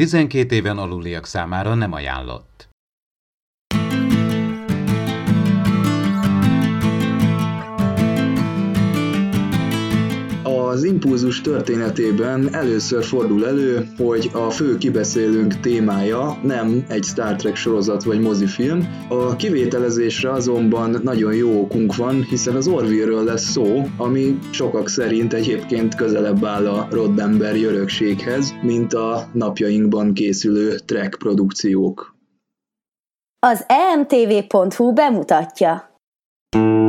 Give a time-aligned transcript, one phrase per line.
[0.00, 2.69] 12 éven aluliak számára nem ajánlott.
[10.70, 17.56] Az impulzus történetében először fordul elő, hogy a fő kibeszélőnk témája nem egy Star Trek
[17.56, 19.06] sorozat vagy mozifilm.
[19.08, 25.32] A kivételezésre azonban nagyon jó okunk van, hiszen az Orville-ről lesz szó, ami sokak szerint
[25.32, 32.14] egyébként közelebb áll a Roddenberry örökséghez, mint a napjainkban készülő Trek produkciók.
[33.46, 35.90] Az emtv.hu bemutatja.
[36.50, 36.79] bevezetőben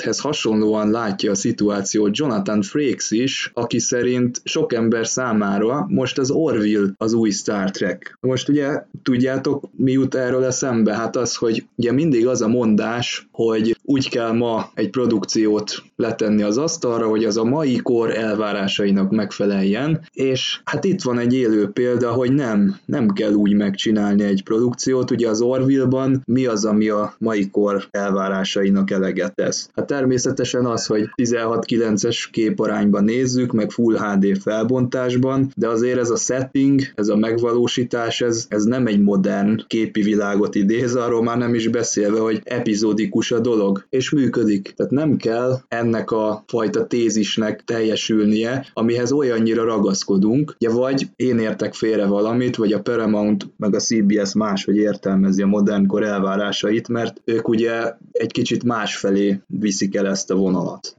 [0.00, 6.30] helyzethez hasonlóan látja a szituációt Jonathan Frakes is, aki szerint sok ember számára most az
[6.30, 8.18] Orville az új Star Trek.
[8.20, 10.94] Most ugye tudjátok, mi jut erről eszembe?
[10.94, 16.42] Hát az, hogy ugye mindig az a mondás, hogy úgy kell ma egy produkciót letenni
[16.42, 21.68] az asztalra, hogy az a mai kor elvárásainak megfeleljen, és hát itt van egy élő
[21.68, 26.88] példa, hogy nem, nem kell úgy megcsinálni egy produkciót, ugye az Orville-ban mi az, ami
[26.88, 29.70] a mai kor elvárásainak eleget tesz.
[29.74, 36.16] Hát természetesen az, hogy 16-9-es képarányban nézzük, meg Full HD felbontásban, de azért ez a
[36.16, 41.54] setting, ez a megvalósítás, ez, ez nem egy modern képi világot idéz, arról már nem
[41.54, 44.72] is beszélve, hogy epizódikus a dolog, és működik.
[44.76, 51.74] Tehát nem kell ennek a fajta tézisnek teljesülnie, amihez olyannyira ragaszkodunk, ugye vagy én értek
[51.74, 57.20] félre valamit, vagy a Paramount meg a CBS máshogy értelmezi a modern kor elvárásait, mert
[57.24, 60.96] ők ugye egy kicsit másfelé viszik el ezt a vonalat.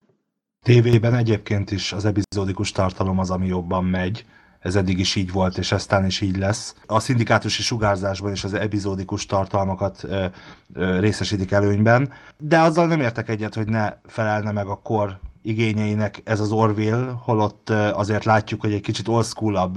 [0.64, 4.26] Tévében egyébként is az epizódikus tartalom az, ami jobban megy,
[4.60, 6.76] ez eddig is így volt, és eztán is így lesz.
[6.86, 10.26] A szindikátusi sugárzásban is az epizódikus tartalmakat ö,
[10.74, 16.22] ö, részesítik előnyben, de azzal nem értek egyet, hogy ne felelne meg a kor igényeinek
[16.24, 19.72] ez az Orville, holott azért látjuk, hogy egy kicsit old school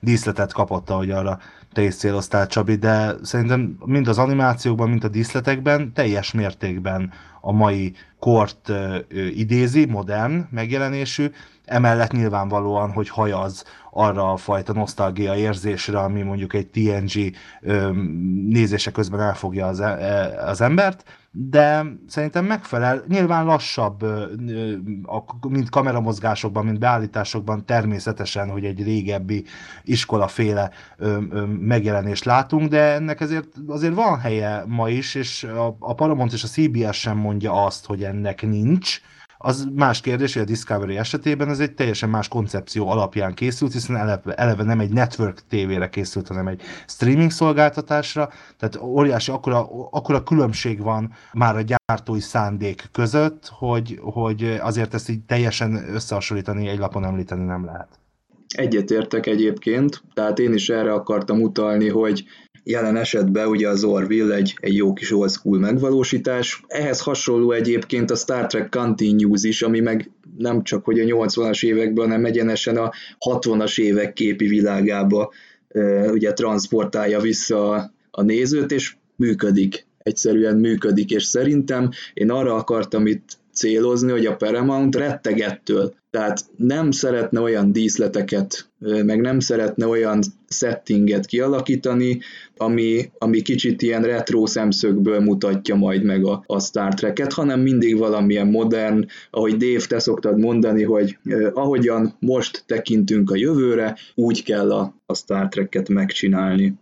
[0.00, 1.38] díszletet kapott, ahogy arra
[1.72, 7.52] te is céloztál, Csabi, de szerintem mind az animációkban, mind a díszletekben teljes mértékben a
[7.52, 8.72] mai kort
[9.34, 11.30] idézi, modern megjelenésű,
[11.64, 13.64] emellett nyilvánvalóan, hogy hajaz
[13.94, 17.34] arra a fajta nosztalgia érzésre, ami mondjuk egy TNG
[18.48, 24.04] nézése közben elfogja az, e, az embert, de szerintem megfelel, nyilván lassabb,
[25.48, 29.44] mint kameramozgásokban, mint beállításokban természetesen, hogy egy régebbi
[29.82, 30.70] iskolaféle
[31.58, 35.46] megjelenést látunk, de ennek ezért azért van helye ma is, és
[35.78, 39.00] a Paramount és a CBS sem mondja azt, hogy ennek nincs,
[39.42, 43.96] az más kérdés, hogy a Discovery esetében ez egy teljesen más koncepció alapján készült, hiszen
[43.96, 50.22] eleve, eleve nem egy network tévére készült, hanem egy streaming szolgáltatásra, tehát óriási, akkora, akkora
[50.22, 56.78] különbség van már a gyártói szándék között, hogy, hogy azért ezt így teljesen összehasonlítani, egy
[56.78, 57.88] lapon említeni nem lehet.
[58.56, 62.24] Egyetértek egyébként, tehát én is erre akartam utalni, hogy
[62.64, 66.62] Jelen esetben ugye az Orville egy, egy jó kis old school megvalósítás.
[66.66, 71.64] Ehhez hasonló egyébként a Star Trek Continues is, ami meg nem csak hogy a 80-as
[71.64, 72.92] években, hanem egyenesen a
[73.30, 75.32] 60-as évek képi világába
[76.10, 83.38] ugye transportálja vissza a, nézőt, és működik egyszerűen működik, és szerintem én arra akartam itt
[83.52, 85.94] célozni, hogy a Paramount rettegettől.
[86.12, 92.20] Tehát nem szeretne olyan díszleteket, meg nem szeretne olyan settinget kialakítani,
[92.56, 97.98] ami, ami kicsit ilyen retro szemszögből mutatja majd meg a, a Star Trek-et, hanem mindig
[97.98, 104.42] valamilyen modern, ahogy Dave, te szoktad mondani, hogy eh, ahogyan most tekintünk a jövőre, úgy
[104.42, 106.74] kell a, a Star Trek-et megcsinálni.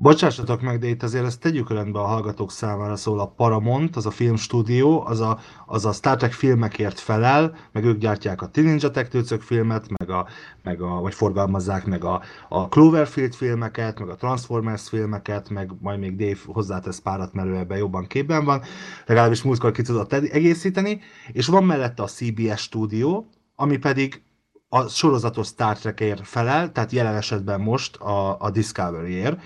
[0.00, 4.06] Bocsássatok meg, de itt azért ezt tegyük rendbe a hallgatók számára, szól a Paramount, az
[4.06, 8.64] a filmstúdió, az a, az a Star Trek filmekért felel, meg ők gyártják a Teen
[8.64, 8.90] Ninja
[9.38, 10.26] filmet, meg a,
[10.62, 15.98] meg a, vagy forgalmazzák meg a, a Cloverfield filmeket, meg a Transformers filmeket, meg majd
[15.98, 18.62] még Dave hozzátesz párat, mert ő ebben jobban képben van,
[19.06, 21.00] legalábbis múltkor ki tudott egészíteni,
[21.32, 24.22] és van mellette a CBS stúdió, ami pedig
[24.68, 29.40] a sorozatos Star Trekért felel, tehát jelen esetben most a, a Discovery-ért.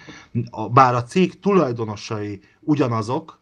[0.73, 3.42] Bár a cég tulajdonosai ugyanazok,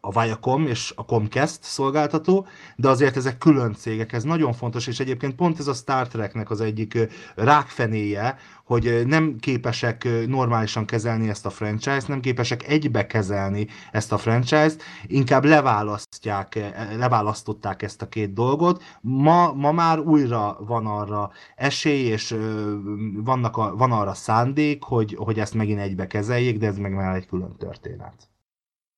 [0.00, 2.46] a Viacom és a Comcast szolgáltató,
[2.76, 6.50] de azért ezek külön cégek, ez nagyon fontos, és egyébként pont ez a Star Treknek
[6.50, 6.98] az egyik
[7.34, 14.18] rákfenéje, hogy nem képesek normálisan kezelni ezt a franchise-t, nem képesek egybe kezelni ezt a
[14.18, 18.82] franchise-t, inkább leválasztják, e, leválasztották ezt a két dolgot.
[19.00, 22.36] Ma, ma már újra van arra esély, és
[23.24, 27.16] vannak a, van arra szándék, hogy, hogy ezt megint egybe kezeljék, de ez meg már
[27.16, 28.27] egy külön történet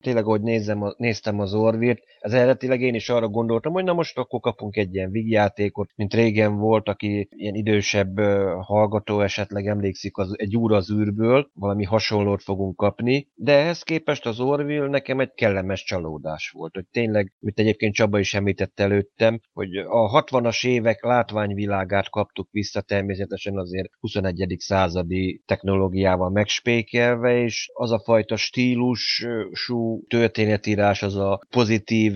[0.01, 4.19] tényleg, ahogy nézem, néztem az Orvirt, ez eredetileg én is arra gondoltam, hogy na most
[4.19, 8.21] akkor kapunk egy ilyen vígjátékot, mint régen volt, aki ilyen idősebb
[8.61, 14.27] hallgató esetleg emlékszik az, egy úr az űrből, valami hasonlót fogunk kapni, de ehhez képest
[14.27, 19.41] az Orville nekem egy kellemes csalódás volt, hogy tényleg, mint egyébként Csaba is említett előttem,
[19.53, 24.55] hogy a 60-as évek látványvilágát kaptuk vissza természetesen azért 21.
[24.59, 32.10] századi technológiával megspékelve, és az a fajta stílusú történetírás, az a pozitív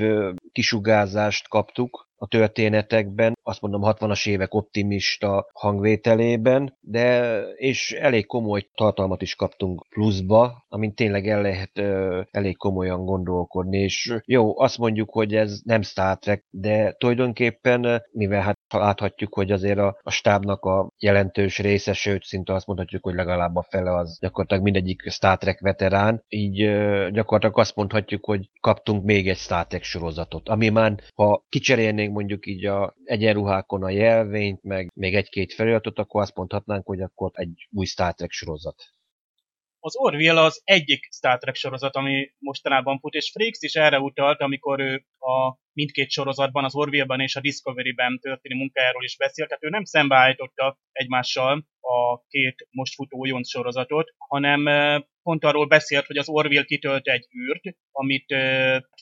[0.52, 9.23] kisugárzást kaptuk, a történetekben, azt mondom 60-as évek optimista hangvételében, de és elég komoly tartalmat
[9.23, 15.11] is kaptunk pluszba, amin tényleg el lehet ö, elég komolyan gondolkodni, és jó, azt mondjuk,
[15.11, 20.65] hogy ez nem Star Trek, de tulajdonképpen, mivel hát láthatjuk, hogy azért a, a stábnak
[20.65, 25.38] a jelentős része, sőt, szinte azt mondhatjuk, hogy legalább a fele az gyakorlatilag mindegyik Star
[25.38, 30.69] Trek veterán, így ö, gyakorlatilag azt mondhatjuk, hogy kaptunk még egy Star Trek sorozatot, ami
[30.69, 36.37] már, ha kicserélnénk mondjuk így a egyenruhákon a jelvényt, meg még egy-két feliratot, akkor azt
[36.37, 38.82] mondhatnánk, hogy akkor egy új Star Trek sorozat.
[39.81, 44.41] Az Orville az egyik Star Trek sorozat, ami mostanában fut, és Frakes is erre utalt,
[44.41, 49.65] amikor ő a mindkét sorozatban, az Orville-ben és a Discovery-ben történő munkájáról is beszélt, tehát
[49.65, 54.67] ő nem szembeállította egymással a két most futó újonc sorozatot, hanem
[55.25, 58.35] pont arról beszélt, hogy az Orville kitölt egy űrt, amit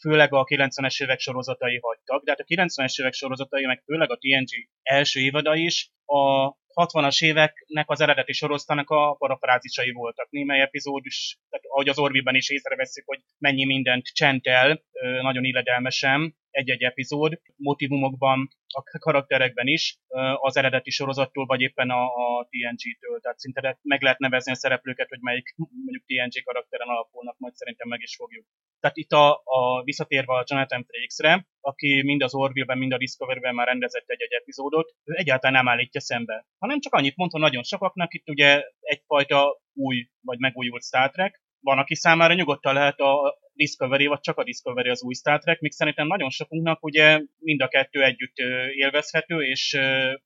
[0.00, 4.16] főleg a 90-es évek sorozatai hagytak, de hát a 90-es évek sorozatai, meg főleg a
[4.16, 10.30] TNG első évada is a 60-as éveknek az eredeti sorosztának a parafrázisai voltak.
[10.30, 14.82] Némely epizód is, tehát ahogy az Orville-ben is észreveszik, hogy mennyi mindent csentel,
[15.22, 19.98] nagyon illedelmesen, egy-egy epizód, motivumokban, a karakterekben is,
[20.34, 23.20] az eredeti sorozattól, vagy éppen a, a TNG-től.
[23.20, 27.88] Tehát szinte meg lehet nevezni a szereplőket, hogy melyik mondjuk TNG karakteren alapulnak, majd szerintem
[27.88, 28.46] meg is fogjuk.
[28.80, 33.54] Tehát itt a, a visszatérve a Jonathan Frakesre, aki mind az Orville-ben, mind a Discovery-ben
[33.54, 38.14] már rendezett egy-egy epizódot, ő egyáltalán nem állítja szembe, hanem csak annyit mondta nagyon sokaknak,
[38.14, 44.06] itt ugye egyfajta új vagy megújult Star Trek, van, aki számára nyugodtan lehet a Discovery,
[44.06, 47.68] vagy csak a Discovery az új Star Trek, míg szerintem nagyon sokunknak ugye mind a
[47.68, 48.36] kettő együtt
[48.74, 49.78] élvezhető, és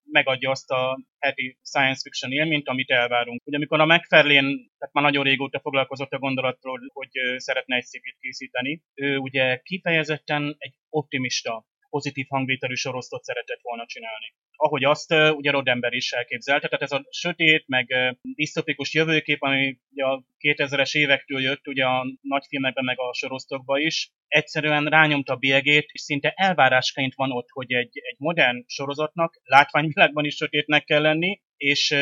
[0.04, 3.42] megadja azt a heti science fiction élményt, amit elvárunk.
[3.44, 8.16] Ugye amikor a McFarlane, tehát már nagyon régóta foglalkozott a gondolatról, hogy szeretne egy szépét
[8.20, 15.50] készíteni, ő ugye kifejezetten egy optimista, pozitív hangvételű sorosztot szeretett volna csinálni ahogy azt ugye
[15.50, 16.68] Rodember is elképzelte.
[16.68, 17.86] Tehát ez a sötét, meg
[18.22, 24.84] disztopikus jövőkép, ami a 2000-es évektől jött ugye a nagyfilmekben, meg a sorosztokba is, egyszerűen
[24.84, 30.34] rányomta a bélyegét, és szinte elvárásként van ott, hogy egy, egy modern sorozatnak látványvilágban is
[30.34, 31.94] sötétnek kell lenni, és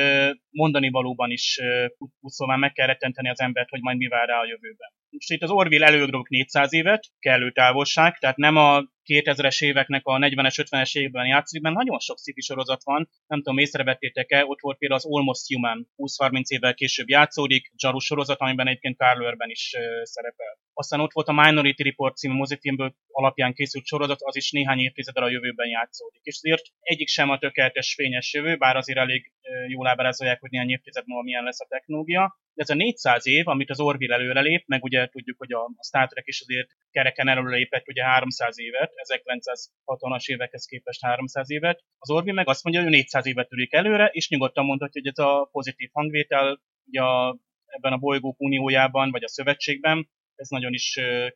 [0.51, 4.41] mondani valóban is uh, szóval meg kell rettenteni az embert, hogy majd mi vár rá
[4.41, 4.93] a jövőben.
[5.11, 10.19] Most itt az Orville előgrok 400 évet, kellő távolság, tehát nem a 2000-es éveknek a
[10.19, 14.79] 40-es, 50-es években játszik, mert nagyon sok sci sorozat van, nem tudom, észrevettétek-e, ott volt
[14.79, 19.73] például az Almost Human, 20-30 évvel később játszódik, Jaru sorozat, amiben egyébként Carl Urban is
[20.03, 20.59] szerepel.
[20.73, 25.23] Aztán ott volt a Minority Report című mozifilmből alapján készült sorozat, az is néhány évtizeddel
[25.23, 26.23] a jövőben játszódik.
[26.23, 29.33] És azért egyik sem a tökéletes fényes jövő, bár azért elég
[29.67, 32.39] jól ábrázolják, hogy néhány évtized múlva milyen lesz a technológia.
[32.55, 36.09] De ez a 400 év, amit az Orville előrelép, meg ugye tudjuk, hogy a Star
[36.09, 41.85] Trek is azért kereken előrelépett ugye 300 évet, 1960-as évekhez képest 300 évet.
[41.99, 45.25] Az Orville meg azt mondja, hogy 400 évet törik előre, és nyugodtan mondhatja, hogy ez
[45.25, 50.97] a pozitív hangvétel ugye a, ebben a bolygók uniójában, vagy a szövetségben, ez nagyon is
[50.97, 51.29] ö,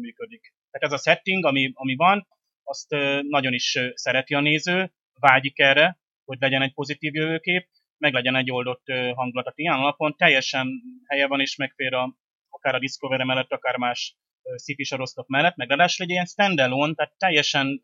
[0.00, 0.54] működik.
[0.70, 2.28] Tehát ez a setting, ami, ami van,
[2.62, 7.68] azt ö, nagyon is szereti a néző, vágyik erre, hogy legyen egy pozitív jövőkép,
[7.98, 8.84] meg legyen egy oldott
[9.14, 9.52] hangulat.
[9.54, 12.16] Ilyen alapon teljesen helye van és megfér a,
[12.48, 14.16] akár a Discovery mellett, akár más
[14.56, 17.80] sci sorosztok mellett, meg ráadásul egy ilyen standalone, tehát teljesen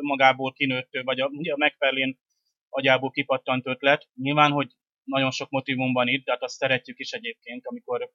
[0.00, 2.14] magából kinőtt, vagy a, ugye a McFarlane
[2.68, 4.08] agyából kipattant ötlet.
[4.14, 4.68] Nyilván, hogy
[5.04, 8.10] nagyon sok motivum van itt, tehát azt szeretjük is egyébként, amikor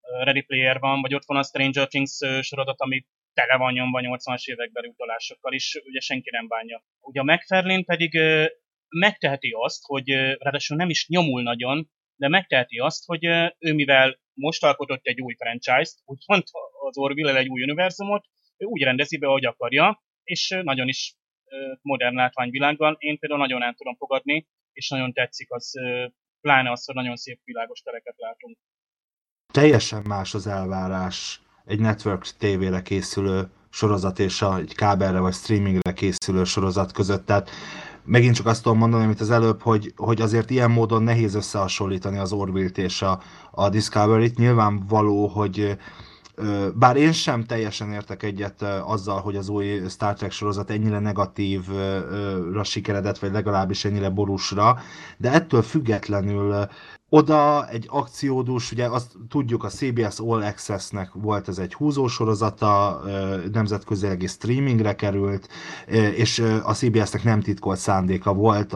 [0.00, 4.44] Ready Player van, vagy ott van a Stranger Things sorozat, ami tele van nyomva 80-as
[4.44, 6.84] évekbeli utalásokkal, és ugye senki nem bánja.
[7.00, 8.20] Ugye a McFarlane pedig
[8.88, 13.24] megteheti azt, hogy ráadásul nem is nyomul nagyon, de megteheti azt, hogy
[13.58, 16.42] ő mivel most alkotott egy új franchise-t, úgymond
[16.88, 18.24] az Orville egy új univerzumot,
[18.56, 21.16] ő úgy rendezi be, ahogy akarja, és nagyon is
[21.82, 22.96] modern látványvilágban.
[22.98, 25.72] Én például nagyon el tudom fogadni, és nagyon tetszik az,
[26.40, 28.56] pláne az, hogy nagyon szép világos tereket látunk.
[29.52, 35.92] Teljesen más az elvárás egy network tévére készülő sorozat és a, egy kábelre vagy streamingre
[35.92, 37.26] készülő sorozat között.
[37.26, 37.50] Tehát
[38.04, 42.18] megint csak azt tudom mondani, amit az előbb, hogy, hogy azért ilyen módon nehéz összehasonlítani
[42.18, 44.36] az Orville-t és a, a Discovery-t.
[44.36, 45.78] Nyilvánvaló, hogy
[46.74, 52.64] bár én sem teljesen értek egyet azzal, hogy az új Star Trek sorozat ennyire negatívra
[52.64, 54.78] sikeredett, vagy legalábbis ennyire borúsra,
[55.16, 56.66] de ettől függetlenül
[57.14, 63.00] oda egy akciódús, ugye azt tudjuk, a CBS All Access-nek volt ez egy húzósorozata,
[63.52, 65.48] nemzetközileg streamingre került,
[66.16, 68.72] és a CBS-nek nem titkolt szándéka volt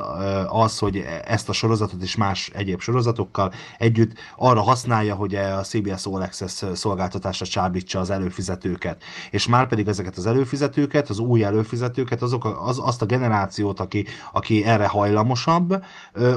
[0.48, 6.06] az, hogy ezt a sorozatot és más egyéb sorozatokkal együtt arra használja, hogy a CBS
[6.06, 9.02] All Access szolgáltatásra csábítsa az előfizetőket.
[9.30, 14.06] És már pedig ezeket az előfizetőket, az új előfizetőket, azok, az, azt a generációt, aki,
[14.32, 15.84] aki erre hajlamosabb,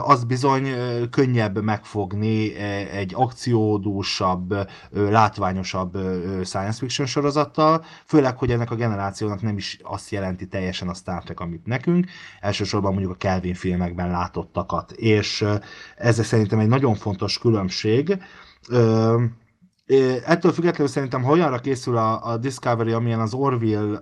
[0.01, 0.67] az bizony
[1.09, 4.53] könnyebb meg megfogni e, egy akciódúsabb,
[4.91, 5.97] látványosabb
[6.43, 11.23] science fiction sorozattal, főleg, hogy ennek a generációnak nem is azt jelenti teljesen a Star
[11.23, 12.07] Trek, amit nekünk,
[12.39, 15.45] elsősorban mondjuk a Kelvin filmekben látottakat, és
[15.97, 18.17] ez szerintem egy nagyon fontos különbség,
[20.25, 23.99] Ettől függetlenül szerintem, ha olyanra készül a, a Discovery, amilyen az Orville,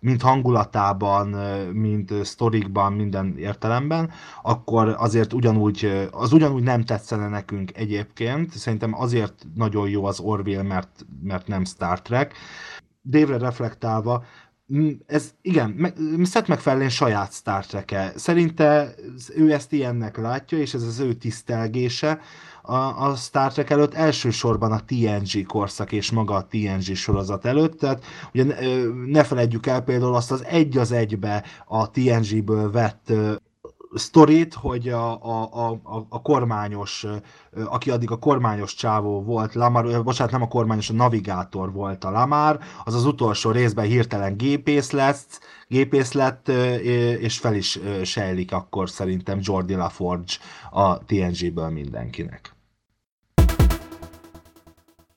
[0.00, 1.28] mint hangulatában,
[1.72, 4.10] mint sztorikban, minden értelemben,
[4.42, 8.50] akkor azért ugyanúgy, az ugyanúgy nem tetszene nekünk egyébként.
[8.50, 12.34] Szerintem azért nagyon jó az Orville, mert, mert nem Star Trek.
[13.02, 14.24] Dévre reflektálva,
[15.06, 15.94] ez igen,
[16.24, 18.12] Seth MacFarlane saját Star Trek-e.
[18.16, 18.94] Szerinte
[19.36, 22.20] ő ezt ilyennek látja, és ez az ő tisztelgése,
[22.66, 27.78] a, a Star Trek előtt, elsősorban a TNG korszak és maga a TNG sorozat előtt,
[27.78, 28.54] tehát ugye ne,
[29.06, 33.12] ne felejtjük el például azt az egy az egybe a TNG-ből vett
[33.94, 37.06] sztorit, hogy a, a, a, a kormányos,
[37.64, 42.10] aki addig a kormányos csávó volt, Lamar, bocsánat, nem a kormányos, a navigátor volt a
[42.10, 46.48] Lamar, az az utolsó részben hirtelen gépész lesz, gépész lett,
[47.18, 50.32] és fel is sejlik akkor szerintem Jordi LaForge
[50.70, 52.55] a TNG-ből mindenkinek.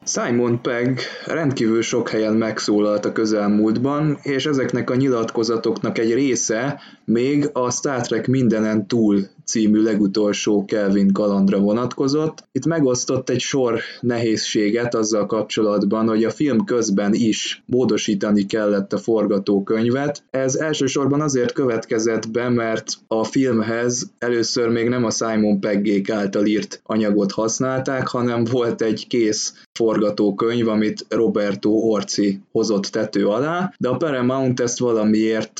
[0.05, 7.49] Simon Pegg rendkívül sok helyen megszólalt a közelmúltban, és ezeknek a nyilatkozatoknak egy része még
[7.53, 12.43] a Star Trek mindenen túl című legutolsó Kelvin kalandra vonatkozott.
[12.51, 18.97] Itt megosztott egy sor nehézséget azzal kapcsolatban, hogy a film közben is módosítani kellett a
[18.97, 20.23] forgatókönyvet.
[20.29, 26.45] Ez elsősorban azért következett be, mert a filmhez először még nem a Simon Peggék által
[26.45, 33.89] írt anyagot használták, hanem volt egy kész forgatókönyv, amit Roberto Orci hozott tető alá, de
[33.89, 35.59] a Paramount ezt valamiért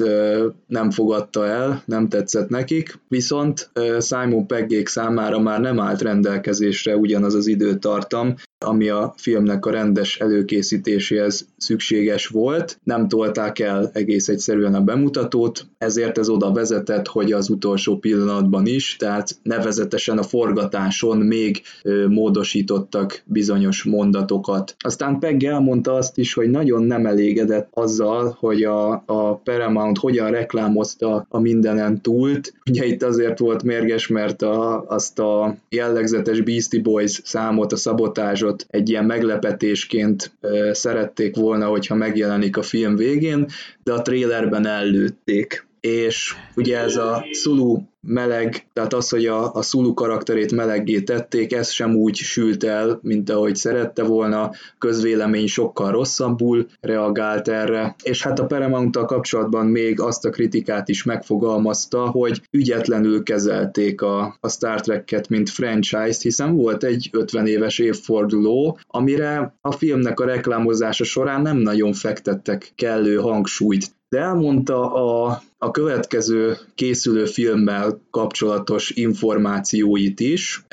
[0.67, 7.33] nem fogadta el, nem tetszett nekik, viszont Simon Peggék számára már nem állt rendelkezésre ugyanaz
[7.33, 8.35] az időtartam,
[8.65, 12.79] ami a filmnek a rendes előkészítéséhez szükséges volt.
[12.83, 18.65] Nem tolták el egész egyszerűen a bemutatót, ezért ez oda vezetett, hogy az utolsó pillanatban
[18.65, 21.61] is, tehát nevezetesen a forgatáson még
[22.07, 24.75] módosítottak bizonyos mondatokat.
[24.79, 30.31] Aztán Pegg elmondta azt is, hogy nagyon nem elégedett azzal, hogy a, a Paramount hogyan
[30.31, 32.53] reklámozta a mindenen túlt.
[32.69, 38.49] Ugye itt azért volt mérges, mert a, azt a jellegzetes Beastie Boys számot, a szabotázsot
[38.50, 40.32] játékot egy ilyen meglepetésként
[40.72, 43.48] szerették volna, hogyha megjelenik a film végén,
[43.84, 49.62] de a trailerben ellőtték és ugye ez a Sulu meleg, tehát az, hogy a, a
[49.62, 55.91] Sulu karakterét meleggé tették, ez sem úgy sült el, mint ahogy szerette volna, közvélemény sokkal
[55.91, 62.41] rosszabbul reagált erre, és hát a paramount kapcsolatban még azt a kritikát is megfogalmazta, hogy
[62.51, 69.55] ügyetlenül kezelték a, a Star Trek-et, mint franchise-t, hiszen volt egy 50 éves évforduló, amire
[69.62, 76.57] a filmnek a reklámozása során nem nagyon fektettek kellő hangsúlyt de elmondta a, a következő
[76.75, 80.65] készülő filmmel kapcsolatos információit is.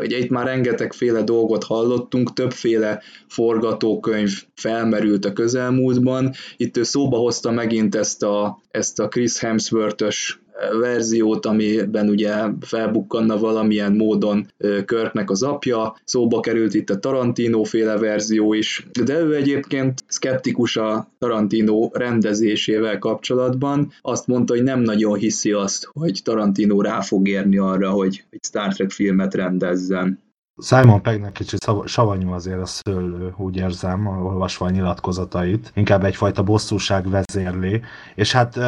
[0.00, 6.32] Ugye itt már rengetegféle dolgot hallottunk, többféle forgatókönyv felmerült a közelmúltban.
[6.56, 10.40] Itt ő szóba hozta megint ezt a, ezt a Chris Hemsworth-ös
[10.80, 14.46] verziót, amiben ugye felbukkanna valamilyen módon
[14.84, 20.76] Körknek az apja, szóba került itt a Tarantino féle verzió is, de ő egyébként szkeptikus
[20.76, 27.28] a Tarantino rendezésével kapcsolatban, azt mondta, hogy nem nagyon hiszi azt, hogy Tarantino rá fog
[27.28, 30.26] érni arra, hogy egy Star Trek filmet rendezzen.
[30.60, 35.72] Simon Peggnek kicsit savanyú azért a szőlő, úgy érzem, olvasva a nyilatkozatait.
[35.74, 37.80] Inkább egyfajta bosszúság vezérli.
[38.14, 38.58] És hát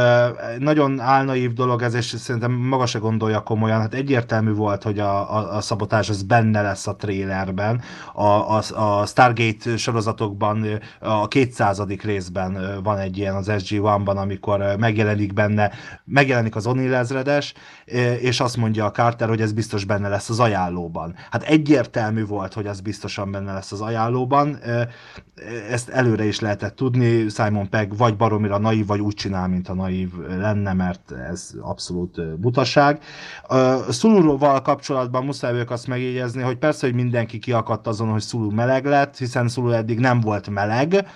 [0.59, 3.81] nagyon álnaív dolog ez, és szerintem maga se gondolja komolyan.
[3.81, 7.81] Hát egyértelmű volt, hogy a, a, a szabotás az benne lesz a trélerben.
[8.15, 10.67] A, a, a Stargate sorozatokban
[11.01, 11.83] a 200.
[12.03, 15.71] részben van egy ilyen az SG-1-ban, amikor megjelenik benne,
[16.05, 17.55] megjelenik az O'Neill ezredes,
[18.21, 21.15] és azt mondja a Carter, hogy ez biztos benne lesz az ajánlóban.
[21.31, 24.59] Hát egyértelmű egyértelmű volt, hogy az biztosan benne lesz az ajánlóban.
[25.71, 29.75] Ezt előre is lehetett tudni, Simon Pegg vagy baromira naív, vagy úgy csinál, mint a
[29.75, 33.03] naív lenne, mert ez abszolút butaság.
[33.89, 38.85] Szuluróval kapcsolatban muszáj vagyok azt megjegyezni, hogy persze, hogy mindenki kiakadt azon, hogy Szulu meleg
[38.85, 41.07] lett, hiszen Szulu eddig nem volt meleg,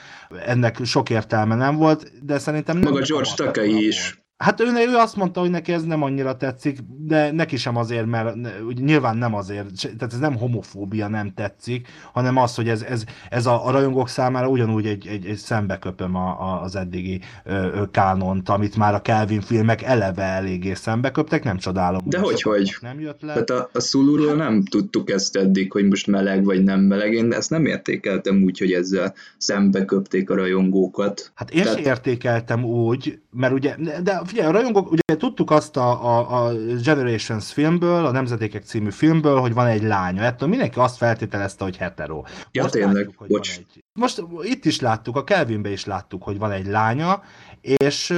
[0.46, 2.92] ennek sok értelme nem volt, de szerintem nem...
[2.92, 4.23] Maga George Takei is.
[4.36, 8.06] Hát ő, ő azt mondta, hogy neki ez nem annyira tetszik, de neki sem azért,
[8.06, 8.36] mert
[8.74, 13.46] nyilván nem azért, tehát ez nem homofóbia nem tetszik, hanem az, hogy ez, ez, ez
[13.46, 17.82] a, a rajongók számára ugyanúgy egy, egy, egy szembeköpöm a, a, az eddigi ö, ö,
[17.90, 22.02] kánont, amit már a Kelvin filmek eleve eléggé szembeköptek, nem csodálom.
[22.04, 22.76] De hogy, hogy?
[22.80, 23.32] Nem jött le.
[23.32, 27.12] Tehát a, a Szulúról hát, nem tudtuk ezt eddig, hogy most meleg vagy nem meleg,
[27.12, 31.32] én ezt nem értékeltem úgy, hogy ezzel szembeköpték a rajongókat.
[31.34, 31.78] Hát én Tehát...
[31.78, 36.52] értékeltem úgy, mert ugye, de figyelj, a rajongók, ugye tudtuk azt a, a, a
[36.82, 40.22] Generations filmből, a Nemzedékek című filmből, hogy van egy lánya.
[40.22, 42.22] Ettől mindenki azt feltételezte, hogy hetero.
[42.50, 43.54] Ja, Most tényleg, látjuk, hogy bocs.
[43.54, 43.84] Van egy...
[43.92, 47.22] Most itt is láttuk, a Kelvinbe is láttuk, hogy van egy lánya,
[47.60, 48.14] és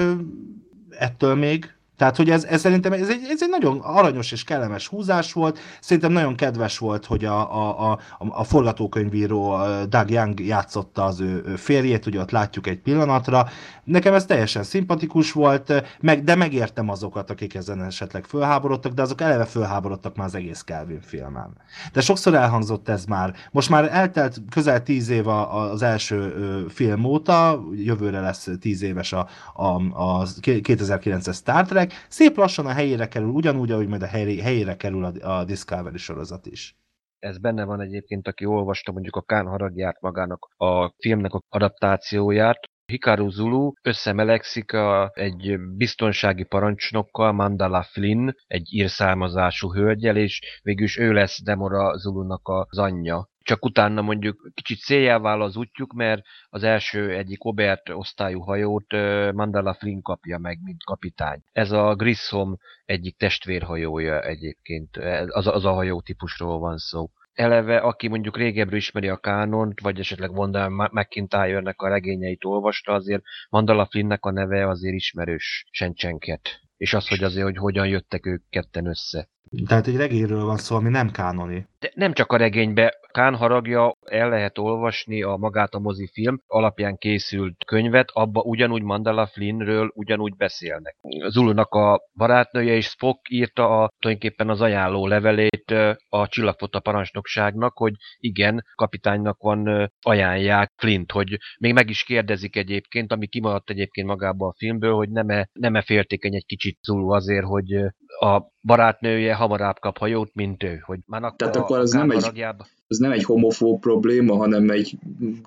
[0.90, 4.88] ettől még tehát, hogy ez, ez szerintem ez egy, ez egy nagyon aranyos és kellemes
[4.88, 5.58] húzás volt.
[5.80, 11.42] Szerintem nagyon kedves volt, hogy a, a, a, a forgatókönyvíró Doug Young játszotta az ő,
[11.46, 13.48] ő férjét, ugye ott látjuk egy pillanatra.
[13.84, 19.20] Nekem ez teljesen szimpatikus volt, meg, de megértem azokat, akik ezen esetleg fölháborodtak, de azok
[19.20, 21.56] eleve fölháborodtak már az egész Kelvin filmen.
[21.92, 23.34] De sokszor elhangzott ez már.
[23.50, 26.34] Most már eltelt közel tíz év az első
[26.68, 29.66] film óta, jövőre lesz tíz éves a, a,
[30.02, 34.76] a 2009-es Star Trek, meg szép lassan a helyére kerül, ugyanúgy, ahogy majd a helyére
[34.76, 36.76] kerül a, a Discovery sorozat is.
[37.18, 42.58] Ez benne van egyébként, aki olvasta mondjuk a Kán haragját magának a filmnek a adaptációját,
[42.92, 51.12] Hikaru Zulu összemelegszik a, egy biztonsági parancsnokkal, Mandala Flynn, egy írszármazású hölgyel, és végülis ő
[51.12, 57.10] lesz Demora Zulunak az anyja csak utána mondjuk kicsit céljává az útjuk, mert az első
[57.10, 58.92] egyik Obert osztályú hajót
[59.32, 61.42] Mandala Flynn kapja meg, mint kapitány.
[61.52, 64.96] Ez a Grissom egyik testvérhajója egyébként,
[65.28, 67.10] az, az a hajó típusról van szó.
[67.32, 73.22] Eleve, aki mondjuk régebről ismeri a kánont, vagy esetleg Wanda McIntyre-nek a regényeit olvasta, azért
[73.50, 76.60] Mandala Flynnnek a neve azért ismerős sencsenket.
[76.76, 79.28] És az, hogy azért, hogy hogyan jöttek ők ketten össze.
[79.66, 81.66] Tehát egy regényről van szó, ami nem kánoni.
[81.78, 86.96] De nem csak a regénybe, Kán haragja el lehet olvasni a magát a mozifilm alapján
[86.96, 90.96] készült könyvet, abba ugyanúgy Mandala Flynnről ugyanúgy beszélnek.
[91.28, 95.74] Zulunak a barátnője és Spock írta a, tulajdonképpen az ajánló levelét
[96.08, 103.12] a csillagfota parancsnokságnak, hogy igen, kapitánynak van ajánlják Flint, hogy még meg is kérdezik egyébként,
[103.12, 107.72] ami kimaradt egyébként magából a filmből, hogy nem-e, nem-e féltékeny egy kicsit Zulu azért, hogy
[108.20, 110.78] a barátnője hamarabb kap hajót, mint ő.
[110.82, 112.44] Hogy már akkor Tehát akkor az nem, egy,
[112.88, 114.98] az nem egy homofób probléma, hanem egy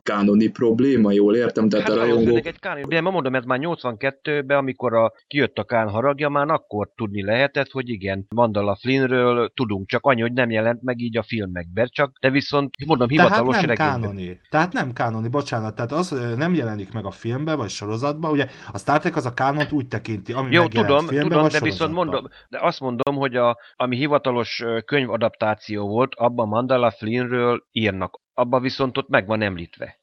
[0.03, 1.69] kánoni probléma, jól értem?
[1.69, 2.45] Tehát hát a rajongók...
[2.45, 6.49] egy kánoni, de ma mondom, ez már 82-ben, amikor a, kijött a Kán haragja, már
[6.49, 11.17] akkor tudni lehetett, hogy igen, Mandala Flynnről tudunk, csak annyi, hogy nem jelent meg így
[11.17, 14.01] a filmekben, csak, de viszont, mondom, hivatalos Tehát nem regényben.
[14.01, 14.39] kánoni.
[14.49, 18.77] Tehát nem kánoni, bocsánat, tehát az nem jelenik meg a filmben, vagy sorozatban, ugye a
[18.77, 22.27] Star Trek az a kánont úgy tekinti, ami Jó, tudom, filmben, tudom, de viszont mondom,
[22.49, 26.91] de azt mondom, hogy a, ami hivatalos könyvadaptáció volt, abban Mandala
[27.29, 28.21] Flynnről írnak.
[28.33, 29.98] Abban viszont ott meg van említve.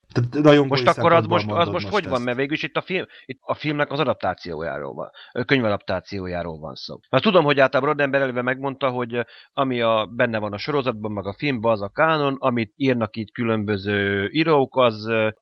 [0.68, 2.10] Most akkor az most, az most, hogy ezt.
[2.10, 5.10] van, mert végülis itt a, film, itt a filmnek az adaptációjáról van,
[5.46, 6.98] könyvadaptációjáról van szó.
[7.10, 11.26] Mert tudom, hogy általában Roddenberry előve megmondta, hogy ami a, benne van a sorozatban, meg
[11.26, 14.94] a filmben, az a kánon, amit írnak itt különböző írók, az,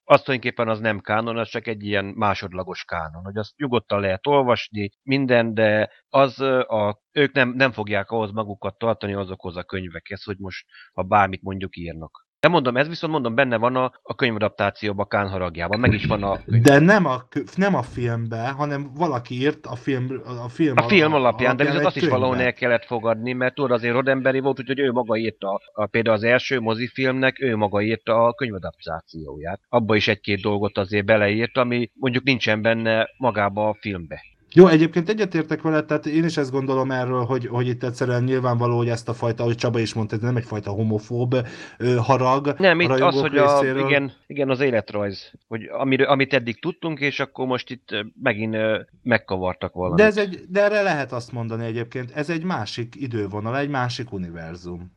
[0.04, 4.26] az tulajdonképpen az nem kánon, az csak egy ilyen másodlagos kánon, hogy azt nyugodtan lehet
[4.26, 10.22] olvasni, minden, de az a, ők nem, nem fogják ahhoz magukat tartani azokhoz a könyvekhez,
[10.22, 12.23] hogy most ha bármit mondjuk írnak.
[12.44, 16.22] De mondom, ez viszont mondom, benne van a, a könyvadaptációban, Kán haragjában, meg is van
[16.22, 16.62] a könyv.
[16.62, 17.22] De nem a,
[17.56, 21.68] nem a filmbe, hanem valaki írt a film, a film, A film alapján, de egy
[21.68, 22.20] viszont azt is könyvet.
[22.20, 26.16] valahol el kellett fogadni, mert tudod, azért Rodemberi volt, úgyhogy ő maga írta, a, például
[26.16, 29.60] az első mozifilmnek, ő maga írta a könyvadaptációját.
[29.68, 34.22] Abba is egy-két dolgot azért beleírt, ami mondjuk nincsen benne magába a filmbe.
[34.56, 38.76] Jó, egyébként egyetértek vele, tehát én is ezt gondolom erről, hogy, hogy itt egyszerűen nyilvánvaló,
[38.76, 41.34] hogy ezt a fajta, ahogy Csaba is mondta, ez nem egyfajta homofób
[41.78, 46.60] ö, harag Nem, itt az, hogy a, igen, igen, az életrajz, hogy amiről, amit eddig
[46.60, 49.98] tudtunk, és akkor most itt megint ö, megkavartak valamit.
[49.98, 54.12] De, ez egy, de erre lehet azt mondani egyébként, ez egy másik idővonal, egy másik
[54.12, 54.92] univerzum.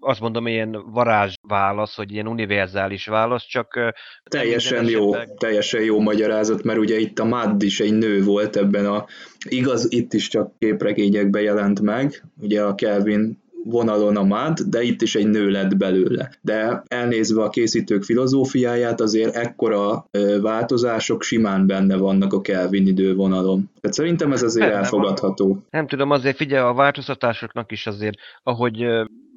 [0.00, 3.94] Azt mondom, ilyen varázsválasz, hogy ilyen univerzális válasz, csak
[4.30, 8.56] Teljesen jó, esetben- teljesen jó magyarázat, mert ugye itt a Madd is egy nő volt
[8.56, 9.06] ebben a,
[9.48, 15.02] igaz, itt is csak képregényekben jelent meg, ugye a Kelvin vonalon a Madd, de itt
[15.02, 16.30] is egy nő lett belőle.
[16.40, 20.06] De elnézve a készítők filozófiáját, azért ekkora
[20.40, 23.70] változások simán benne vannak a Kelvin idővonalon.
[23.80, 24.76] Tehát szerintem ez azért van.
[24.78, 25.62] elfogadható.
[25.70, 28.84] Nem tudom, azért figyelj, a változtatásoknak is azért, ahogy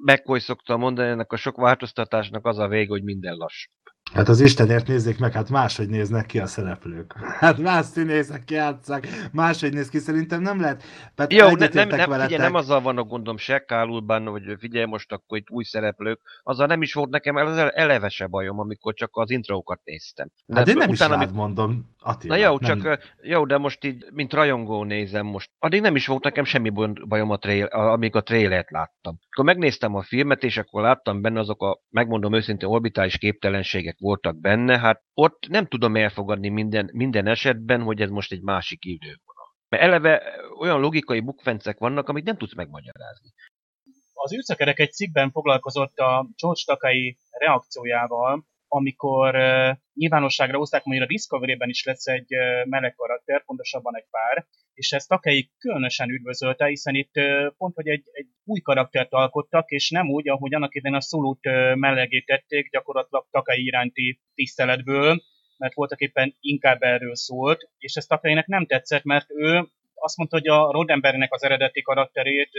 [0.05, 3.71] McCoy szokta mondani, ennek a sok változtatásnak az a vége, hogy minden lassú.
[4.13, 7.13] Hát az Istenért nézzék meg, hát máshogy néznek ki a szereplők.
[7.43, 10.83] Hát más színészek játszák, máshogy néz ki, szerintem nem lehet.
[11.15, 12.21] Hát Jó, ne, nem, nem, veletek.
[12.29, 15.63] figyelj, nem azzal van a gondom se Kál Urban, hogy figyelj most akkor itt új
[15.63, 20.27] szereplők, azzal nem is volt nekem el- eleve se bajom, amikor csak az intrókat néztem.
[20.53, 22.35] Hát én nem utána, is ami- rád mondom, Attila.
[22.35, 22.79] Na jó, nem.
[22.79, 25.49] csak jó, de most így, mint rajongó nézem most.
[25.59, 29.19] Addig nem is volt nekem semmi baj- bajom, a trail, amíg a trailert láttam.
[29.29, 34.39] Akkor megnéztem a filmet, és akkor láttam benne azok a, megmondom őszintén, orbitális képtelenségek voltak
[34.39, 39.47] benne, hát ott nem tudom elfogadni minden, minden esetben, hogy ez most egy másik idővonal.
[39.69, 40.21] Mert eleve
[40.59, 43.29] olyan logikai bukfencek vannak, amit nem tudsz megmagyarázni.
[44.13, 49.35] Az űrszakerek egy cikkben foglalkozott a George Takai reakciójával, amikor
[49.93, 52.27] nyilvánosságra hozták, hogy a Discovery-ben is lesz egy
[52.65, 57.11] meleg karakter, pontosabban egy pár, és ezt Takai különösen üdvözölte, hiszen itt
[57.57, 61.45] pont, hogy egy, egy új karaktert alkottak, és nem úgy, ahogy annak idején a szólót
[61.45, 65.21] uh, melegé tették, gyakorlatilag Takai iránti tiszteletből,
[65.57, 70.37] mert voltak éppen inkább erről szólt, és ez Takainek nem tetszett, mert ő azt mondta,
[70.37, 72.49] hogy a Roddenberrynek az eredeti karakterét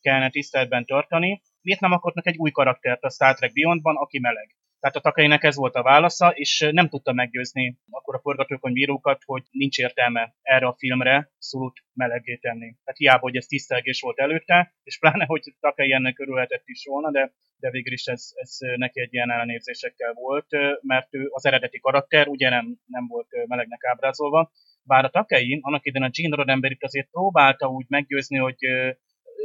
[0.00, 1.42] kellene tiszteletben tartani.
[1.60, 4.56] Miért nem akarnak egy új karaktert a Star Trek Beyondban, aki meleg?
[4.80, 9.42] Tehát a Takainek ez volt a válasza, és nem tudta meggyőzni akkor a forgatókönyvírókat, hogy
[9.50, 12.74] nincs értelme erre a filmre szólót meleggé tenni.
[12.84, 17.10] Tehát hiába, hogy ez tisztelgés volt előtte, és pláne, hogy Takai ennek örülhetett is volna,
[17.10, 20.46] de, de végül is ez, ez neki egy ilyen ellenérzésekkel volt,
[20.80, 24.50] mert ő az eredeti karakter ugye nem, nem volt melegnek ábrázolva,
[24.82, 28.56] bár a Takei annak idején a Gene Roddenberry azért próbálta úgy meggyőzni, hogy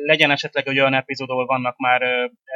[0.06, 2.02] legyen esetleg egy olyan epizód, ahol vannak már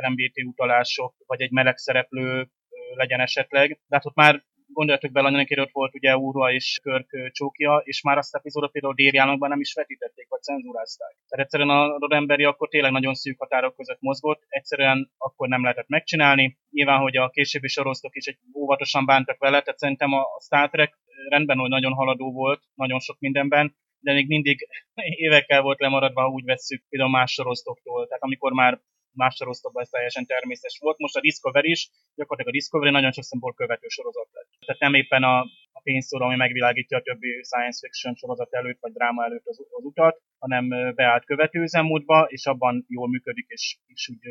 [0.01, 2.49] LMBT utalások, vagy egy meleg szereplő
[2.93, 7.31] legyen esetleg, de hát ott már gondoljatok bele, annak ott volt ugye Úrva és Körk
[7.31, 11.15] csókja, és már azt a epizódot például Dérjánokban nem is vetítették, vagy cenzúrázták.
[11.29, 15.87] Tehát egyszerűen a Rodemberi akkor tényleg nagyon szűk határok között mozgott, egyszerűen akkor nem lehetett
[15.87, 16.57] megcsinálni.
[16.69, 20.97] Nyilván, hogy a későbbi sorosztok is egy óvatosan bántak vele, tehát szerintem a Star Trek
[21.29, 24.67] rendben, hogy nagyon haladó volt, nagyon sok mindenben, de még mindig
[25.25, 28.07] évekkel volt lemaradva, ha úgy vesszük például más sorosztoktól.
[28.07, 28.81] Tehát amikor már
[29.15, 30.97] más sorosztokban ez teljesen természetes volt.
[30.97, 34.49] Most a Discovery is, gyakorlatilag a Discovery nagyon sok szempontból követő sorozat lett.
[34.65, 35.39] Tehát nem éppen a,
[35.71, 39.83] a pénzszóra, ami megvilágítja a többi science fiction sorozat előtt, vagy dráma előtt az, az
[39.83, 44.23] utat, hanem beállt követő üzemmódba, és abban jól működik, és, és úgy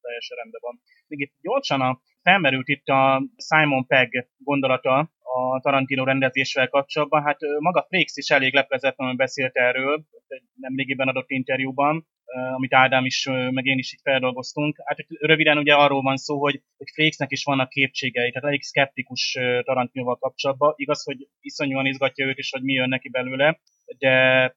[0.00, 0.80] teljesen rendben van.
[1.06, 7.22] Még itt gyorsan a, felmerült itt a Simon Pegg gondolata a Tarantino rendezésvel kapcsolatban.
[7.22, 12.06] Hát maga Frakes is elég leprezetlenül beszélt erről, egy nemrégiben adott interjúban,
[12.54, 14.76] amit Ádám is, meg én is itt feldolgoztunk.
[14.84, 19.38] Hát röviden ugye arról van szó, hogy, hogy Frakesnek is vannak képtségei, tehát elég szkeptikus
[19.62, 20.72] Tarantinoval kapcsolatban.
[20.76, 23.60] Igaz, hogy iszonyúan izgatja őt is, hogy mi jön neki belőle,
[23.98, 24.14] de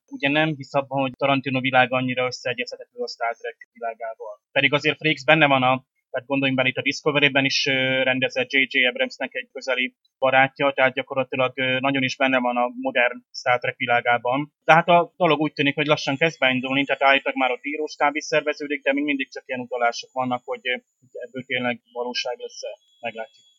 [0.07, 4.41] ugye nem hisz abban, hogy Tarantino világ annyira összeegyeztethető a Star Trek világával.
[4.51, 5.85] Pedig azért Frakes benne van a
[6.15, 7.65] tehát gondoljunk bele itt a Discovery-ben is
[8.09, 8.85] rendezett J.J.
[8.85, 14.53] Abramsnek egy közeli barátja, tehát gyakorlatilag nagyon is benne van a modern Star Trek világában.
[14.63, 18.15] De hát a dolog úgy tűnik, hogy lassan kezd beindulni, tehát állítólag már ott íróstáb
[18.15, 20.61] is szerveződik, de még mindig csak ilyen utalások vannak, hogy
[21.11, 23.54] ebből tényleg valóság lesz-e, meglátjuk.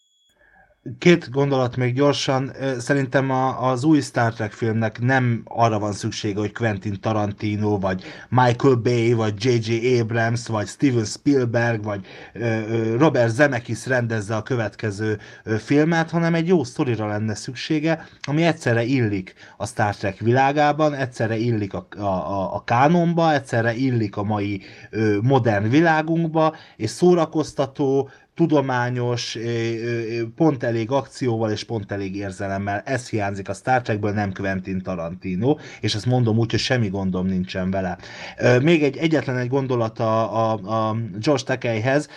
[0.99, 2.53] Két gondolat még gyorsan.
[2.79, 8.03] Szerintem a, az új Star Trek filmnek nem arra van szüksége, hogy Quentin Tarantino, vagy
[8.29, 9.99] Michael Bay, vagy J.J.
[10.01, 12.07] Abrams, vagy Steven Spielberg, vagy
[12.99, 15.19] Robert Zemeckis rendezze a következő
[15.59, 21.37] filmet, hanem egy jó sztorira lenne szüksége, ami egyszerre illik a Star Trek világában, egyszerre
[21.37, 24.63] illik a, a, a kánonba, egyszerre illik a mai
[25.21, 29.39] modern világunkba, és szórakoztató, tudományos,
[30.35, 32.83] pont elég akcióval és pont elég érzelemmel.
[32.85, 37.27] Ez hiányzik a Star Trekből, nem Quentin Tarantino, és ezt mondom úgy, hogy semmi gondom
[37.27, 37.99] nincsen vele.
[38.63, 42.09] Még egy egyetlen egy gondolat a, a, a George Takeihez,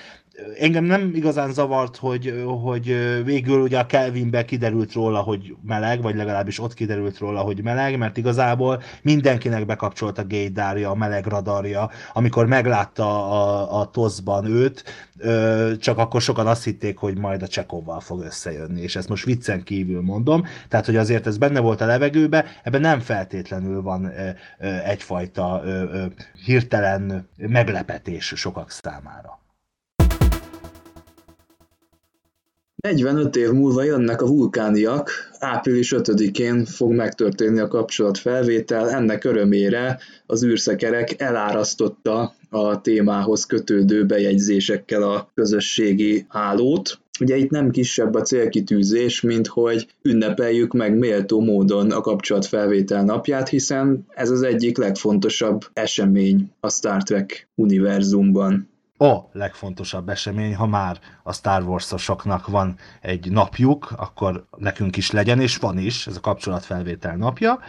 [0.60, 2.86] engem nem igazán zavart, hogy, hogy
[3.24, 7.98] végül ugye a Kelvinbe kiderült róla, hogy meleg, vagy legalábbis ott kiderült róla, hogy meleg,
[7.98, 14.84] mert igazából mindenkinek bekapcsolt a gaydárja, a meleg radarja, amikor meglátta a, a toszban őt,
[15.80, 19.64] csak akkor sokan azt hitték, hogy majd a Csekovval fog összejönni, és ezt most viccen
[19.64, 24.12] kívül mondom, tehát hogy azért ez benne volt a levegőbe, ebben nem feltétlenül van
[24.86, 25.64] egyfajta
[26.46, 29.40] hirtelen meglepetés sokak számára.
[32.82, 40.44] 45 év múlva jönnek a vulkániak, április 5-én fog megtörténni a kapcsolatfelvétel, ennek örömére az
[40.44, 47.00] űrszekerek elárasztotta a témához kötődő bejegyzésekkel a közösségi hálót.
[47.20, 53.50] Ugye itt nem kisebb a célkitűzés, mint hogy ünnepeljük meg méltó módon a kapcsolatfelvétel napját,
[53.50, 58.70] hiszen ez az egyik legfontosabb esemény a Star Trek univerzumban
[59.02, 65.42] a legfontosabb esemény, ha már a Star Wars-osoknak van egy napjuk, akkor nekünk is legyen,
[65.42, 67.60] és van is, ez a kapcsolatfelvétel napja,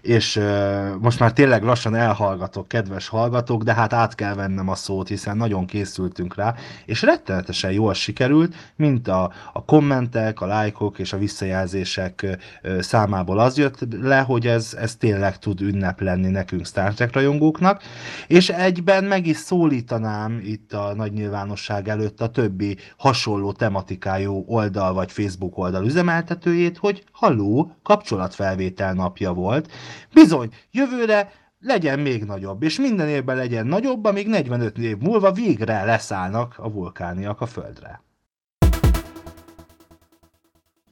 [0.00, 4.74] és uh, most már tényleg lassan elhallgatok, kedves hallgatók, de hát át kell vennem a
[4.74, 6.54] szót, hiszen nagyon készültünk rá,
[6.84, 12.26] és rettenetesen jól sikerült, mint a, a kommentek, a lájkok és a visszajelzések
[12.62, 17.12] uh, számából az jött le, hogy ez, ez tényleg tud ünnep lenni nekünk Star Trek
[17.12, 17.82] rajongóknak,
[18.26, 22.76] és egyben meg is szólítanám itt a nagy nyilvánosság előtt a többi
[23.08, 29.72] hasonló tematikájú oldal vagy Facebook oldal üzemeltetőjét, hogy halló, kapcsolatfelvétel napja volt.
[30.12, 35.84] Bizony, jövőre legyen még nagyobb, és minden évben legyen nagyobb, amíg 45 év múlva végre
[35.84, 38.02] leszállnak a vulkániak a földre.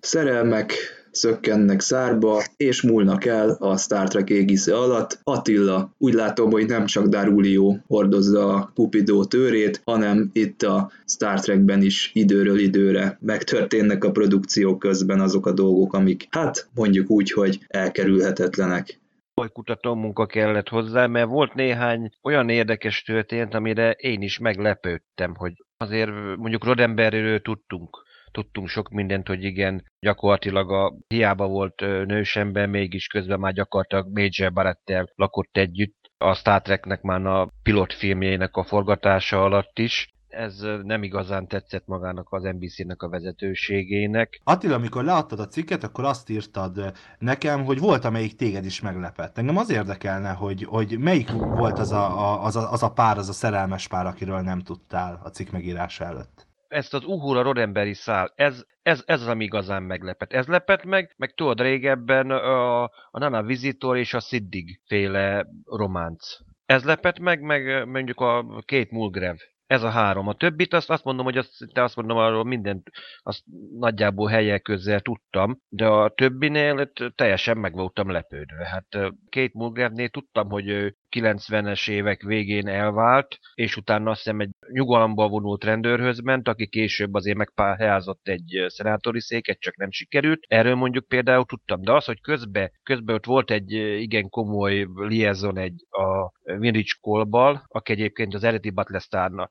[0.01, 0.73] Szerelmek,
[1.17, 5.21] szökkennek szárba, és múlnak el a Star Trek égisze alatt.
[5.23, 11.41] Attila, úgy látom, hogy nem csak Darulio hordozza a Cupido tőrét, hanem itt a Star
[11.41, 17.33] Trekben is időről időre megtörténnek a produkció közben azok a dolgok, amik hát mondjuk úgy,
[17.33, 18.99] hogy elkerülhetetlenek
[19.35, 25.35] komoly kutató munka kellett hozzá, mert volt néhány olyan érdekes történet, amire én is meglepődtem,
[25.35, 28.06] hogy azért mondjuk Rodemberről tudtunk
[28.37, 34.53] tudtunk sok mindent, hogy igen, gyakorlatilag a hiába volt nősember, mégis közben már gyakorlatilag Major
[34.53, 41.03] Barrettel lakott együtt, a Star Treknek már a pilotfilmjének a forgatása alatt is, ez nem
[41.03, 44.41] igazán tetszett magának az NBC-nek a vezetőségének.
[44.45, 49.39] Attila, amikor leadtad a cikket, akkor azt írtad nekem, hogy volt, amelyik téged is meglepett.
[49.39, 53.19] Engem az érdekelne, hogy, hogy melyik volt az a, a, az, a, az a pár,
[53.19, 57.95] az a szerelmes pár, akiről nem tudtál a cikk megírása előtt ezt az Uhura Rodemberi
[57.95, 60.33] szál, ez, ez, ez az, ami igazán meglepett.
[60.33, 66.37] Ez lepett meg, meg tudod régebben a, a Nana Visitor és a Siddig féle románc.
[66.67, 70.29] Ez lepett meg, meg mondjuk a két Mulgrev ez a három.
[70.29, 73.43] A többit azt, azt mondom, hogy azt, te azt mondom, arról mindent azt
[73.79, 78.65] nagyjából helyek közel tudtam, de a többinél teljesen meg voltam lepődve.
[78.65, 84.51] Hát két Mulgrev tudtam, hogy ő 90-es évek végén elvált, és utána azt hiszem egy
[84.73, 90.45] nyugalomba vonult rendőrhöz ment, aki később azért megpályázott egy szenátori széket, csak nem sikerült.
[90.49, 95.59] Erről mondjuk például tudtam, de az, hogy közben, közben ott volt egy igen komoly liaison
[95.59, 98.71] egy a Vinrich Kolbal, aki egyébként az eredeti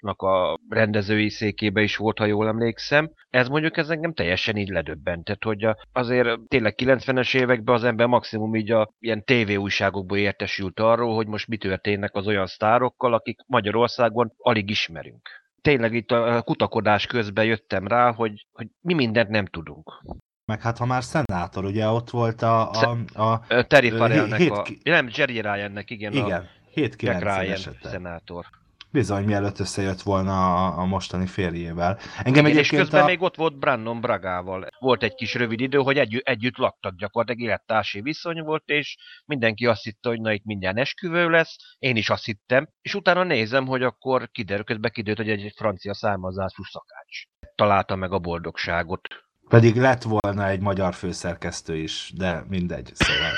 [0.06, 3.12] Battlestarnak a rendezői székébe is volt, ha jól emlékszem.
[3.30, 8.56] Ez mondjuk ez engem teljesen így ledöbbentett, hogy azért tényleg 90-es években az ember maximum
[8.56, 14.34] így a ilyen tévéújságokból értesült arról, hogy most mi történnek az olyan sztárokkal, akik Magyarországon
[14.38, 15.30] alig ismerünk.
[15.62, 20.02] Tényleg itt a kutakodás közben jöttem rá, hogy, hogy mi mindent nem tudunk.
[20.46, 22.70] Meg hát ha már szenátor, ugye ott volt a...
[22.72, 24.66] a, a Terry Farrellnek a...
[24.84, 26.14] Nem, Jerry Ryannek, igen.
[26.14, 28.46] Igen, a 7-9 szenátor.
[28.96, 32.00] Bizony, mielőtt összejött volna a, a mostani férjével.
[32.24, 33.06] Engem Igen, és közben a...
[33.06, 34.68] még ott volt Brannon Bragával.
[34.80, 39.66] Volt egy kis rövid idő, hogy egy, együtt laktak gyakorlatilag, élettársi viszony volt, és mindenki
[39.66, 43.66] azt hitte, hogy na itt mindjárt esküvő lesz, én is azt hittem, és utána nézem,
[43.66, 47.24] hogy akkor kiderül, közben kiderült, hogy egy francia származású szakács.
[47.56, 49.08] Találta meg a boldogságot.
[49.50, 53.32] Pedig lett volna egy magyar főszerkesztő is, de mindegy, szóval...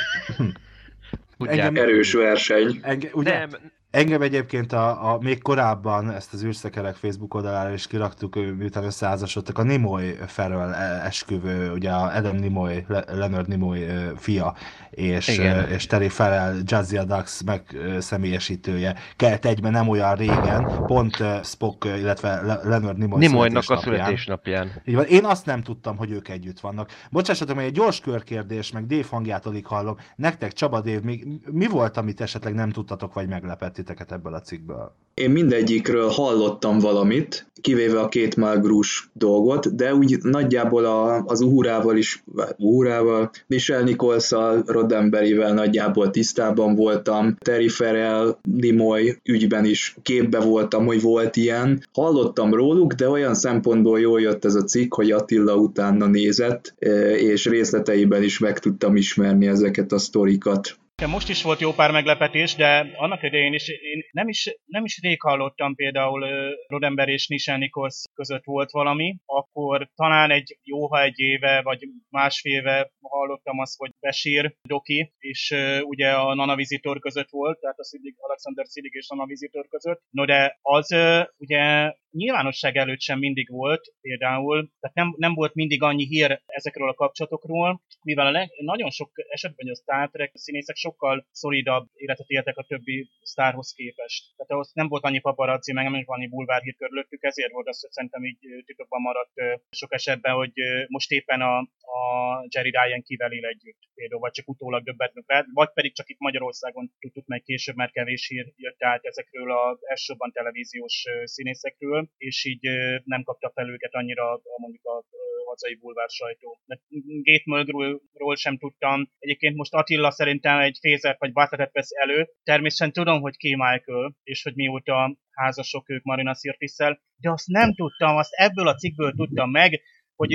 [1.39, 2.79] Engem, erős verseny.
[2.81, 3.37] Engem, ugye?
[3.37, 3.49] Nem,
[3.91, 9.57] Engem egyébként a, a, még korábban ezt az űrszekerek Facebook oldalára is kiraktuk, miután összeházasodtak,
[9.57, 10.73] a Nimoy Ferrell
[11.03, 14.55] esküvő, ugye a Adam Nimoy, Leonard Nimoy fia,
[14.89, 21.85] és, és Terry Farrell, Jazzy Dax meg személyesítője kelt egyben nem olyan régen, pont Spock,
[21.85, 24.81] illetve Leonard Nimoy Nimoynak a születésnapján.
[24.85, 25.05] Így van.
[25.05, 26.91] Én azt nem tudtam, hogy ők együtt vannak.
[27.11, 29.97] Bocsássatok, hogy egy gyors körkérdés, meg Dave hangját alig hallom.
[30.15, 34.41] Nektek, Csaba Dave, még mi volt, amit esetleg nem tudtatok, vagy meglepett titeket ebből a
[34.41, 34.91] cikkből?
[35.13, 41.97] Én mindegyikről hallottam valamit, kivéve a két Malgrus dolgot, de úgy nagyjából a, az Uhurával
[41.97, 42.23] is,
[42.57, 44.31] Uhurával, Michelle nichols
[44.65, 51.83] Roddenberryvel nagyjából tisztában voltam, Terry Farrell, Nimoy ügyben is képbe voltam, hogy volt ilyen.
[51.93, 56.89] Hallottam róluk, de olyan szempontból jól jött ez a cikk, hogy Attila utána nézett, e,
[57.15, 60.77] és részleteiben is meg tudtam ismerni ezeket a sztorikat.
[61.05, 64.99] Most is volt jó pár meglepetés, de annak idején is én nem is, nem is
[65.01, 66.27] rég hallottam például
[66.67, 71.79] Rodember és Nichols között volt valami, akkor talán egy jó, ha egy éve, vagy
[72.09, 77.79] másfél éve hallottam azt, hogy Besír Doki, és ugye a Nana Visitor között volt, tehát
[77.79, 80.01] a Szidig, Alexander Szidig és Nana Visitor között.
[80.09, 80.95] No de az
[81.37, 86.89] ugye nyilvánosság előtt sem mindig volt például, tehát nem, nem volt mindig annyi hír ezekről
[86.89, 92.29] a kapcsolatokról, mivel a leg, nagyon sok esetben a Star Trek színészek sokkal szolidabb életet
[92.29, 94.35] éltek a többi sztárhoz képest.
[94.35, 97.81] Tehát ahhoz nem volt annyi paparazzi, meg nem is annyi bulvárhír körülöttük, ezért volt az,
[97.81, 99.33] hogy szerintem így titokban maradt
[99.69, 100.51] sok esetben, hogy
[100.87, 102.01] most éppen a, a
[102.49, 106.19] Jerry Ryan kivel él együtt például, vagy csak utólag döbbentünk rá, vagy pedig csak itt
[106.19, 112.45] Magyarországon tudtuk meg később, mert kevés hír jött át ezekről a elsőbben televíziós színészekről, és
[112.45, 112.67] így
[113.03, 115.03] nem kapta fel őket annyira a, mondjuk a
[115.45, 116.59] hazai bulvár sajtó.
[116.65, 116.79] De
[117.23, 119.09] Gate Mulgrew-ról sem tudtam.
[119.19, 122.27] Egyébként most Attila szerintem egy fézert vagy bátetet vesz elő.
[122.43, 123.43] Természetesen tudom, hogy K.
[123.43, 128.75] Michael, és hogy mióta házasok ők Marina Sirtisszel, de azt nem tudtam, azt ebből a
[128.75, 129.81] cikkből tudtam meg,
[130.15, 130.33] hogy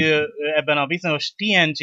[0.55, 1.81] ebben a bizonyos TNG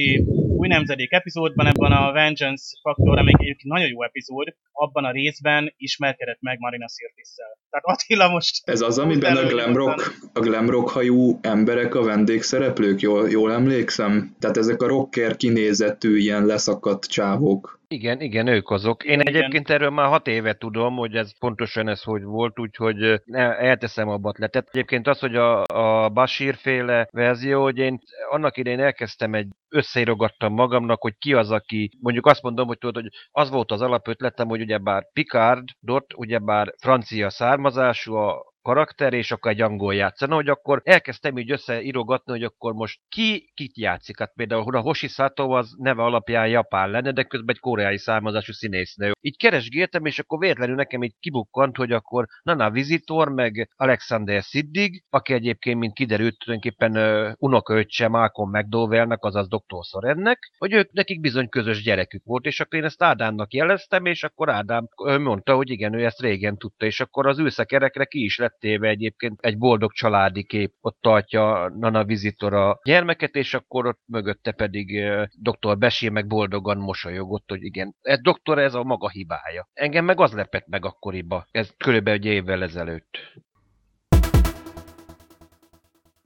[0.50, 5.74] új nemzedék epizódban, ebben a Vengeance Factor, ami egy nagyon jó epizód, abban a részben
[5.78, 7.58] ismerkedett meg Marina Sirtisszel.
[7.70, 8.70] Tehát Attila most...
[8.70, 14.36] Ez az, amiben a glamrock, a glamrock hajú emberek a vendégszereplők, jól, jól emlékszem?
[14.40, 17.80] Tehát ezek a rocker kinézetű ilyen leszakadt csávók.
[17.92, 19.04] Igen, igen, ők azok.
[19.04, 19.36] Én igen.
[19.36, 23.22] egyébként erről már hat éve tudom, hogy ez pontosan ez hogy volt, úgyhogy
[23.60, 24.48] elteszem abbat le.
[24.48, 29.48] Tehát egyébként az, hogy a, a Bashir féle verzió, hogy én annak idején elkezdtem egy
[29.70, 33.82] összeírogattam magamnak, hogy ki az, aki, mondjuk azt mondom, hogy tudod, hogy az volt az
[33.82, 40.36] alapötletem, hogy ugyebár Picard, Dot, ugyebár francia származású, a karakter, és akkor egy angol játszana,
[40.36, 44.20] hogy akkor elkezdtem így összeírogatni, hogy akkor most ki kit játszik.
[44.20, 48.52] Hát például a Hoshi Sato az neve alapján japán lenne, de közben egy koreai származású
[48.52, 49.12] színésznő.
[49.22, 55.04] Így keresgéltem, és akkor véletlenül nekem így kibukkant, hogy akkor Nana Visitor, meg Alexander Siddig,
[55.10, 59.84] aki egyébként, mint kiderült, tulajdonképpen uh, unokaöccse Malcolm McDowellnek, azaz Dr.
[59.84, 64.24] Sorennek, hogy ők nekik bizony közös gyerekük volt, és akkor én ezt Ádámnak jeleztem, és
[64.24, 64.88] akkor Ádám
[65.20, 68.88] mondta, hogy igen, ő ezt régen tudta, és akkor az űszekerekre ki is lett téve
[68.88, 74.52] egyébként egy boldog családi kép, ott tartja Nana Visitor a gyermeket, és akkor ott mögötte
[74.52, 75.02] pedig
[75.40, 75.78] dr.
[75.78, 79.70] Besé meg boldogan mosolyogott, hogy igen, ez doktor, ez a maga hibája.
[79.74, 83.18] Engem meg az lepett meg akkoriba, ez körülbelül egy évvel ezelőtt.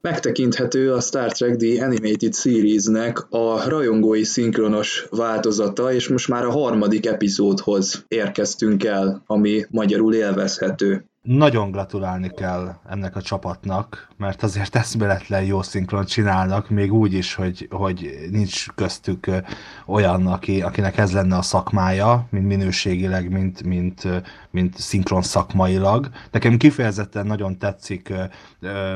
[0.02, 6.52] Megtekinthető a Star Trek The Animated Series-nek a rajongói szinkronos változata, és most már a
[6.52, 11.06] harmadik epizódhoz érkeztünk el, ami magyarul élvezhető.
[11.24, 17.34] Nagyon gratulálni kell ennek a csapatnak, mert azért eszméletlen jó szinkron csinálnak, még úgy is,
[17.34, 19.28] hogy, hogy nincs köztük
[19.86, 24.08] olyan, aki, akinek ez lenne a szakmája, mint minőségileg, mint, mint,
[24.52, 26.10] mint szinkron szakmailag.
[26.32, 28.14] Nekem kifejezetten nagyon tetszik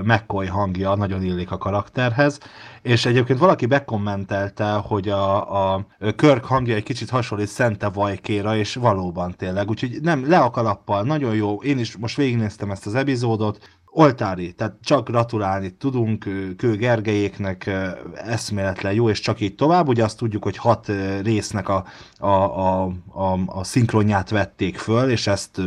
[0.04, 2.40] McCoy hangja, nagyon illik a karakterhez,
[2.82, 5.86] és egyébként valaki bekommentelte, hogy a, a
[6.16, 11.04] Körk hangja egy kicsit hasonlít Szente Vajkéra, és valóban tényleg, úgyhogy nem, le a kalappal,
[11.04, 13.60] nagyon jó, én is most végignéztem ezt az epizódot,
[13.98, 16.20] oltári, tehát csak gratulálni tudunk
[16.58, 17.70] Kő Gergelyéknek,
[18.14, 19.88] eszméletlen jó, és csak így tovább.
[19.88, 20.92] Ugye azt tudjuk, hogy hat
[21.24, 21.86] résznek a,
[22.18, 25.62] a, a, a, a szinkronját vették föl, és ezt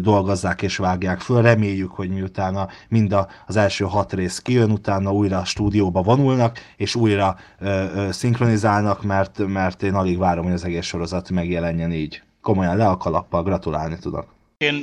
[0.00, 1.42] dolgozzák és vágják föl.
[1.42, 6.02] Reméljük, hogy miután a, mind a, az első hat rész kijön, utána újra a stúdióba
[6.02, 11.30] vonulnak, és újra ö, ö, szinkronizálnak, mert, mert én alig várom, hogy az egész sorozat
[11.30, 12.22] megjelenjen így.
[12.42, 14.74] Komolyan le a kalappal, gratulálni tudok én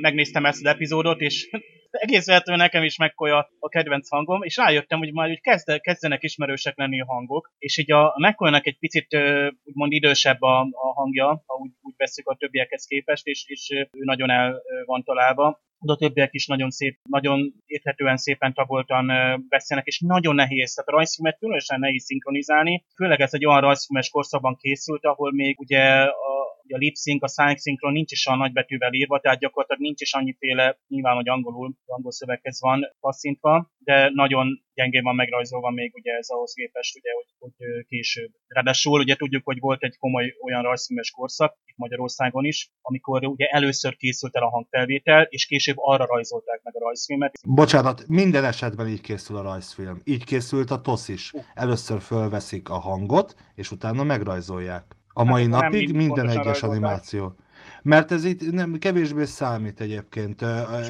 [0.00, 1.48] megnéztem ezt az epizódot, és
[1.90, 6.22] egész vehetően nekem is megkolja a kedvenc hangom, és rájöttem, hogy már úgy kezd, kezdenek
[6.22, 9.16] ismerősek lenni a hangok, és így a mccoy egy picit
[9.64, 14.04] úgymond idősebb a, a hangja, ha úgy, úgy veszük a többiekhez képest, és, és ő
[14.04, 15.62] nagyon el van találva.
[15.78, 19.06] De a többiek is nagyon szép, nagyon érthetően szépen tagoltan
[19.48, 24.10] beszélnek, és nagyon nehéz, tehát a rajzfilmet különösen nehéz szinkronizálni, főleg ez egy olyan rajzfilmes
[24.10, 28.36] korszakban készült, ahol még ugye a a lip sync, a sign synchron nincs is a
[28.36, 34.10] nagybetűvel írva, tehát gyakorlatilag nincs is annyiféle, nyilván, hogy angolul, angol szöveghez van passzintva, de
[34.14, 38.30] nagyon gyengén van megrajzolva még ugye ez ahhoz képest, ugye, hogy, hogy később.
[38.46, 43.46] Ráadásul ugye tudjuk, hogy volt egy komoly olyan rajzfilmes korszak, itt Magyarországon is, amikor ugye
[43.46, 47.32] először készült el a hangfelvétel, és később arra rajzolták meg a rajzfilmet.
[47.46, 50.00] Bocsánat, minden esetben így készül a rajzfilm.
[50.04, 51.32] Így készült a TOSZ is.
[51.54, 54.84] Először fölveszik a hangot, és utána megrajzolják.
[55.16, 57.34] A mai hát, napig minden egyes animáció.
[57.82, 60.40] Mert ez itt nem, kevésbé számít egyébként.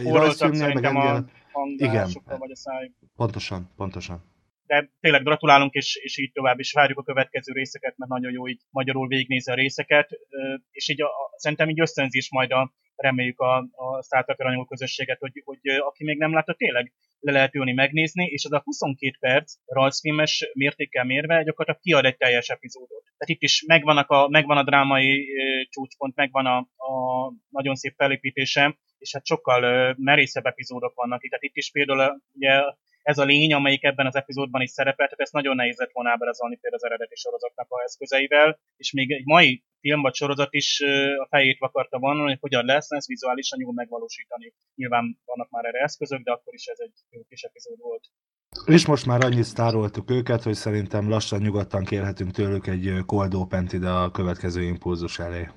[0.05, 1.25] Rajzfilmnél meg ennél...
[1.77, 2.09] Igen.
[2.39, 2.91] Vagy a száj.
[3.17, 4.23] Pontosan, pontosan.
[4.67, 8.49] De tényleg gratulálunk, és, és így tovább is várjuk a következő részeket, mert nagyon jó
[8.49, 10.11] így magyarul végignézni a részeket,
[10.71, 15.43] és így a, szerintem így ösztönzés majd a, reméljük a, a Star Trek közösséget, hogy,
[15.45, 19.55] hogy aki még nem látta, tényleg le lehet ülni megnézni, és az a 22 perc
[19.67, 23.03] rajzfilmes mértékkel mérve gyakorlatilag kiad egy teljes epizódot.
[23.03, 25.29] Tehát itt is megvan a, megvan a drámai
[25.71, 31.31] csúcspont, megvan a, a nagyon szép felépítése, és hát sokkal merészebb epizódok vannak itt.
[31.31, 32.63] Tehát itt is például ugye
[33.05, 36.11] ez a lény, amelyik ebben az epizódban is szerepel, tehát ezt nagyon nehéz lett volna
[36.11, 40.81] ábrázolni például az eredeti sorozatnak a eszközeivel, és még egy mai film vagy sorozat is
[41.23, 44.53] a fejét vakarta volna, hogy hogyan lesz ezt vizuálisan jól megvalósítani.
[44.75, 48.05] Nyilván vannak már erre eszközök, de akkor is ez egy jó kis epizód volt.
[48.67, 53.69] És most már annyit sztároltuk őket, hogy szerintem lassan nyugodtan kérhetünk tőlük egy cold open
[53.73, 55.49] ide a következő impulzus elé.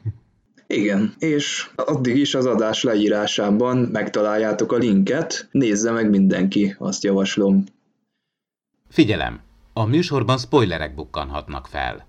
[0.68, 7.64] Igen, és addig is az adás leírásában megtaláljátok a linket, nézze meg mindenki, azt javaslom.
[8.90, 9.40] Figyelem!
[9.74, 12.07] A műsorban spoilerek bukkanhatnak fel.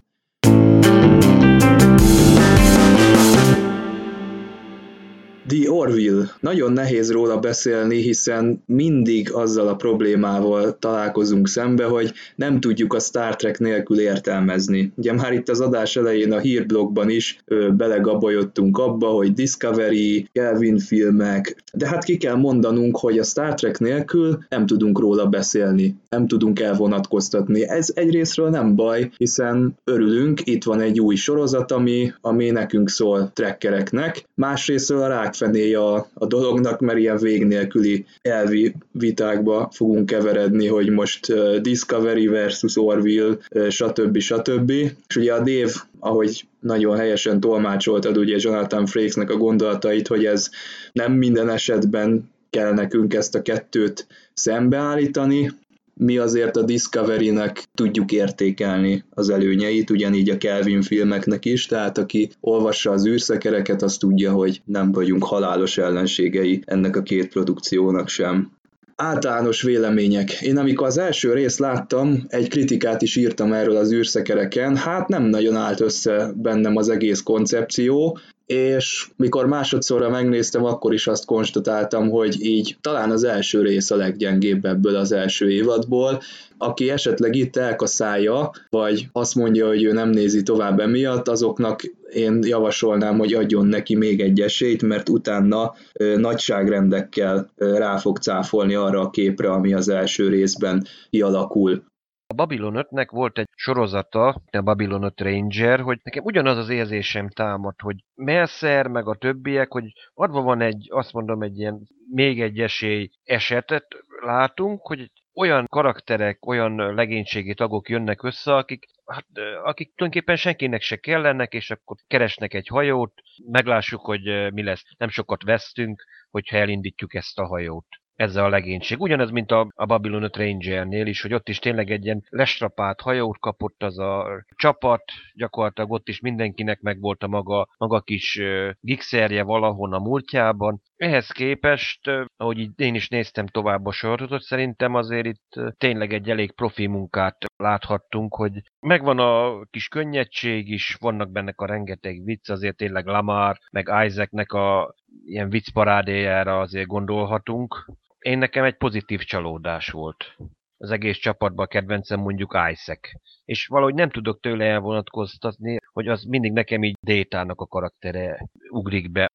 [5.48, 6.24] The Orville.
[6.40, 12.98] Nagyon nehéz róla beszélni, hiszen mindig azzal a problémával találkozunk szembe, hogy nem tudjuk a
[12.98, 14.92] Star Trek nélkül értelmezni.
[14.96, 20.78] Ugye már itt az adás elején a hírblogban is ö, belegabajottunk abba, hogy Discovery, Kelvin
[20.78, 25.96] filmek, de hát ki kell mondanunk, hogy a Star Trek nélkül nem tudunk róla beszélni,
[26.08, 27.68] nem tudunk elvonatkoztatni.
[27.68, 33.30] Ez egyrésztről nem baj, hiszen örülünk, itt van egy új sorozat, ami, ami nekünk szól
[33.34, 40.06] trekkereknek, másrésztről a rák hátfenéje a, a dolognak, mert ilyen vég nélküli elvi vitákba fogunk
[40.06, 43.36] keveredni, hogy most Discovery versus Orville,
[43.68, 44.18] stb.
[44.18, 44.70] stb.
[45.08, 50.50] És ugye a Dave, ahogy nagyon helyesen tolmácsoltad ugye Jonathan Frakesnek a gondolatait, hogy ez
[50.92, 55.52] nem minden esetben kell nekünk ezt a kettőt szembeállítani,
[55.98, 62.30] mi azért a Discovery-nek tudjuk értékelni az előnyeit, ugyanígy a Kelvin filmeknek is, tehát aki
[62.40, 68.56] olvassa az űrszekereket, az tudja, hogy nem vagyunk halálos ellenségei ennek a két produkciónak sem
[68.96, 70.40] általános vélemények.
[70.42, 75.22] Én amikor az első részt láttam, egy kritikát is írtam erről az űrszekereken, hát nem
[75.22, 78.18] nagyon állt össze bennem az egész koncepció,
[78.48, 83.96] és mikor másodszorra megnéztem, akkor is azt konstatáltam, hogy így talán az első rész a
[83.96, 86.20] leggyengébb ebből az első évadból.
[86.58, 91.82] Aki esetleg itt elkaszálja, vagy azt mondja, hogy ő nem nézi tovább emiatt, azoknak
[92.12, 98.18] én javasolnám, hogy adjon neki még egy esélyt, mert utána ö, nagyságrendekkel ö, rá fog
[98.18, 101.82] cáfolni arra a képre, ami az első részben kialakul.
[102.30, 107.28] A Babylon 5-nek volt egy sorozata, a Babylon 5 Ranger, hogy nekem ugyanaz az érzésem
[107.28, 112.40] támad, hogy Mercer, meg a többiek, hogy adva van egy, azt mondom, egy ilyen még
[112.40, 113.86] egy esély esetet
[114.20, 119.26] látunk, hogy olyan karakterek, olyan legénységi tagok jönnek össze, akik, hát,
[119.62, 123.12] akik tulajdonképpen senkinek se kellenek, és akkor keresnek egy hajót,
[123.50, 124.82] meglássuk, hogy mi lesz.
[124.96, 127.86] Nem sokat vesztünk, hogyha elindítjuk ezt a hajót
[128.18, 129.00] ezzel a legénység.
[129.00, 133.00] Ugyanez, mint a, a Babylon 5 Rangernél is, hogy ott is tényleg egy ilyen lestrapált
[133.00, 135.02] hajót kapott az a csapat,
[135.34, 138.40] gyakorlatilag ott is mindenkinek meg volt a maga, maga kis
[138.80, 140.82] gigszerje valahon a múltjában.
[140.96, 146.30] Ehhez képest, ahogy így én is néztem tovább a sorozatot, szerintem azért itt tényleg egy
[146.30, 152.50] elég profi munkát láthattunk, hogy megvan a kis könnyedség is, vannak benne a rengeteg vicc,
[152.50, 154.94] azért tényleg Lamar, meg Isaacnek a
[155.24, 157.86] ilyen viccparádéjára azért gondolhatunk,
[158.18, 160.36] én nekem egy pozitív csalódás volt.
[160.76, 163.08] Az egész csapatban a kedvencem mondjuk Isaac.
[163.44, 169.10] És valahogy nem tudok tőle elvonatkoztatni, hogy az mindig nekem így Détának a karaktere ugrik
[169.10, 169.26] be.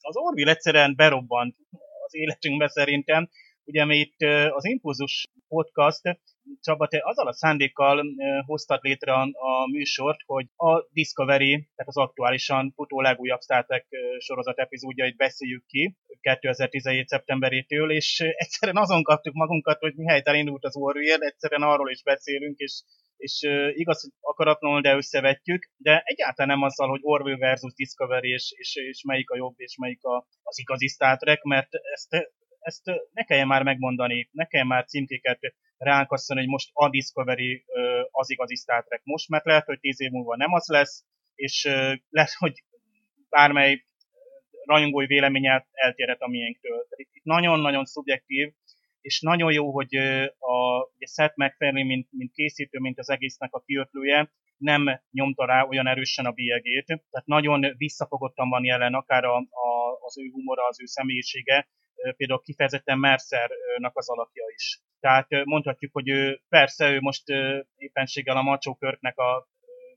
[0.00, 1.56] Az Orville egyszerűen berobbant
[2.06, 3.28] az életünkbe szerintem.
[3.64, 6.02] Ugye mi itt az Impulzus podcast
[6.60, 8.04] Csaba, te azzal a szándékkal
[8.46, 13.86] hoztad létre a, műsort, hogy a Discovery, tehát az aktuálisan futó legújabb Star Trek
[14.18, 17.08] sorozat epizódjait beszéljük ki 2017.
[17.08, 22.58] szeptemberétől, és egyszerűen azon kaptuk magunkat, hogy mihelyt elindult az Orville, egyszerűen arról is beszélünk,
[22.58, 22.82] és
[23.16, 23.42] és
[23.74, 28.76] igaz, hogy akaratlanul, de összevetjük, de egyáltalán nem azzal, hogy Orville versus Discovery, és, és,
[28.76, 32.32] és melyik a jobb, és melyik a, az igazi Star Trek, mert ezt
[32.62, 32.82] ezt
[33.12, 35.38] ne kelljen már megmondani, ne kelljen már címkéket
[35.78, 37.64] rákasszani, hogy most a Discovery
[38.10, 41.04] az igazi Star Trek most, mert lehet, hogy tíz év múlva nem az lesz,
[41.34, 41.64] és
[42.08, 42.64] lehet, hogy
[43.28, 43.84] bármely
[44.64, 46.86] rajongói véleménye eltérhet a miénktől.
[46.88, 48.52] Tehát itt nagyon-nagyon szubjektív,
[49.00, 49.96] és nagyon jó, hogy
[50.38, 55.62] a ugye Seth MacFarlane, mint, mint készítő, mint az egésznek a kiötlője, nem nyomta rá
[55.62, 60.66] olyan erősen a bélyegét, tehát nagyon visszafogottan van jelen, akár a, a, az ő humora,
[60.66, 61.68] az ő személyisége,
[62.16, 64.80] például kifejezetten Mercernak az alakja is.
[65.00, 67.22] Tehát mondhatjuk, hogy ő persze ő most
[67.76, 69.48] éppenséggel a Macho Körknek a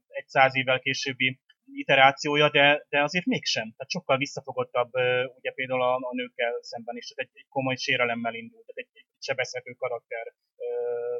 [0.08, 3.74] egy száz évvel későbbi iterációja, de, de azért mégsem.
[3.78, 4.94] Tehát sokkal visszafogottabb,
[5.38, 9.00] ugye például a, a nőkkel szemben is, tehát egy, egy komoly sérelemmel indult, tehát egy,
[9.02, 10.34] egy sebezhető karakter,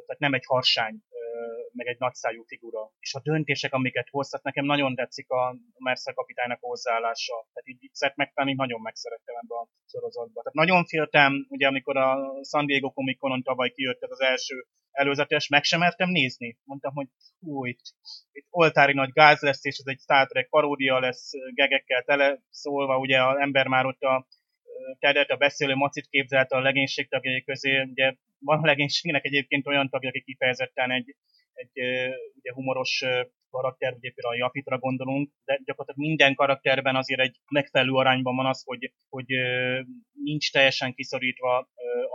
[0.06, 1.02] tehát nem egy harsány
[1.72, 2.90] meg egy nagyszájú figura.
[2.98, 7.34] És a döntések, amiket hoztat, nekem nagyon tetszik a Mercer kapitánynak hozzáállása.
[7.52, 10.40] Tehát így, így MacFarlane nagyon megszerettem ebbe a sorozatba.
[10.42, 15.48] Tehát nagyon féltem, ugye amikor a San Diego Comic Conon tavaly kijött az első előzetes,
[15.48, 16.58] meg sem mertem nézni.
[16.64, 17.08] Mondtam, hogy
[17.40, 17.80] hú, itt,
[18.32, 22.98] itt oltári nagy gáz lesz, és ez egy Star Trek paródia lesz, gegekkel tele szólva,
[22.98, 24.26] ugye az ember már ott a
[24.98, 27.80] Tedet, a beszélő macit képzelt a legénység tagjai közé.
[27.80, 31.14] Ugye van a legénységnek egyébként olyan tagja, aki kifejezetten egy
[31.56, 31.80] egy
[32.34, 33.04] ugye humoros
[33.50, 38.46] karakter, ugye például a Japitra gondolunk, de gyakorlatilag minden karakterben azért egy megfelelő arányban van
[38.46, 39.26] az, hogy, hogy
[40.12, 41.68] nincs teljesen kiszorítva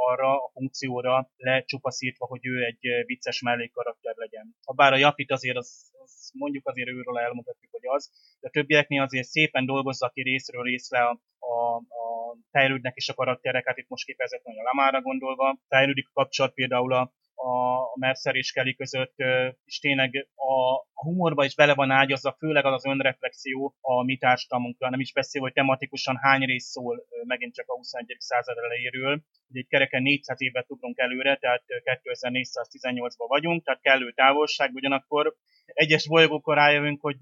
[0.09, 4.55] arra a funkcióra, lecsupaszítva, hogy ő egy vicces mellékkarakter legyen.
[4.65, 8.51] Ha bár a Japit azért az, az mondjuk azért őről elmutatjuk, hogy az, de a
[8.51, 13.77] többieknél azért szépen dolgozza ki részről részre a, a, a fejlődnek is a karakterek, hát
[13.77, 18.73] itt most kifejezetten a Lamára gondolva, fejlődik a kapcsolat például a a Mercer és Kelly
[18.73, 19.15] között,
[19.63, 24.99] és tényleg a, humorba is bele van ágyazva, főleg az önreflexió a mi társadalmunkra, nem
[24.99, 28.15] is beszél, hogy tematikusan hány rész szól megint csak a 21.
[28.19, 29.21] század elejéről.
[29.49, 31.63] Ugye egy kereken 400 évet tudunk előre, tehát
[32.03, 35.35] 2418-ban vagyunk, tehát kellő távolság, ugyanakkor
[35.65, 37.19] egyes bolygókon rájövünk, hogy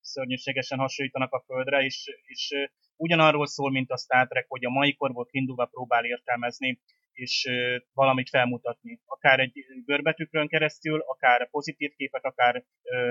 [0.00, 2.52] szörnyűségesen hasonlítanak a Földre, és, és
[2.96, 6.80] ugyanarról szól, mint a Star Trek, hogy a mai korból kiindulva próbál értelmezni
[7.16, 7.48] és
[7.92, 9.00] valamit felmutatni.
[9.04, 9.52] Akár egy
[9.84, 12.64] görbetükrön keresztül, akár pozitív képet, akár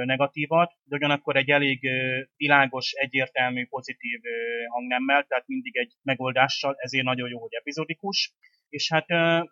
[0.05, 1.89] negatívat, de ugyanakkor egy elég
[2.35, 4.19] világos, egyértelmű, pozitív
[4.69, 8.33] hangnemmel, tehát mindig egy megoldással, ezért nagyon jó, hogy epizódikus.
[8.69, 9.05] És hát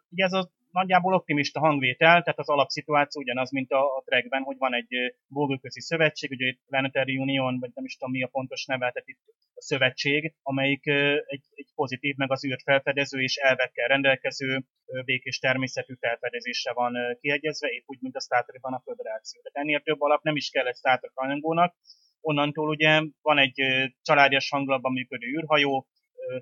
[0.10, 4.58] ugye ez a nagyjából optimista hangvétel, tehát az alapszituáció ugyanaz, mint a, a trackben, hogy
[4.58, 8.66] van egy bolgóközi szövetség, ugye itt Planetary Union, vagy nem is tudom mi a pontos
[8.66, 9.20] neve, tehát itt
[9.54, 10.86] a szövetség, amelyik
[11.26, 14.64] egy, egy pozitív, meg az űrt felfedező és elvekkel rendelkező
[15.06, 19.42] békés természetű felfedezésre van kiegyezve, épp úgy, mint a Star Trek-ban a föderáció.
[19.42, 21.74] Tehát ennél több alap nem is kell egy Star Trek
[22.22, 23.62] onnantól ugye van egy
[24.02, 25.88] családias hangulatban működő űrhajó,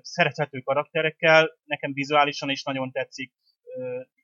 [0.00, 3.32] szerethető karakterekkel, nekem vizuálisan is nagyon tetszik,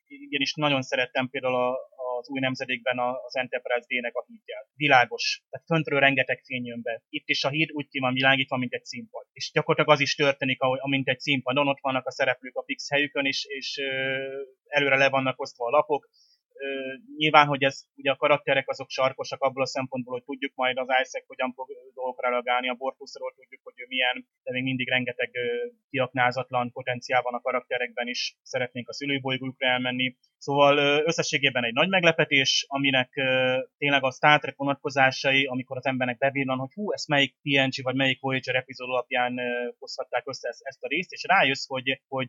[0.09, 1.73] igenis nagyon szerettem például a,
[2.19, 4.67] az új nemzedékben az Enterprise D-nek a hídját.
[4.75, 5.43] Világos.
[5.51, 7.03] Tehát föntről rengeteg fény jön be.
[7.09, 9.27] Itt is a híd úgy ki van világítva, mint egy színpad.
[9.33, 12.91] És gyakorlatilag az is történik, ahogy, amint egy színpadon, ott vannak a szereplők a fix
[12.91, 13.81] helyükön, és, és
[14.67, 16.09] előre le vannak osztva a lapok,
[17.17, 20.87] nyilván, hogy ez ugye a karakterek azok sarkosak abból a szempontból, hogy tudjuk majd az
[21.03, 25.31] Isaac hogyan fog dolgokra reagálni, a Bortusról tudjuk, hogy ő milyen, de még mindig rengeteg
[25.91, 30.17] kiaknázatlan potenciál van a karakterekben is, szeretnénk a szülőbolygókra elmenni.
[30.39, 33.11] Szóval összességében egy nagy meglepetés, aminek
[33.79, 37.95] tényleg a Star Trek vonatkozásai, amikor az embernek bevillan, hogy hú, ezt melyik TNG vagy
[37.95, 39.41] melyik Voyager epizód alapján
[39.79, 42.29] hozhatták össze ezt, ezt a részt, és rájössz, hogy, hogy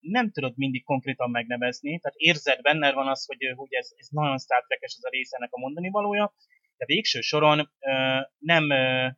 [0.00, 4.38] nem tudod mindig konkrétan megnevezni, tehát érzed benne van az, hogy hogy ez, ez nagyon
[4.38, 6.34] Star trek ez a rész ennek a mondani valója,
[6.76, 7.70] de végső soron
[8.38, 8.64] nem,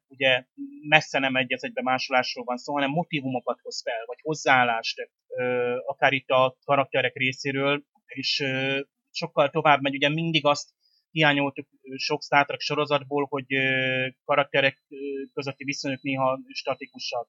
[0.09, 0.45] ugye
[0.89, 5.11] messze nem egy egybe másolásról van szó, hanem motivumokat hoz fel, vagy hozzáállást,
[5.87, 8.45] akár itt a karakterek részéről, és
[9.11, 10.71] sokkal tovább megy, ugye mindig azt
[11.11, 13.47] hiányoltuk sok Star Trek sorozatból, hogy
[14.25, 14.83] karakterek
[15.35, 17.29] közötti viszonyok néha statikusak.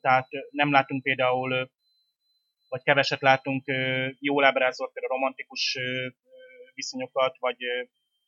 [0.00, 1.70] Tehát nem látunk például
[2.74, 3.64] vagy keveset látunk
[4.18, 5.78] jól ábrázolt például romantikus
[6.74, 7.56] viszonyokat, vagy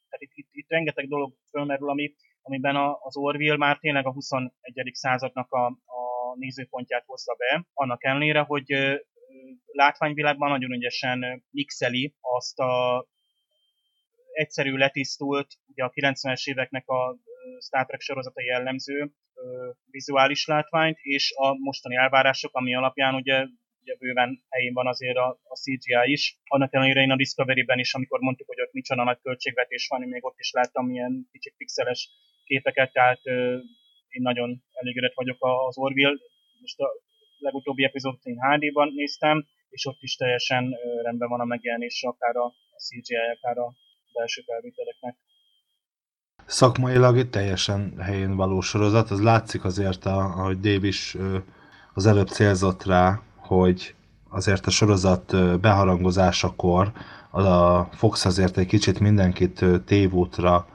[0.09, 4.13] tehát itt, itt, itt rengeteg dolog fölmerül, ami, amiben a, az Orville már tényleg a
[4.13, 4.51] 21.
[4.93, 8.65] századnak a, a nézőpontját hozza be, annak ellenére, hogy
[9.67, 13.07] látványvilágban nagyon ügyesen mixeli azt a
[14.33, 17.17] egyszerű, letisztult, ugye a 90-es éveknek a
[17.61, 19.11] Star Trek sorozata jellemző
[19.91, 23.47] vizuális látványt, és a mostani elvárások, ami alapján ugye,
[23.87, 26.39] ugye bőven helyén van azért a, a CGI is.
[26.45, 30.09] Annak ellenére én a Discovery-ben is, amikor mondtuk, hogy ott micsoda nagy költségvetés van, én
[30.09, 32.11] még ott is láttam ilyen kicsit pixeles
[32.45, 33.21] képeket, tehát
[34.09, 36.19] én nagyon elégedett vagyok az Orville.
[36.61, 36.89] Most a
[37.39, 42.55] legutóbbi epizódot én HD-ban néztem, és ott is teljesen rendben van a megjelenés, akár a
[42.77, 43.75] CGI, akár a
[44.13, 45.17] belső felvételeknek.
[46.47, 51.17] Szakmailag teljesen helyén való sorozat, az látszik azért, ahogy Dave is
[51.95, 53.95] az előbb célzott rá, hogy
[54.29, 56.93] azért a sorozat beharangozásakor
[57.31, 60.67] a Fox azért egy kicsit mindenkit tévútra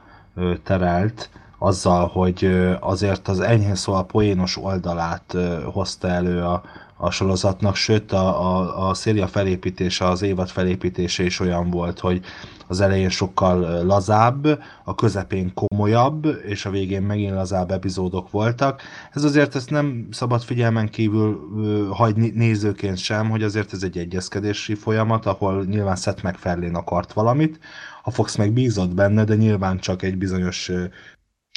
[0.62, 2.50] terelt, azzal, hogy
[2.80, 5.36] azért az enyhén szóval poénos oldalát
[5.72, 6.62] hozta elő a,
[7.04, 12.20] a sorozatnak, sőt a, a, a széria felépítése, az évad felépítése is olyan volt, hogy
[12.66, 18.82] az elején sokkal lazább, a közepén komolyabb, és a végén megint lazább epizódok voltak.
[19.12, 24.74] Ez azért ezt nem szabad figyelmen kívül hagyni nézőként sem, hogy azért ez egy egyezkedési
[24.74, 27.58] folyamat, ahol nyilván Seth MacFarlane akart valamit,
[28.02, 30.70] a Fox meg bízott benne, de nyilván csak egy bizonyos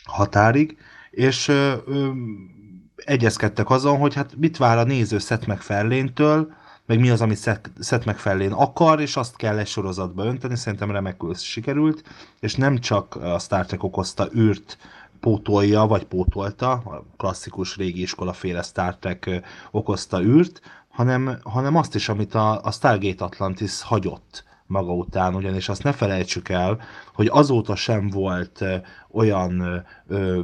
[0.05, 0.77] határig,
[1.11, 1.51] és
[3.05, 6.53] egyezkedtek azon, hogy hát mit vár a néző Seth MacFarlane-től,
[6.85, 7.43] meg mi az, amit
[7.81, 12.03] Seth MacFarlane akar, és azt kell egy sorozatba önteni, szerintem remekül sikerült,
[12.39, 14.77] és nem csak a Star Trek okozta űrt
[15.19, 19.41] pótolja, vagy pótolta, a klasszikus régi iskolaféle Star Trek
[19.71, 25.69] okozta űrt, hanem, hanem azt is, amit a, a Stargate Atlantis hagyott maga után, ugyanis
[25.69, 26.79] azt ne felejtsük el,
[27.13, 28.63] hogy azóta sem volt
[29.11, 29.85] olyan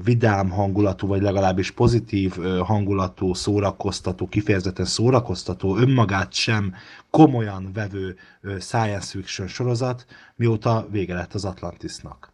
[0.04, 6.74] vidám hangulatú, vagy legalábbis pozitív hangulatú, szórakoztató, kifejezetten szórakoztató, önmagát sem
[7.10, 8.16] komolyan vevő
[8.60, 10.06] science fiction sorozat,
[10.36, 12.32] mióta vége lett az Atlantisnak.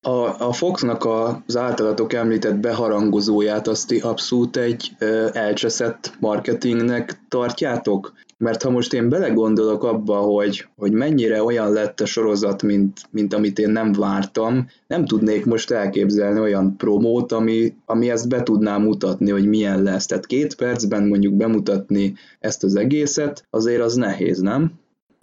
[0.00, 1.04] A, a Foxnak
[1.46, 4.96] az általatok említett beharangozóját azt abszolút egy
[5.32, 8.12] elcseszett marketingnek tartjátok?
[8.38, 13.34] Mert ha most én belegondolok abba, hogy, hogy mennyire olyan lett a sorozat, mint, mint
[13.34, 18.76] amit én nem vártam, nem tudnék most elképzelni olyan promót, ami, ami ezt be tudná
[18.76, 20.06] mutatni, hogy milyen lesz.
[20.06, 24.72] Tehát két percben mondjuk bemutatni ezt az egészet, azért az nehéz, nem?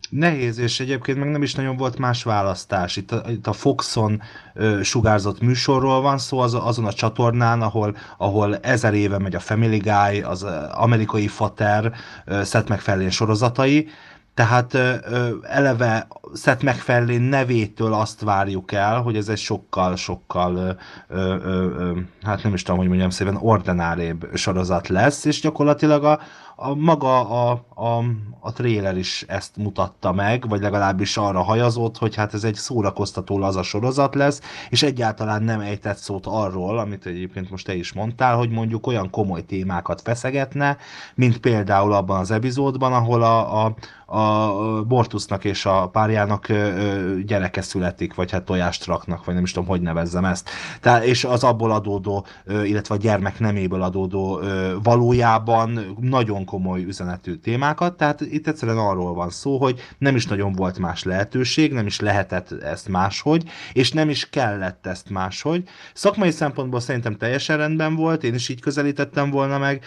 [0.09, 2.95] Nehéz, és egyébként meg nem is nagyon volt más választás.
[2.95, 4.21] Itt a, itt a Foxon
[4.53, 9.39] ö, sugárzott műsorról van szó, az, azon a csatornán, ahol, ahol ezer éve megy a
[9.39, 11.93] Family Guy, az amerikai fater,
[12.25, 13.87] ö, Seth MacFarlane sorozatai,
[14.33, 14.95] tehát ö,
[15.41, 20.79] eleve Seth MacFarlane nevétől azt várjuk el, hogy ez egy sokkal-sokkal,
[22.21, 26.19] hát nem is tudom, hogy mondjam szépen, ordinárébb sorozat lesz, és gyakorlatilag a,
[26.55, 28.03] a maga a, a,
[28.39, 33.39] a trailer is ezt mutatta meg, vagy legalábbis arra hajazott, hogy hát ez egy szórakoztató
[33.39, 38.37] laza sorozat lesz, és egyáltalán nem ejtett szót arról, amit egyébként most te is mondtál,
[38.37, 40.77] hogy mondjuk olyan komoly témákat feszegetne,
[41.15, 43.75] mint például abban az epizódban, ahol a, a,
[44.05, 44.49] a
[44.83, 46.47] Bortusnak és a párjának
[47.25, 50.49] gyereke születik, vagy hát tojást raknak, vagy nem is tudom, hogy nevezzem ezt.
[50.81, 52.25] Tehát, és az abból adódó,
[52.63, 54.41] illetve a gyermek neméből adódó
[54.83, 60.53] valójában nagyon komoly üzenetű témákat, tehát itt egyszerűen arról van szó, hogy nem is nagyon
[60.53, 63.43] volt más lehetőség, nem is lehetett ezt máshogy,
[63.73, 65.63] és nem is kellett ezt máshogy.
[65.93, 69.83] Szakmai szempontból szerintem teljesen rendben volt, én is így közelítettem volna meg,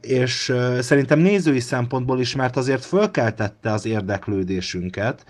[0.00, 2.84] és szerintem nézői szempontból is, mert azért
[3.32, 5.24] fölkeltette az érdeklődésünket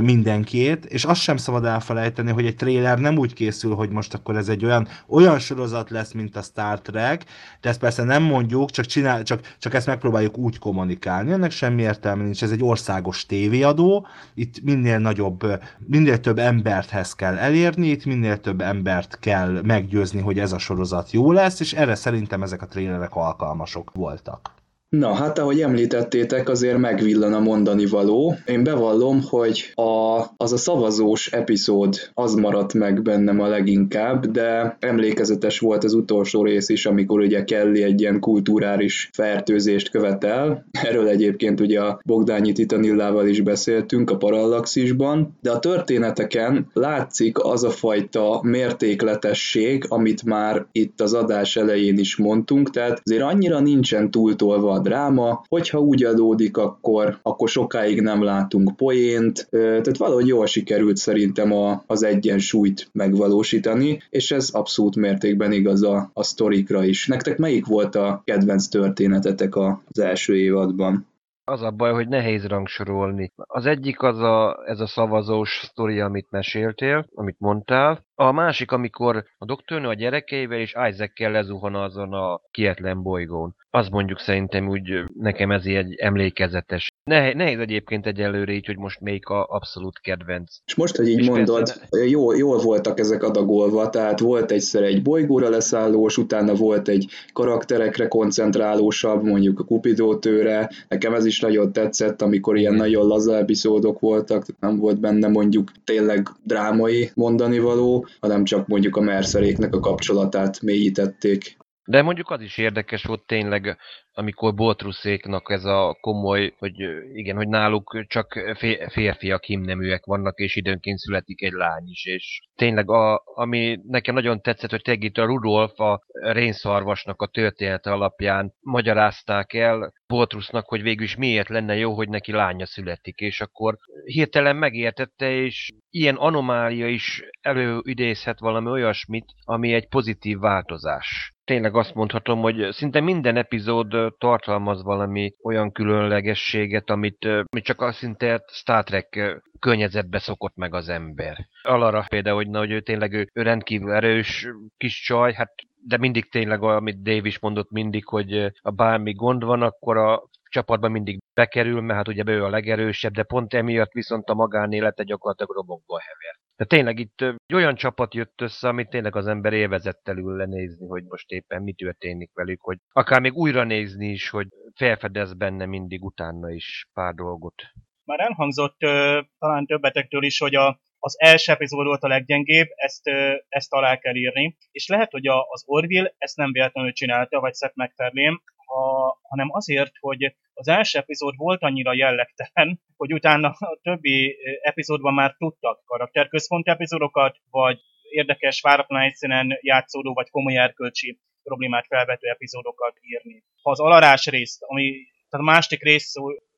[0.00, 4.36] mindenkiét, és azt sem szabad elfelejteni, hogy egy trailer nem úgy készül, hogy most akkor
[4.36, 7.24] ez egy olyan, olyan sorozat lesz, mint a Star Trek,
[7.60, 11.32] de ezt persze nem mondjuk, csak, csinál, csak, csak ezt megpróbáljuk úgy kommunikálni.
[11.32, 17.36] Ennek semmi értelme nincs, ez egy országos tévéadó, itt minél nagyobb, minél több emberthez kell
[17.36, 21.94] elérni, itt minél több embert kell meggyőzni, hogy ez a sorozat jó lesz, és erre
[21.94, 24.64] szerintem ezek a trélerek alkalmasok voltak.
[24.88, 28.34] Na, hát ahogy említettétek, azért megvillan a mondani való.
[28.46, 34.76] Én bevallom, hogy a, az a szavazós epizód az maradt meg bennem a leginkább, de
[34.80, 40.64] emlékezetes volt az utolsó rész is, amikor ugye Kelly egy ilyen kulturális fertőzést követel.
[40.70, 47.64] Erről egyébként ugye a Bogdányi Titanillával is beszéltünk a Parallaxisban, de a történeteken látszik az
[47.64, 54.10] a fajta mértékletesség, amit már itt az adás elején is mondtunk, tehát azért annyira nincsen
[54.10, 60.46] túltolva a dráma, hogyha úgy adódik, akkor, akkor sokáig nem látunk poént, tehát valahogy jól
[60.46, 67.06] sikerült szerintem a, az egyensúlyt megvalósítani, és ez abszolút mértékben igaz a, a sztorikra is.
[67.06, 71.06] Nektek melyik volt a kedvenc történetetek az első évadban?
[71.48, 73.32] Az a baj, hogy nehéz rangsorolni.
[73.36, 78.04] Az egyik az a, ez a szavazós sztori, amit meséltél, amit mondtál.
[78.14, 83.54] A másik, amikor a doktornő a gyerekeivel és Isaac-kel lezuhan azon a kietlen bolygón.
[83.70, 86.88] Az mondjuk szerintem úgy nekem ez egy emlékezetes.
[87.04, 90.56] Nehéz, nehéz egyébként egyelőre így, hogy most melyik a abszolút kedvenc.
[90.66, 92.04] És most, hogy így és mondod, persze...
[92.06, 98.08] jól, jól voltak ezek adagolva, tehát volt egyszer egy bolygóra leszállós, utána volt egy karakterekre
[98.08, 100.70] koncentrálósabb, mondjuk a Kupidótőre.
[100.88, 105.72] Nekem ez is nagyon tetszett, amikor ilyen nagyon laza epizódok voltak, nem volt benne mondjuk
[105.84, 111.56] tényleg drámai mondani való, hanem csak mondjuk a merszeréknek a kapcsolatát mélyítették.
[111.84, 113.76] De mondjuk az is érdekes volt tényleg,
[114.18, 116.74] amikor Boltruszéknak ez a komoly, hogy
[117.12, 118.56] igen, hogy náluk csak
[118.88, 124.40] férfiak himneműek vannak, és időnként születik egy lány is, és tényleg a, ami nekem nagyon
[124.40, 131.04] tetszett, hogy tényleg a Rudolf a rénszarvasnak a története alapján magyarázták el Boltrusznak, hogy végül
[131.04, 136.88] is miért lenne jó, hogy neki lánya születik, és akkor hirtelen megértette, és ilyen anomália
[136.88, 141.34] is előidézhet valami olyasmit, ami egy pozitív változás.
[141.44, 147.98] Tényleg azt mondhatom, hogy szinte minden epizód tartalmaz valami olyan különlegességet, amit, amit csak azt
[147.98, 151.48] szinte Star Trek környezetbe szokott meg az ember.
[151.62, 154.46] Alara például, hogy, na, hogy ő tényleg ő, ő rendkívül erős
[154.76, 155.52] kis csaj, hát
[155.86, 160.22] de mindig tényleg, amit Dave is mondott mindig, hogy a bármi gond van, akkor a
[160.48, 165.02] csapatban mindig bekerül, mert hát ugye ő a legerősebb, de pont emiatt viszont a magánélete
[165.02, 166.45] gyakorlatilag robogva hever.
[166.56, 170.86] De tényleg itt egy olyan csapat jött össze, amit tényleg az ember élvezettel ül lenézni,
[170.86, 175.66] hogy most éppen mi történik velük, hogy akár még újra nézni is, hogy felfedez benne
[175.66, 177.62] mindig utána is pár dolgot.
[178.04, 183.08] Már elhangzott uh, talán többetektől is, hogy a, az első epizód volt a leggyengébb, ezt,
[183.08, 187.40] uh, ezt alá kell írni, és lehet, hogy a, az Orville ezt nem véletlenül csinálta,
[187.40, 193.48] vagy Seth MacFarlane, ha, hanem azért, hogy az első epizód volt annyira jellegtelen, hogy utána
[193.48, 197.78] a többi epizódban már tudtak karakterközpont epizódokat, vagy
[198.10, 203.42] érdekes, váratlan egyszerűen játszódó, vagy komoly erkölcsi problémát felvető epizódokat írni.
[203.62, 204.90] Ha az alarás részt, ami,
[205.30, 206.12] tehát a másik rész,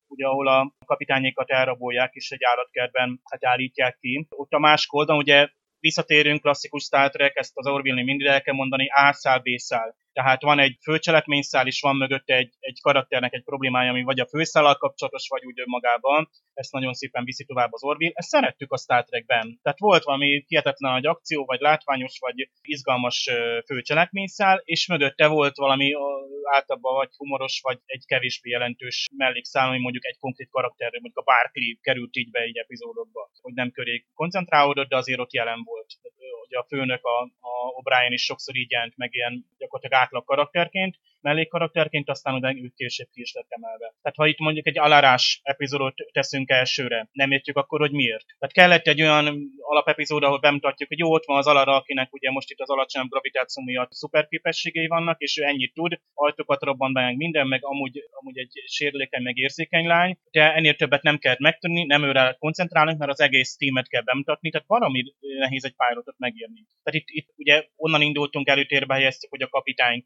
[0.07, 4.27] ugye, ahol a kapitányékat elrabolják, és egy állatkertben hát állítják ki.
[4.29, 5.49] Ott a másik oldalon ugye
[5.79, 9.95] visszatérünk klasszikus Star Trek, ezt az Orville-nél mindig el kell mondani, A-szál, B-szál.
[10.19, 14.27] Tehát van egy főcselekményszál, és van mögötte egy, egy karakternek egy problémája, ami vagy a
[14.27, 16.29] főszállal kapcsolatos, vagy úgy önmagában.
[16.53, 18.11] Ezt nagyon szépen viszi tovább az Orville.
[18.15, 19.59] Ezt szerettük a Star Trekben.
[19.61, 23.29] Tehát volt valami hihetetlen nagy akció, vagy látványos, vagy izgalmas
[23.65, 25.93] főcselekményszál, és mögötte volt valami
[26.51, 31.31] általában vagy humoros, vagy egy kevésbé jelentős mellékszál, ami mondjuk egy konkrét karakter, mondjuk a
[31.31, 35.87] Barkley került így be egy epizódokba, hogy nem köré koncentrálódott, de azért ott jelen volt.
[36.49, 40.99] Ugye a főnök, a, a O'Brien is sokszor így jelent meg ilyen gyakorlatilag átlag karakterként,
[41.21, 43.93] mellékkarakterként, aztán oda ők később ki is lett emelve.
[44.01, 48.25] Tehát ha itt mondjuk egy alarás epizódot teszünk elsőre, nem értjük akkor, hogy miért.
[48.39, 52.31] Tehát kellett egy olyan alapepizód, ahol bemutatjuk, hogy jó, ott van az alara, akinek ugye
[52.31, 57.15] most itt az alacsony gravitáció miatt szuperképességei vannak, és ő ennyit tud, ajtókat robban meg
[57.15, 61.85] minden, meg amúgy, amúgy egy sérülékeny, meg érzékeny lány, de ennél többet nem kell megtudni,
[61.85, 65.03] nem őre koncentrálunk, mert az egész tímet kell bemutatni, tehát valami
[65.39, 66.65] nehéz egy pilotot megírni.
[66.83, 70.05] Tehát itt, itt ugye onnan indultunk, előtérbe helyeztük, hogy a kapitányt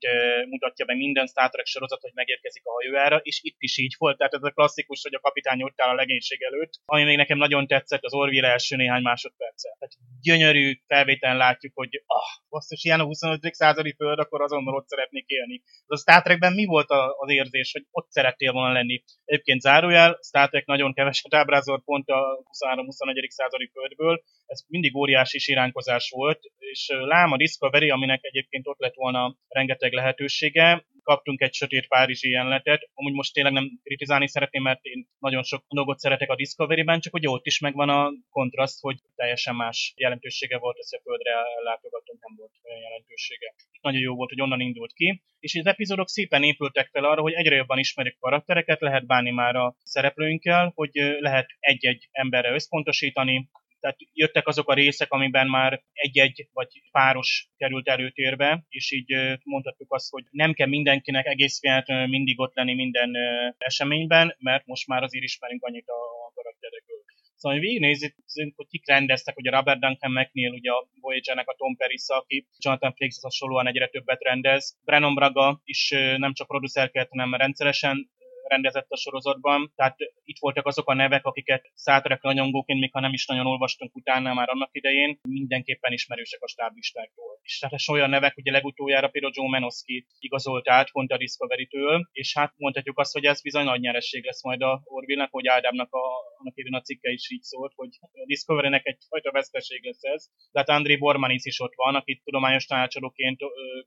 [0.49, 4.17] mutatja be minden Star Trek sorozat, hogy megérkezik a hajójára, és itt is így volt,
[4.17, 7.37] tehát ez a klasszikus, hogy a kapitány ott áll a legénység előtt, ami még nekem
[7.37, 9.69] nagyon tetszett az Orville első néhány másodperce.
[9.79, 13.53] Tehát gyönyörű felvételen látjuk, hogy ah, basszus, ilyen a 25.
[13.53, 15.61] századi föld, akkor azonnal ott szeretnék élni.
[15.85, 19.03] Az a Star Trekben mi volt az érzés, hogy ott szerettél volna lenni?
[19.25, 23.27] Egyébként zárójel, Star Trek nagyon keveset ábrázolt pont a 23-21.
[23.29, 28.95] századi földből, ez mindig óriási siránkozás volt, és lám a Discovery, aminek egyébként ott lett
[28.95, 32.89] volna rengeteg lehetősége, kaptunk egy sötét párizsi jelenetet.
[32.93, 37.11] Amúgy most tényleg nem kritizálni szeretném, mert én nagyon sok dolgot szeretek a Discovery-ben, csak
[37.11, 41.31] hogy ott is megvan a kontraszt, hogy teljesen más jelentősége volt, hogy a földre
[41.63, 43.53] látogatunk, nem volt olyan jelentősége.
[43.81, 47.33] Nagyon jó volt, hogy onnan indult ki, és az epizódok szépen épültek fel arra, hogy
[47.33, 53.49] egyre jobban ismerjük karaktereket, lehet bánni már a szereplőinkkel, hogy lehet egy-egy emberre összpontosítani,
[53.83, 59.93] tehát jöttek azok a részek, amiben már egy-egy vagy páros került előtérbe, és így mondhatjuk
[59.93, 63.15] azt, hogy nem kell mindenkinek egész véletlenül mindig ott lenni minden
[63.57, 66.97] eseményben, mert most már azért ismerünk annyit a karakterekből.
[67.35, 68.15] Szóval végignézzük,
[68.55, 72.93] hogy kik rendeztek, ugye Robert Duncan McNeil, ugye a Voyager-nek a Tom Paris, aki Jonathan
[72.93, 74.77] Frakes hasonlóan egyre többet rendez.
[74.85, 78.11] Brennan Braga is nem csak producerként, hanem rendszeresen
[78.53, 82.99] rendezett a sorozatban, tehát itt voltak azok a nevek, akiket Star Trek rajongóként, még ha
[82.99, 87.39] nem is nagyon olvastunk utána már annak idején, mindenképpen ismerősek a stáblistákról.
[87.41, 92.33] És hát olyan nevek, ugye legutoljára például Joe Menoski igazolt át pont a Discovery-től, és
[92.37, 96.05] hát mondhatjuk azt, hogy ez bizony nagy nyeresség lesz majd a Orville-nek, hogy Ádámnak a,
[96.39, 100.29] annak idén a cikke is így szólt, hogy a Discovery-nek egyfajta veszteség lesz ez.
[100.51, 103.39] De hát André Bormanis is ott van, aki tudományos tanácsadóként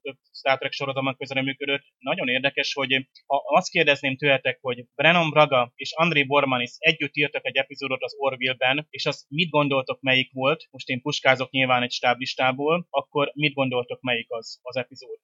[0.02, 1.84] több Star Trek sorozatban közre működött.
[1.98, 7.16] Nagyon érdekes, hogy ha azt kérdezném tőletek, emlékeztek, hogy Brennan Braga és André Bormanis együtt
[7.16, 11.82] írtak egy epizódot az Orville-ben, és azt mit gondoltok melyik volt, most én puskázok nyilván
[11.82, 15.18] egy stáblistából, akkor mit gondoltok melyik az az epizód?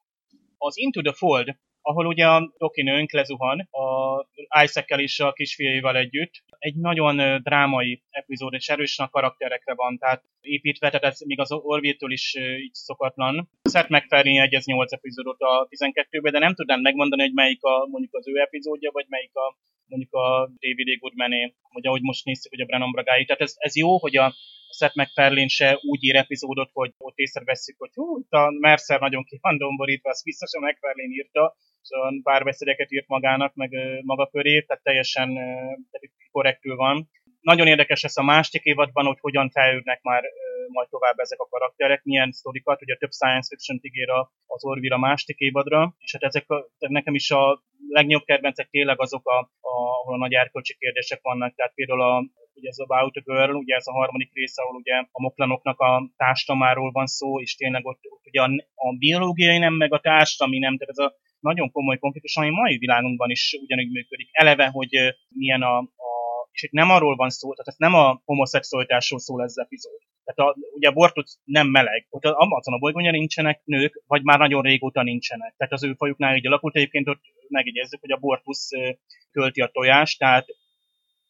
[0.58, 5.96] Az Into the Fold ahol ugye a Doki nőnk lezuhan a isaac is a kisfiaival
[5.96, 6.32] együtt.
[6.58, 11.52] Egy nagyon drámai epizód, és erősen a karakterekre van, tehát építve, tehát ez még az
[11.52, 13.48] Orville-től is így szokatlan.
[13.70, 18.14] Seth MacFarlane egyez 8 epizódot a 12-ben, de nem tudnám megmondani, hogy melyik a, mondjuk
[18.14, 19.56] az ő epizódja, vagy melyik a
[19.86, 20.98] mondjuk a David A.
[21.00, 23.24] Goodmané, vagy ahogy most néztük, hogy a Brennan Bragái.
[23.24, 24.34] Tehát ez, ez jó, hogy a
[24.78, 29.24] Seth MacFarlane se úgy ír epizódot, hogy ott észreveszünk, hogy hú, itt a Mercer nagyon
[29.24, 33.70] ki van domborítva, azt biztos a MacFarlane írta, szóval párbeszédeket írt magának, meg
[34.02, 35.38] maga köré, tehát teljesen
[36.30, 37.10] korrektül van.
[37.40, 40.22] Nagyon érdekes lesz a másik évadban, hogy hogyan fejlődnek már
[40.68, 44.10] majd tovább ezek a karakterek, milyen sztorikat, ugye több science fiction ígér
[44.46, 49.00] az Orville a másik évadra, és hát ezek a, nekem is a legnagyobb kedvencek tényleg
[49.00, 52.24] azok, a, a, ahol a nagy erkölcsi kérdések vannak, tehát például a,
[52.54, 56.10] ugye ez About a Girl, ugye ez a harmadik része, ahol ugye a moklanoknak a
[56.16, 60.58] társadalmáról van szó, és tényleg ott, ott ugye a, a biológiai nem, meg a társadalmi
[60.58, 64.28] nem, tehát ez a nagyon komoly konfliktus, ami mai világunkban is ugyanúgy működik.
[64.32, 64.88] Eleve, hogy
[65.28, 66.12] milyen a, a
[66.52, 70.00] és itt nem arról van szó, tehát ez nem a homoszexualitásról szól ez az epizód.
[70.24, 72.06] Tehát a, ugye a bortuc nem meleg.
[72.10, 75.54] Ott az Amazon a bolygónya nincsenek nők, vagy már nagyon régóta nincsenek.
[75.56, 76.76] Tehát az ő fajuknál így alakult.
[76.76, 78.68] Egyébként ott megjegyezzük, hogy a bortusz
[79.30, 80.46] költi a tojást, tehát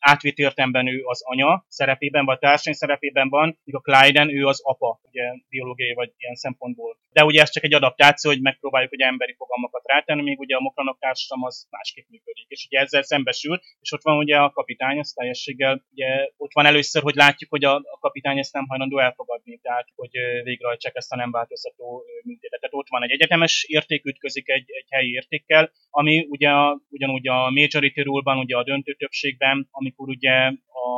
[0.03, 4.61] átvitt értemben ő az anya szerepében, vagy társai szerepében van, míg a Clyden ő az
[4.65, 6.99] apa, ugye biológiai vagy ilyen szempontból.
[7.13, 10.61] De ugye ez csak egy adaptáció, hogy megpróbáljuk ugye emberi fogalmakat rátenni, még ugye a
[10.61, 12.47] mokranok társadalom az másképp működik.
[12.49, 16.67] És ugye ezzel szembesül, és ott van ugye a kapitány, az teljességgel, ugye ott van
[16.67, 20.11] először, hogy látjuk, hogy a, a kapitány ezt nem hajlandó elfogadni, tehát hogy
[20.43, 22.61] végrehajtsák ezt a nem változtató műtétet.
[22.61, 26.51] Tehát ott van egy egyetemes érték ütközik egy, egy helyi értékkel, ami ugye
[26.89, 30.89] ugyanúgy a majority rule-ban, ugye a döntő többségben, amikor ugye a,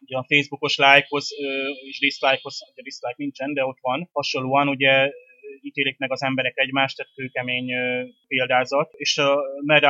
[0.00, 1.28] ugye a Facebookos lájkhoz
[1.88, 5.10] és dislikehoz, ugye dislike nincsen, de ott van, hasonlóan ugye
[5.60, 7.72] ítélik meg az emberek egymást, tehát kőkemény
[8.26, 8.92] példázat.
[8.92, 9.84] És a Mad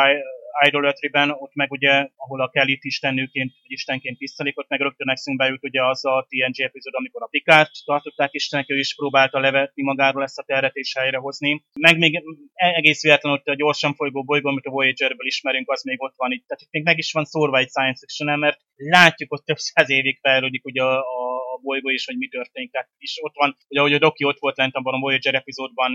[0.62, 5.46] Idolatry-ben ott meg ugye, ahol a kelly istennőként, vagy istenként tisztelik, ott meg rögtön eszünkbe
[5.46, 9.82] jut ugye az a TNG epizód, amikor a Pikát tartották istenek, ő is próbálta levetni
[9.82, 11.64] magáról ezt a terret és helyrehozni.
[11.80, 12.22] Meg még
[12.55, 16.32] egész véletlenül ott a gyorsan folygó bolygó, amit a Voyager-ből ismerünk, az még ott van
[16.32, 16.46] itt.
[16.46, 19.90] Tehát itt még meg is van szórva egy science fiction mert látjuk, hogy több száz
[19.90, 22.70] évig fejlődik ugye a, a a bolygó is, hogy mi történik.
[22.70, 25.90] Tehát is ott van, ugye ahogy a Doki ott volt lent abban a Voyager epizódban,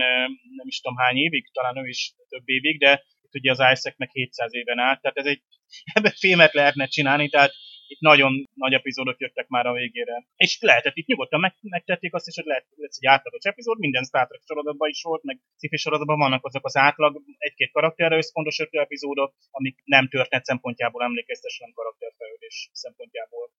[0.56, 3.94] nem is tudom hány évig, talán ő is több évig, de itt ugye az Isaac
[3.96, 5.42] meg 700 éven át, tehát ez egy,
[5.94, 7.52] ebben filmet lehetne csinálni, tehát
[7.92, 10.26] itt nagyon nagy epizódok jöttek már a végére.
[10.36, 14.04] És lehetett itt nyugodtan meg, megtették azt is, hogy lehet, lesz egy átlagos epizód, minden
[14.04, 18.80] Star Trek sorozatban is volt, meg sci sorozatban vannak azok az átlag egy-két karakterre összpontosító
[18.80, 23.50] epizódok, amik nem történet szempontjából emlékeztesen karakterfejlődés szempontjából.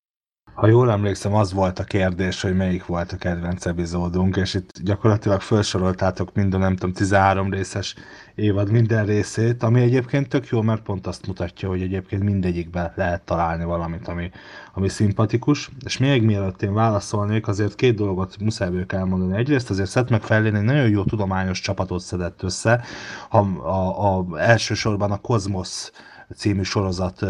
[0.54, 4.80] Ha jól emlékszem, az volt a kérdés, hogy melyik volt a kedvenc epizódunk, és itt
[4.84, 7.96] gyakorlatilag felsoroltátok mind a nem tudom, 13 részes
[8.36, 13.22] évad minden részét, ami egyébként tök jó, mert pont azt mutatja, hogy egyébként mindegyikben lehet
[13.22, 14.32] találni valamit, ami,
[14.74, 15.70] ami szimpatikus.
[15.86, 19.38] És még mielőtt én válaszolnék, azért két dolgot muszáj vagyok elmondani.
[19.38, 22.84] Egyrészt azért Seth MacFarlane egy nagyon jó tudományos csapatot szedett össze,
[23.30, 23.38] a,
[23.68, 25.92] a, a, elsősorban a Cosmos
[26.36, 27.26] című sorozat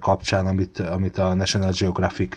[0.00, 2.36] kapcsán, amit, amit a National Geographic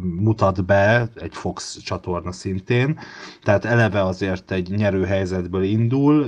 [0.00, 2.98] mutat be, egy Fox csatorna szintén.
[3.42, 6.24] Tehát eleve azért egy nyerő helyzetből indul,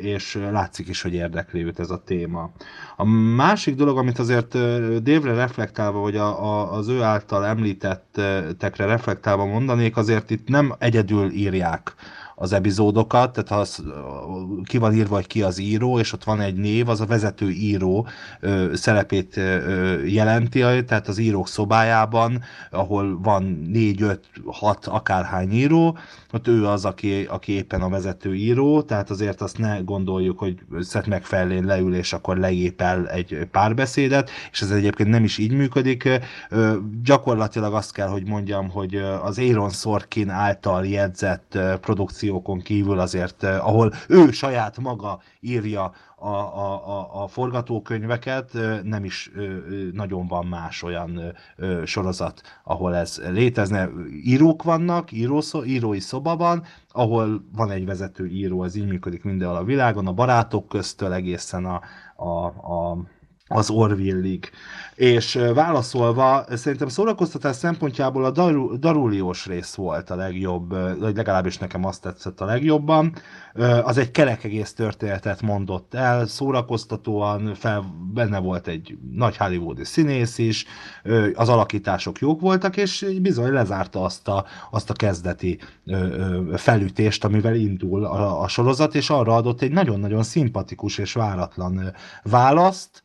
[0.00, 2.50] és látszik is, hogy érdekli őt ez a téma.
[2.96, 3.04] A
[3.36, 4.58] másik dolog, amit azért
[5.02, 11.30] Dévre reflektálva, vagy a, a, az ő által említettekre reflektálva mondanék, azért itt nem egyedül
[11.30, 11.94] írják
[12.38, 13.82] az epizódokat, tehát az,
[14.64, 17.50] ki van írva, hogy ki az író, és ott van egy név, az a vezető
[17.50, 18.06] író
[18.40, 25.98] ö, szerepét ö, jelenti, tehát az írók szobájában, ahol van négy, öt, hat, akárhány író,
[26.32, 30.58] ott ő az, aki, aki éppen a vezető író, tehát azért azt ne gondoljuk, hogy
[30.82, 36.08] Seth MacFarlane leül, és akkor leépel egy párbeszédet, és ez egyébként nem is így működik.
[37.02, 41.58] Gyakorlatilag azt kell, hogy mondjam, hogy az Aaron Sorkin által jegyzett
[42.28, 48.50] produkciókon kívül azért, ahol ő saját maga írja a, a, a, a forgatókönyveket,
[48.82, 49.30] nem is
[49.92, 51.20] nagyon van más olyan
[51.84, 53.88] sorozat, ahol ez létezne.
[54.24, 56.62] Írók vannak, írószó, írói szoba van,
[56.92, 61.64] ahol van egy vezető író, ez így működik mindenhol a világon, a barátok köztől egészen
[61.64, 61.80] a,
[62.16, 62.98] a, a
[63.48, 64.50] az Orvillig.
[64.94, 68.30] És válaszolva, szerintem szórakoztatás szempontjából a
[68.76, 70.68] Daruliós rész volt a legjobb,
[71.00, 73.14] vagy legalábbis nekem azt tetszett a legjobban.
[73.82, 80.38] Az egy kerek egész történetet mondott el, szórakoztatóan, fel, benne volt egy nagy hollywoodi színész
[80.38, 80.64] is,
[81.34, 85.58] az alakítások jók voltak, és bizony lezárta azt a, azt a kezdeti
[86.54, 93.02] felütést, amivel indul a, a sorozat, és arra adott egy nagyon-nagyon szimpatikus és váratlan választ,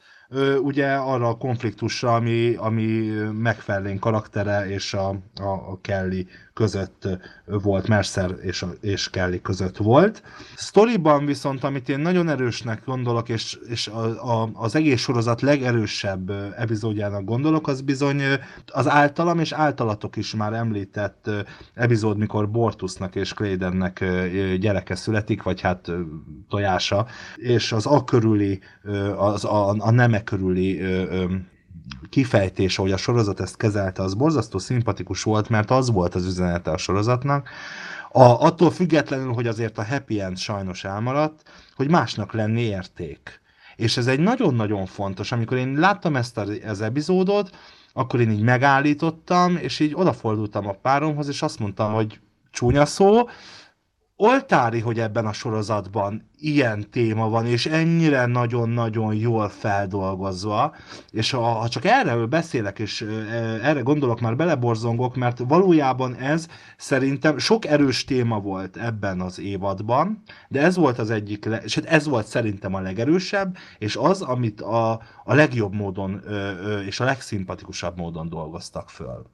[0.62, 7.08] ugye arra a konfliktusra, ami, ami megfelelően karaktere és a, a, a Kelly között
[7.46, 10.24] volt, Mercer és, a, és Kelly között volt.
[10.56, 16.30] Storyban viszont, amit én nagyon erősnek gondolok, és, és a, a, az egész sorozat legerősebb
[16.58, 18.22] epizódjának gondolok, az bizony
[18.68, 21.30] az általam és általatok is már említett
[21.74, 24.06] epizód, mikor Bortusnak és Claydennek
[24.60, 25.92] gyereke születik, vagy hát
[26.50, 28.60] tojása, és az a körüli,
[29.18, 30.82] az a, a neme körüli
[32.10, 36.72] kifejtés, hogy a sorozat ezt kezelte, az borzasztó szimpatikus volt, mert az volt az üzenete
[36.72, 37.50] a sorozatnak.
[38.12, 41.44] A, attól függetlenül, hogy azért a happy end sajnos elmaradt,
[41.76, 43.42] hogy másnak lenni érték.
[43.76, 45.32] És ez egy nagyon-nagyon fontos.
[45.32, 47.50] Amikor én láttam ezt az epizódot,
[47.94, 52.20] akkor én így megállítottam, és így odafordultam a páromhoz, és azt mondtam, hogy
[52.52, 53.28] csúnya szó,
[54.16, 60.76] oltári, hogy ebben a sorozatban ilyen téma van, és ennyire nagyon-nagyon jól feldolgozva,
[61.12, 63.02] és ha, ha csak erről beszélek, és
[63.62, 66.48] erre gondolok, már beleborzongok, mert valójában ez
[66.78, 71.86] szerintem sok erős téma volt ebben az évadban, de ez volt az egyik, és hát
[71.86, 74.92] ez volt szerintem a legerősebb, és az, amit a,
[75.24, 76.22] a legjobb módon
[76.86, 79.26] és a legszimpatikusabb módon dolgoztak föl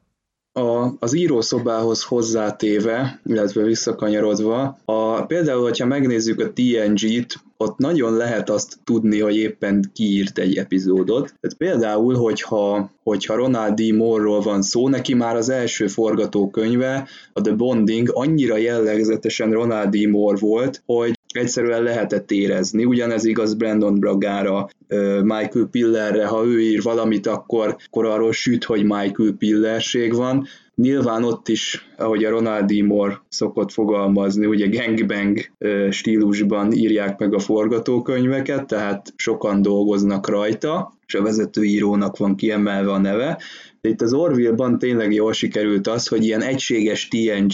[0.53, 8.49] a, az írószobához hozzátéve, illetve visszakanyarodva, a, például, hogyha megnézzük a TNG-t, ott nagyon lehet
[8.49, 11.33] azt tudni, hogy éppen kiírt egy epizódot.
[11.39, 13.95] Tehát például, hogyha, hogyha Ronald D.
[13.95, 20.07] Moore-ról van szó, neki már az első forgatókönyve, a The Bonding annyira jellegzetesen Ronald D.
[20.07, 22.85] Moore volt, hogy egyszerűen lehetett érezni.
[22.85, 24.69] Ugyanez igaz Brandon Bragára,
[25.23, 30.45] Michael Pillerre, ha ő ír valamit, akkor, akkor arról süt, hogy Michael Pillerség van.
[30.75, 32.83] Nyilván ott is, ahogy a Ronald D.
[32.83, 35.39] Moore szokott fogalmazni, ugye gangbang
[35.89, 42.97] stílusban írják meg a forgatókönyveket, tehát sokan dolgoznak rajta, és a vezetőírónak van kiemelve a
[42.97, 43.41] neve,
[43.81, 47.53] de itt az Orville-ban tényleg jól sikerült az, hogy ilyen egységes TNG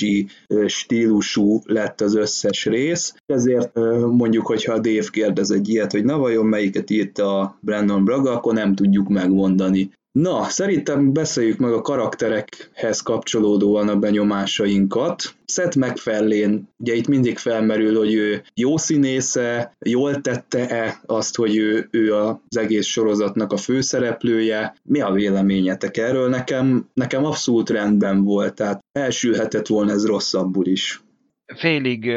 [0.68, 3.76] stílusú lett az összes rész, ezért
[4.12, 8.32] mondjuk, hogyha a Dave kérdez egy ilyet, hogy na vajon melyiket írta a Brandon Braga,
[8.32, 9.92] akkor nem tudjuk megmondani.
[10.16, 15.36] Na, szerintem beszéljük meg a karakterekhez kapcsolódóan a benyomásainkat.
[15.46, 21.88] Seth MacFarlane, ugye itt mindig felmerül, hogy ő jó színésze, jól tette-e azt, hogy ő,
[21.92, 24.76] ő az egész sorozatnak a főszereplője.
[24.84, 26.30] Mi a véleményetek erről?
[26.30, 31.04] Nekem, nekem abszolút rendben volt, tehát elsülhetett volna ez rosszabbul is
[31.56, 32.12] félig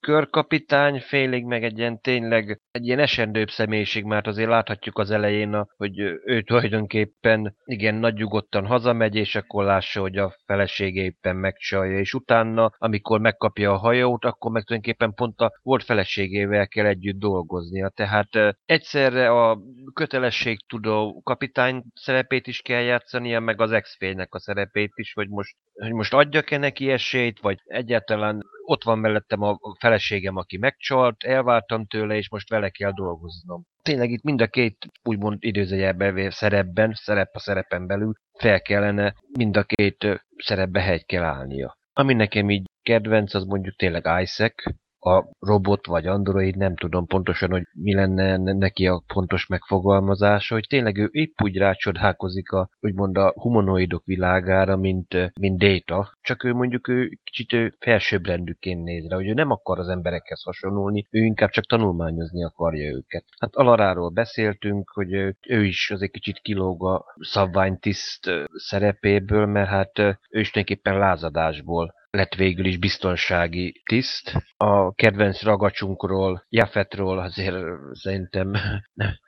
[0.00, 5.66] körkapitány, félig meg egy ilyen tényleg egy ilyen esendőbb személyiség, mert azért láthatjuk az elején,
[5.76, 12.14] hogy ő tulajdonképpen igen nagy hazamegy, és akkor lássa, hogy a felesége éppen megcsalja, és
[12.14, 17.88] utána, amikor megkapja a hajót, akkor meg tulajdonképpen pont a volt feleségével kell együtt dolgoznia.
[17.88, 18.28] Tehát
[18.64, 19.58] egyszerre a
[19.94, 23.98] kötelességtudó kapitány szerepét is kell játszania, meg az ex
[24.28, 29.42] a szerepét is, hogy most, hogy most adjak-e neki esélyt, vagy egyáltalán ott van mellettem
[29.42, 33.62] a feleségem, aki megcsalt, elváltam tőle, és most vele kell dolgoznom.
[33.82, 39.56] Tényleg itt mind a két úgymond időzőjelben szerepben, szerep a szerepen belül fel kellene mind
[39.56, 41.78] a két szerepbe hegy kell állnia.
[41.92, 44.62] Ami nekem így kedvenc, az mondjuk tényleg Isaac,
[45.00, 50.66] a robot vagy android, nem tudom pontosan, hogy mi lenne neki a pontos megfogalmazása, hogy
[50.68, 56.52] tényleg ő épp úgy rácsodálkozik a, úgymond a humanoidok világára, mint, mint Data, csak ő
[56.52, 61.24] mondjuk ő kicsit ő felsőbbrendűként néz rá, hogy ő nem akar az emberekhez hasonlulni, ő
[61.24, 63.24] inkább csak tanulmányozni akarja őket.
[63.38, 69.98] Hát Alaráról beszéltünk, hogy ő, is az egy kicsit kilóg a szabványtiszt szerepéből, mert hát
[69.98, 74.32] ő is tulajdonképpen lázadásból lett végül is biztonsági tiszt.
[74.56, 77.56] A kedvenc ragacsunkról, Jafetról azért
[77.92, 78.52] szerintem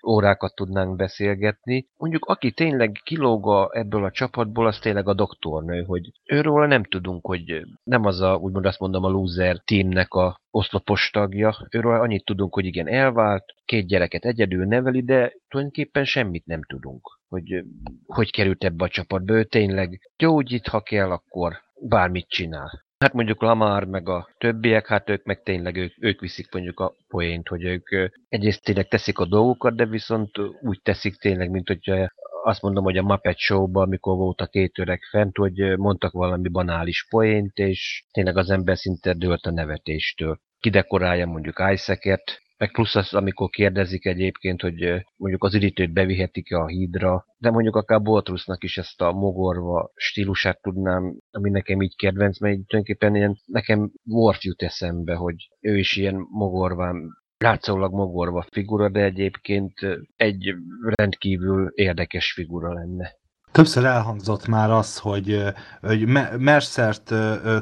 [0.07, 1.89] órákat tudnánk beszélgetni.
[1.97, 7.27] Mondjuk aki tényleg kilóg ebből a csapatból, az tényleg a doktornő, hogy őről nem tudunk,
[7.27, 11.67] hogy nem az a, úgymond azt mondom, a loser teamnek a oszlopos tagja.
[11.71, 17.19] Őről annyit tudunk, hogy igen, elvált, két gyereket egyedül neveli, de tulajdonképpen semmit nem tudunk,
[17.29, 17.65] hogy
[18.07, 19.35] hogy került ebbe a csapatba.
[19.35, 22.85] Ő tényleg gyógyít, ha kell, akkor bármit csinál.
[22.99, 26.95] Hát mondjuk Lamar meg a többiek, hát ők meg tényleg ők, ők viszik mondjuk a
[27.09, 30.31] poént, hogy ők egyrészt tényleg teszik a dolgokat, de viszont
[30.61, 32.09] úgy teszik tényleg, mint hogyha
[32.45, 36.49] azt mondom, hogy a Muppet Show-ban, amikor volt a két öreg fent, hogy mondtak valami
[36.49, 40.39] banális poént, és tényleg az ember szinte dőlt a nevetéstől.
[40.61, 46.67] Kidekorálja mondjuk Isaac-et, meg plusz az, amikor kérdezik egyébként, hogy mondjuk az üdítőt bevihetik-e a
[46.67, 52.41] hídra, de mondjuk akár Boltrusznak is ezt a mogorva stílusát tudnám, ami nekem így kedvenc,
[52.41, 58.89] mert tulajdonképpen ilyen, nekem Worf jut eszembe, hogy ő is ilyen mogorván látszólag mogorva figura,
[58.89, 59.73] de egyébként
[60.17, 63.11] egy rendkívül érdekes figura lenne.
[63.53, 65.43] Többször elhangzott már az, hogy,
[65.81, 66.07] hogy
[66.39, 67.15] Mercert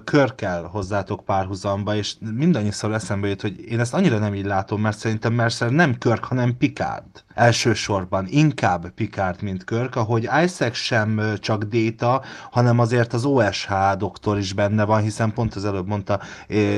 [0.05, 4.99] körkel hozzátok párhuzamba, és mindannyiszor eszembe jut, hogy én ezt annyira nem így látom, mert
[4.99, 7.05] szerintem Mercer nem Körk, hanem Picard.
[7.35, 14.39] Elsősorban inkább Picard, mint Körk, ahogy Isaac sem csak Data, hanem azért az OSH doktor
[14.39, 16.21] is benne van, hiszen pont az előbb mondta,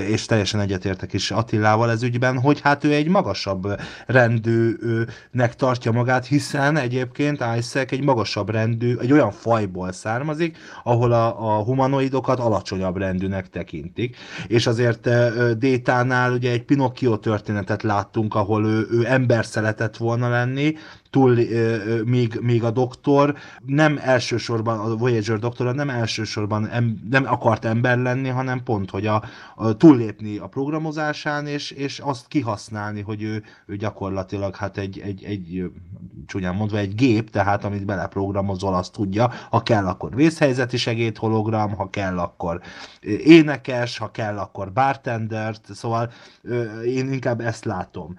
[0.08, 6.26] és teljesen egyetértek is Attilával ez ügyben, hogy hát ő egy magasabb rendűnek tartja magát,
[6.26, 12.96] hiszen egyébként Isaac egy magasabb rendű, egy olyan fajból származik, ahol a, a humanoidokat alacsonyabb
[12.96, 14.16] rendűnek tekintik.
[14.46, 15.08] És azért
[15.58, 20.74] Détánál ugye egy Pinocchio történetet láttunk, ahol ő, ő ember szeretett volna lenni,
[21.12, 21.38] túl,
[22.04, 23.34] még, még a doktor.
[23.66, 29.06] Nem elsősorban, a Voyager doktora nem elsősorban em, nem akart ember lenni, hanem pont, hogy
[29.06, 29.22] a,
[29.54, 35.24] a túllépni a programozásán, és, és azt kihasználni, hogy ő, ő gyakorlatilag hát egy, egy,
[35.24, 35.70] egy
[36.26, 41.74] csúnyán mondva egy gép, tehát amit beleprogramozol, azt tudja, ha kell, akkor vészhelyzeti segéd hologram,
[41.74, 42.60] ha kell, akkor
[43.24, 46.12] énekes, ha kell, akkor bartender, szóval
[46.84, 48.14] én inkább ezt látom.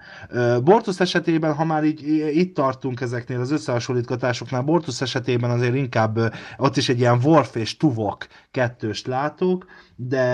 [0.64, 2.02] Bortus esetében, ha már így
[2.36, 4.62] itt tart tartunk ezeknél az összehasonlítgatásoknál.
[4.62, 6.18] Bortus esetében azért inkább
[6.56, 9.66] ott is egy ilyen Worf és Tuvok kettőst látok,
[9.96, 10.24] de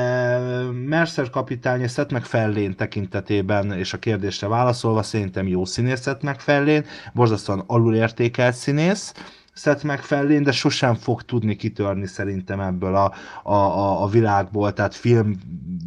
[0.87, 6.85] Mercer kapitány és Seth MacFarlane tekintetében és a kérdésre válaszolva szerintem jó színész Seth MacFarlane,
[7.15, 9.13] borzasztóan alulértékelt színész,
[9.55, 14.95] Seth MacFarlane, de sosem fog tudni kitörni szerintem ebből a, a, a, a világból, tehát
[14.95, 15.39] film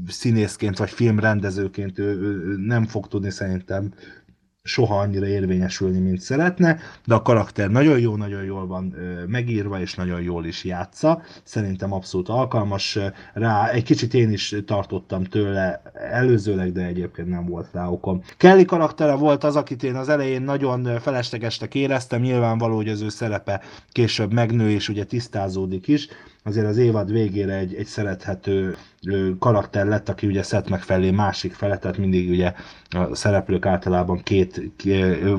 [0.07, 3.93] színészként vagy filmrendezőként ő, ő nem fog tudni szerintem
[4.65, 8.95] soha annyira érvényesülni, mint szeretne, de a karakter nagyon jó, nagyon jól van
[9.27, 11.21] megírva, és nagyon jól is játsza.
[11.43, 12.99] Szerintem abszolút alkalmas
[13.33, 13.69] rá.
[13.69, 18.21] Egy kicsit én is tartottam tőle előzőleg, de egyébként nem volt rá okom.
[18.37, 23.09] Kelly karaktere volt az, akit én az elején nagyon feleslegesnek éreztem, nyilvánvaló, hogy az ő
[23.09, 23.61] szerepe
[23.91, 26.07] később megnő, és ugye tisztázódik is
[26.43, 28.75] azért az évad végére egy, egy szerethető
[29.39, 32.53] karakter lett, aki ugye Seth megfelé másik fele, tehát mindig ugye
[32.89, 34.52] a szereplők általában két,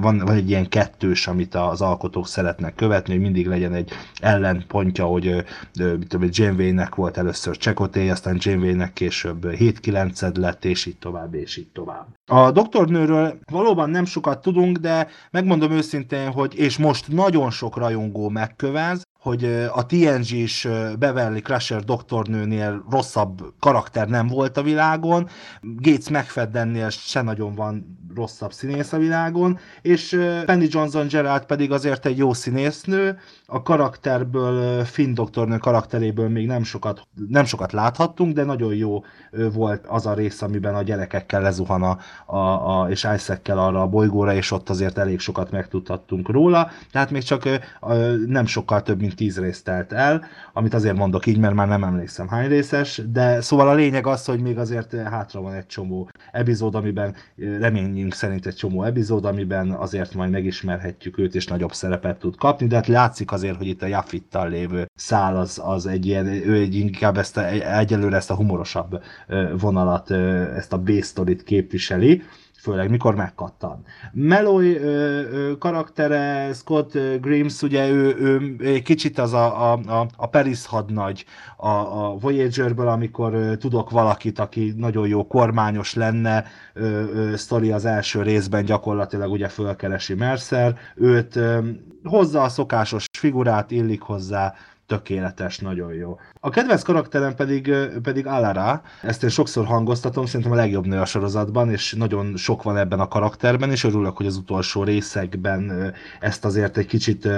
[0.00, 3.90] van, van egy ilyen kettős, amit az alkotók szeretnek követni, hogy mindig legyen egy
[4.20, 5.44] ellenpontja, hogy
[5.78, 11.56] mit tudom, Janeway-nek volt először Csekoté, aztán Janeway-nek később 7-9 lett, és így tovább, és
[11.56, 12.06] így tovább.
[12.30, 18.28] A doktornőről valóban nem sokat tudunk, de megmondom őszintén, hogy és most nagyon sok rajongó
[18.28, 20.68] megkövez, hogy a TNG is
[20.98, 25.28] Beverly Crusher doktornőnél rosszabb karakter nem volt a világon,
[25.60, 32.06] Gates McFaddennél se nagyon van rosszabb színész a világon, és Penny Johnson Gerald pedig azért
[32.06, 38.44] egy jó színésznő, a karakterből, Finn doktornő karakteréből még nem sokat, nem sokat láthattunk, de
[38.44, 39.02] nagyon jó
[39.52, 41.98] volt az a rész, amiben a gyerekekkel lezuhan a,
[42.36, 47.10] a, a és isaac arra a bolygóra, és ott azért elég sokat megtudhattunk róla, tehát
[47.10, 47.48] még csak
[48.26, 51.68] nem sokkal több, mint mint tíz részt telt el, amit azért mondok így, mert már
[51.68, 55.66] nem emlékszem hány részes, de szóval a lényeg az, hogy még azért hátra van egy
[55.66, 61.72] csomó epizód, amiben reményünk szerint egy csomó epizód, amiben azért majd megismerhetjük őt, és nagyobb
[61.72, 65.86] szerepet tud kapni, de hát látszik azért, hogy itt a Jaffittal lévő szál az, az
[65.86, 67.46] egy ilyen, ő egy inkább ezt a,
[67.78, 69.02] egyelőre ezt a humorosabb
[69.58, 70.10] vonalat,
[70.56, 72.22] ezt a B-sztorit képviseli,
[72.64, 73.84] főleg mikor megkattan.
[74.12, 78.16] Meloy ö, ö, karaktere, Scott Grimes, ugye ő,
[78.58, 81.24] ő, kicsit az a, a, a Paris hadnagy
[81.56, 86.44] a, a Voyagerből, amikor ö, tudok valakit, aki nagyon jó kormányos lenne,
[86.74, 91.58] ö, ö, sztori az első részben gyakorlatilag ugye fölkeresi Mercer, őt ö,
[92.04, 94.54] hozza a szokásos figurát, illik hozzá,
[94.86, 96.18] tökéletes, nagyon jó.
[96.40, 97.72] A kedvenc karakterem pedig,
[98.02, 102.62] pedig Alara, ezt én sokszor hangoztatom, szerintem a legjobb nő a sorozatban, és nagyon sok
[102.62, 107.28] van ebben a karakterben, és örülök, hogy az utolsó részekben ezt azért egy kicsit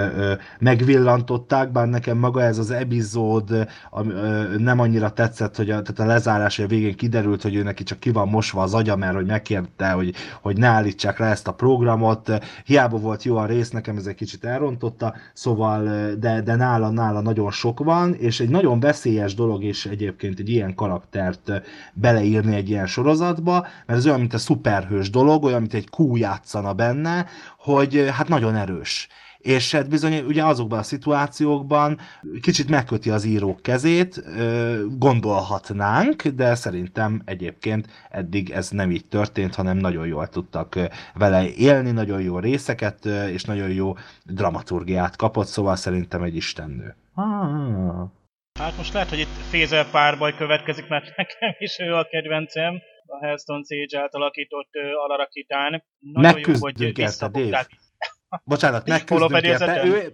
[0.59, 3.69] megvillantották, bár nekem maga ez az epizód
[4.59, 7.99] nem annyira tetszett, hogy a, tehát a lezárás a végén kiderült, hogy ő neki csak
[7.99, 11.55] ki van mosva az agya, mert hogy megkérte, hogy, hogy ne állítsák le ezt a
[11.55, 12.31] programot.
[12.65, 17.21] Hiába volt jó a rész, nekem ez egy kicsit elrontotta, szóval, de, de nála, nála
[17.21, 21.53] nagyon sok van, és egy nagyon veszélyes dolog is egyébként egy ilyen karaktert
[21.95, 26.17] beleírni egy ilyen sorozatba, mert ez olyan, mint a szuperhős dolog, olyan, mint egy kú
[26.17, 27.27] játszana benne,
[27.59, 29.09] hogy hát nagyon erős
[29.47, 31.99] és hát bizony ugye azokban a szituációkban
[32.41, 34.23] kicsit megköti az írók kezét,
[34.99, 40.79] gondolhatnánk, de szerintem egyébként eddig ez nem így történt, hanem nagyon jól tudtak
[41.15, 43.95] vele élni, nagyon jó részeket, és nagyon jó
[44.25, 46.97] dramaturgiát kapott, szóval szerintem egy istennő.
[47.19, 48.11] Ah.
[48.59, 53.25] Hát most lehet, hogy itt fézel párbaj következik, mert nekem is ő a kedvencem, a
[53.25, 55.85] Hellstone Sage által alakított uh, alarakitán.
[55.99, 57.67] Nagyon jó, hogy érte, Dave.
[58.45, 59.85] Bocsánat, megküzdünk érte.
[59.85, 60.13] Ő,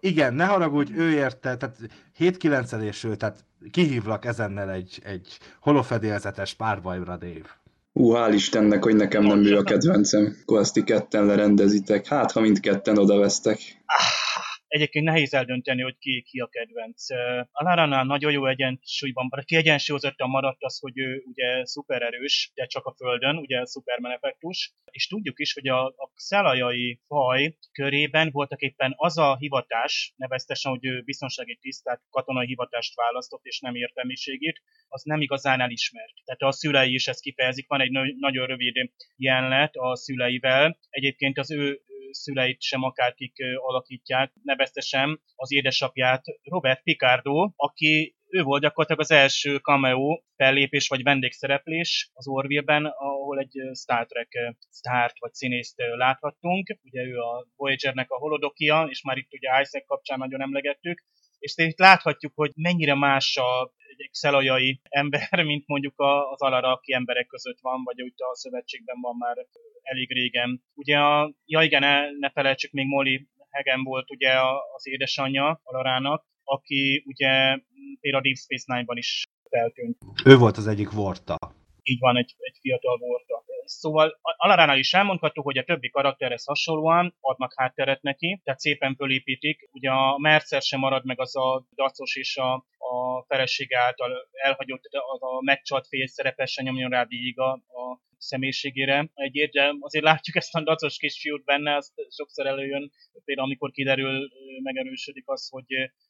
[0.00, 1.76] igen, ne haragudj, ő érte, tehát
[2.16, 2.72] 7 9
[3.04, 7.62] ő, tehát kihívlak ezennel egy, egy holofedélzetes párbajra, Dave.
[7.92, 10.36] Ú, hál' Istennek, hogy nekem nem ő a kedvencem.
[10.42, 12.06] Akkor ti ketten lerendezitek.
[12.06, 13.58] Hát, ha mindketten odavesztek.
[13.86, 17.10] Ah, egyébként nehéz eldönteni, hogy ki, ki a kedvenc.
[17.50, 22.94] A Laránál nagyon jó egyensúlyban, kiegyensúlyozottan maradt az, hogy ő ugye szupererős, de csak a
[22.96, 28.92] Földön, ugye Superman effektus, és tudjuk is, hogy a, a szelajai faj körében voltak éppen
[28.96, 34.62] az a hivatás, neveztesen, hogy ő biztonsági tiszt, tehát katonai hivatást választott, és nem értelmiségét,
[34.88, 36.14] az nem igazán elismert.
[36.24, 40.78] Tehát a szülei is ezt kifejezik, van egy nagyon rövid jelenlet a szüleivel.
[40.88, 41.80] Egyébként az ő
[42.14, 49.56] szüleit sem akárkik alakítják, neveztesen az édesapját Robert Picardo, aki ő volt gyakorlatilag az első
[49.56, 56.78] cameo fellépés vagy vendégszereplés az Orville-ben, ahol egy Star Trek sztárt vagy színészt láthattunk.
[56.82, 61.02] Ugye ő a Voyager-nek a holodokia, és már itt ugye Isaac kapcsán nagyon emlegettük,
[61.38, 65.94] és itt láthatjuk, hogy mennyire más a egy szelajai ember, mint mondjuk
[66.32, 69.36] az alaraki emberek között van, vagy úgy a szövetségben van már
[69.82, 70.62] elég régen.
[70.74, 74.32] Ugye a, ja igen, ne, felejtsük, még Molly Hegen volt ugye
[74.76, 77.58] az édesanyja Alarának, aki ugye
[78.00, 79.98] például Deep Space Nine-ban is feltűnt.
[80.24, 81.36] Ő volt az egyik Vorta.
[81.86, 83.44] Így van, egy, egy fiatal Vorta.
[83.64, 89.68] Szóval Alaránál is elmondható, hogy a többi karakterhez hasonlóan adnak hátteret neki, tehát szépen fölépítik.
[89.72, 94.84] Ugye a Mercer sem marad meg az a dacos és a, a felesége által elhagyott,
[94.84, 99.10] az a megcsalt fél szerepesen nyomjon rá végig a, a személyiségére.
[99.14, 102.92] Egy de azért látjuk ezt a dacos kisfiút benne, az sokszor előjön,
[103.24, 104.28] például amikor kiderül,
[104.62, 105.66] megerősödik az, hogy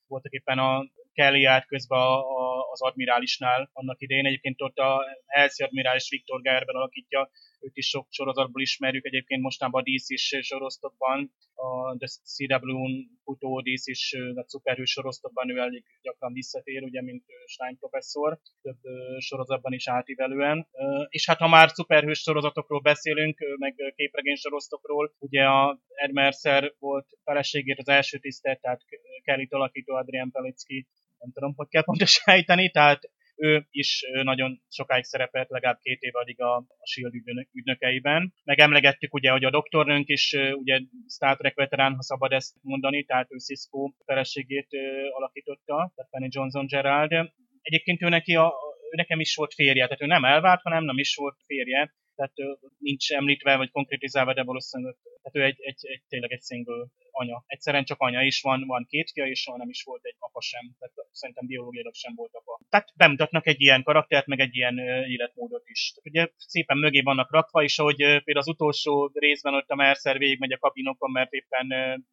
[0.06, 4.26] voltak éppen a Kelly állt közben a, a, az admirálisnál annak idején.
[4.26, 7.30] Egyébként ott a Helsi admirális Viktor Gerben alakítja
[7.64, 14.16] őt is sok sorozatból ismerjük, egyébként mostanában a DC-s sorozatban, a The CW-n futó DC-s
[14.46, 18.78] szuperhős sorozatban ő elég gyakran visszatér, ugye, mint Stein professzor, több
[19.18, 20.68] sorozatban is átívelően.
[21.08, 27.06] És hát ha már szuperhős sorozatokról beszélünk, meg képregény sorozatokról, ugye a Ed Mercer volt
[27.24, 28.80] feleségét az első tisztet, tehát
[29.22, 30.86] Kelly alakító Adrian Pelicki,
[31.24, 33.00] nem tudom, hogy kell pontosítani, tehát
[33.36, 38.34] ő is nagyon sokáig szerepelt, legalább két év addig a, a SHIELD ügynök, ügynökeiben.
[38.44, 43.32] Megemlegettük ugye, hogy a doktornőnk is ugye Star Trek veterán, ha szabad ezt mondani, tehát
[43.32, 44.68] ő Cisco feleségét
[45.10, 47.12] alakította, tehát Penny Johnson Gerald.
[47.60, 48.52] Egyébként ő neki a,
[48.90, 52.32] ő nekem is volt férje, tehát ő nem elvált, hanem nem is volt férje, tehát
[52.78, 57.44] nincs említve vagy konkrétizálva, de valószínűleg tehát ő egy, egy, egy, tényleg egy single anya.
[57.46, 60.40] Egyszerűen csak anya is van, van két fia, és soha nem is volt egy apa
[60.40, 60.74] sem.
[60.78, 62.60] Tehát szerintem biológiailag sem volt apa.
[62.68, 64.78] tehát bemutatnak egy ilyen karaktert, meg egy ilyen
[65.08, 65.92] életmódot is.
[65.94, 70.18] Tehát ugye szépen mögé vannak rakva, és ahogy például az utolsó részben ott a Mercer
[70.18, 71.66] végigmegy a kabinokon, mert éppen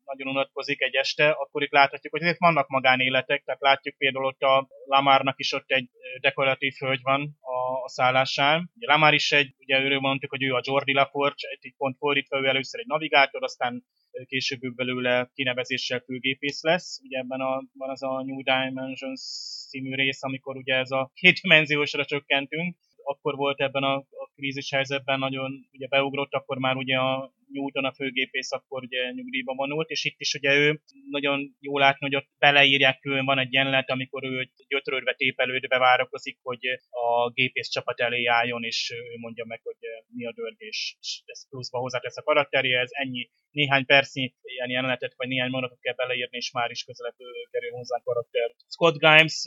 [0.05, 4.41] nagyon unatkozik egy este, akkor itt láthatjuk, hogy azért vannak magánéletek, tehát látjuk például ott
[4.41, 8.71] a Lamárnak is ott egy dekoratív hölgy van a, a szállásán.
[8.75, 12.39] Ugye Lamar is egy, ugye őről mondtuk, hogy ő a Jordi LaForge, egy pont fordítva,
[12.39, 13.83] ő először egy navigátor, aztán
[14.25, 16.99] később ő belőle kinevezéssel főgépész lesz.
[17.03, 19.21] Ugye ebben a, van az a New Dimensions
[19.69, 25.19] című rész, amikor ugye ez a kétdimenziósra csökkentünk, akkor volt ebben a, a krízis helyzetben
[25.19, 30.05] nagyon ugye beugrott, akkor már ugye a Newton a főgépész akkor ugye nyugdíjba vonult, és
[30.05, 34.23] itt is ugye ő nagyon jól látni, hogy ott beleírják külön van egy jelenet, amikor
[34.23, 39.77] ő gyötrődve, tépelődve várakozik, hogy a gépész csapat elé álljon, és ő mondja meg, hogy
[40.15, 45.13] mi a dörgés, és ez pluszba hozzátesz a karakterje, ez ennyi néhány percnyi ilyen jelenetet,
[45.17, 47.15] vagy néhány mondatot kell beleírni, és már is közelebb
[47.51, 48.51] kerül hozzá a karakter.
[48.67, 49.43] Scott Grimes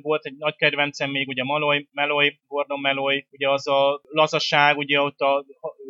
[0.00, 5.00] volt egy nagy kedvencem még, ugye Malloy, Meloy, Gordon Meloy, ugye az a lazaság, ugye
[5.00, 5.44] ott a,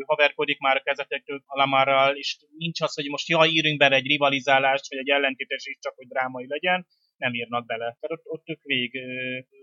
[0.07, 4.07] haverkodik már a kezetektől a Lamarral, és nincs az, hogy most jaj, írjunk bele egy
[4.07, 6.87] rivalizálást, vagy egy ellentétes is, csak hogy drámai legyen,
[7.17, 7.97] nem írnak bele.
[8.01, 9.01] Tehát ott, ott ők vég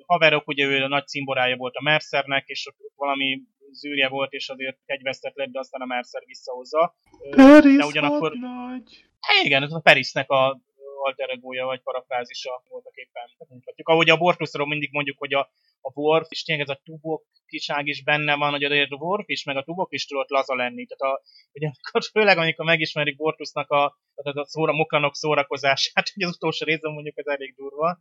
[0.06, 3.42] haverok, ugye ő a nagy cimborája volt a Mercernek, és ott, ott valami
[3.72, 6.96] zűrje volt, és azért kegyvesztett lett, de aztán a Mercer visszahozza.
[7.30, 8.34] Paris de ugyanakkor...
[8.34, 9.06] Nagy.
[9.44, 10.62] Igen, ez a Parisnek a
[11.04, 13.24] alter egója vagy parafrázisa voltak éppen.
[13.50, 13.90] Mutatjuk.
[13.90, 15.50] Ahogy a Bortusról mindig mondjuk, hogy a,
[15.82, 19.44] a Worf, és tényleg ez a tubok kiság is benne van, hogy a Worf is,
[19.44, 20.86] meg a tubok is tudott laza lenni.
[20.86, 21.22] Tehát a,
[21.54, 26.66] ugye, amikor, főleg amikor megismerik Bortusnak a, tehát a szóra, moklanok szórakozását, hogy az utolsó
[26.66, 28.00] részben mondjuk ez elég durva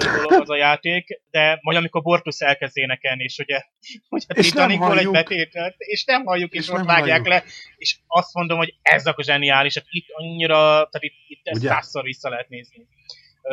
[0.00, 3.62] dolog az a játék, de majd amikor Bortus elkezd énekelni, és ugye,
[4.08, 7.44] hogy a Titanicból egy betétet, és nem halljuk, és, és ott vágják le,
[7.76, 12.07] és azt mondom, hogy ez a zseniális, hát itt annyira, tehát itt, itt ezt százszor
[12.08, 12.86] vissza lehet nézni.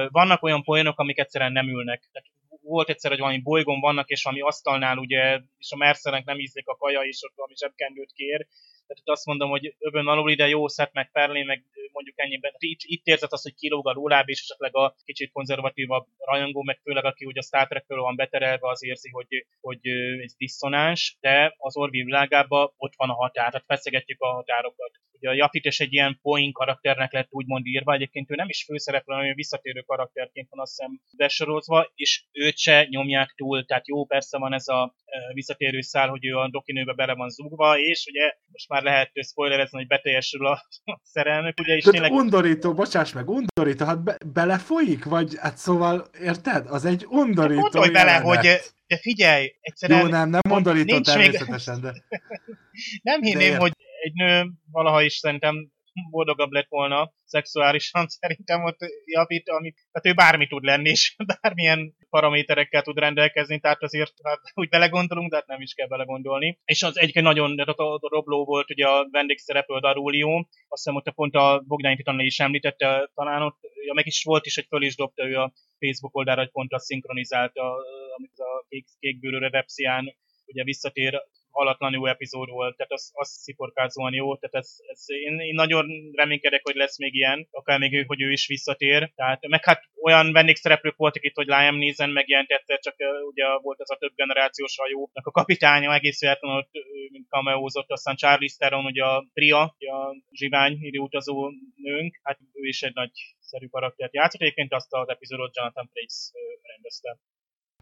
[0.09, 2.09] Vannak olyan poénok, amik egyszerűen nem ülnek.
[2.11, 2.29] Tehát
[2.61, 6.67] volt egyszer, hogy valami bolygón vannak, és valami asztalnál ugye, és a Mercernek nem ízlik
[6.67, 8.47] a kaja, és ott valami zsebkendőt kér,
[8.87, 12.51] tehát azt mondom, hogy övön alul ide jó szett, meg Perlé, meg mondjuk ennyiben.
[12.57, 16.79] Itt, itt érzed azt, hogy kilóg a róláb, és esetleg a kicsit konzervatívabb rajongó, meg
[16.83, 19.79] főleg aki ugye a Star trek van beterelve, az érzi, hogy, hogy
[20.23, 24.91] ez diszonáns, de az Orvi világában ott van a határ, tehát feszegetjük a határokat.
[25.11, 28.63] Ugye a Jafit is egy ilyen point karakternek lett úgymond írva, egyébként ő nem is
[28.63, 34.05] főszereplő, hanem visszatérő karakterként van azt hiszem besorolva, és őt se nyomják túl, tehát jó,
[34.05, 34.95] persze van ez a
[35.33, 39.77] visszatérő szál, hogy ő a dokinőbe bele van zúgva, és ugye most már lehet spoilerezni,
[39.77, 40.65] hogy beteljesül a
[41.13, 42.11] szerelmük, ugye, és De tényleg...
[42.11, 46.65] undorító, bocsáss meg, undorító, hát be, belefolyik, vagy hát szóval, érted?
[46.67, 49.99] Az egy undorító hát Gondolj bele, hogy de figyelj, egyszerűen...
[49.99, 51.83] Jó, nem, nem undorító természetesen, még...
[51.83, 52.03] de...
[53.11, 53.71] nem hinném, de hogy
[54.01, 55.69] egy nő valaha is szerintem
[56.09, 61.95] boldogabb lett volna szexuálisan, szerintem ott javít, ami, tehát ő bármi tud lenni, és bármilyen
[62.09, 66.59] paraméterekkel tud rendelkezni, tehát azért hát, úgy belegondolunk, de hát nem is kell belegondolni.
[66.65, 67.63] És az egyik nagyon
[67.99, 73.11] Robló volt ugye a vendégszereplő, Darulio, azt hiszem, hogy pont a Bogdány Titan is említette,
[73.13, 76.41] talán ott, ja, meg is volt is, hogy föl is dobta ő a Facebook oldalra,
[76.41, 77.75] hogy pont azt szinkronizálta,
[78.17, 80.15] amit a kék, kékbőrő repszián
[80.45, 81.23] ugye visszatér
[81.55, 85.85] halatlan jó epizód volt, tehát az, az sziporkázóan jó, tehát ez, ez én, én, nagyon
[86.13, 89.81] reménykedek, hogy lesz még ilyen, akár még ő, hogy ő is visszatér, tehát meg hát
[90.01, 92.95] olyan vendégszereplők voltak itt, hogy Liam Neeson megjelent egyszer, csak
[93.31, 96.71] ugye volt ez a több generációs hajónak a kapitánya, egész véletlenül ott
[97.11, 102.67] mint cameózott, aztán Charlie Theron, ugye a Priya, ugye a zsivány időutazó nőnk, hát ő
[102.67, 107.17] is egy nagy szerű karaktert játszott, egyébként azt az epizódot Jonathan Frakes rendezte.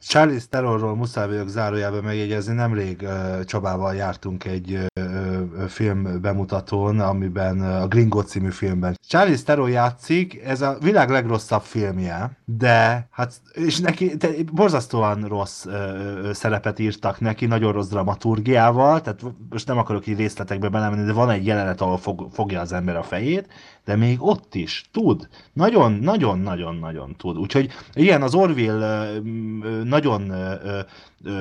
[0.07, 4.91] Charlie Terrorról muszáj vagyok zárójában megjegyezni, nemrég uh, Csabával jártunk egy
[5.67, 8.97] film bemutatón, amiben a Gringo című filmben.
[9.07, 15.65] Charlie Terror játszik, ez a világ legrosszabb filmje, de hát, és neki de borzasztóan rossz
[16.31, 21.29] szerepet írtak neki, nagyon rossz dramaturgiával, tehát most nem akarok így részletekbe belemenni, de van
[21.29, 23.47] egy jelenet, ahol fog, fogja az ember a fejét,
[23.85, 25.27] de még ott is tud.
[25.53, 27.37] Nagyon, nagyon, nagyon, nagyon tud.
[27.37, 29.09] Úgyhogy ilyen az Orville
[29.93, 30.33] nagyon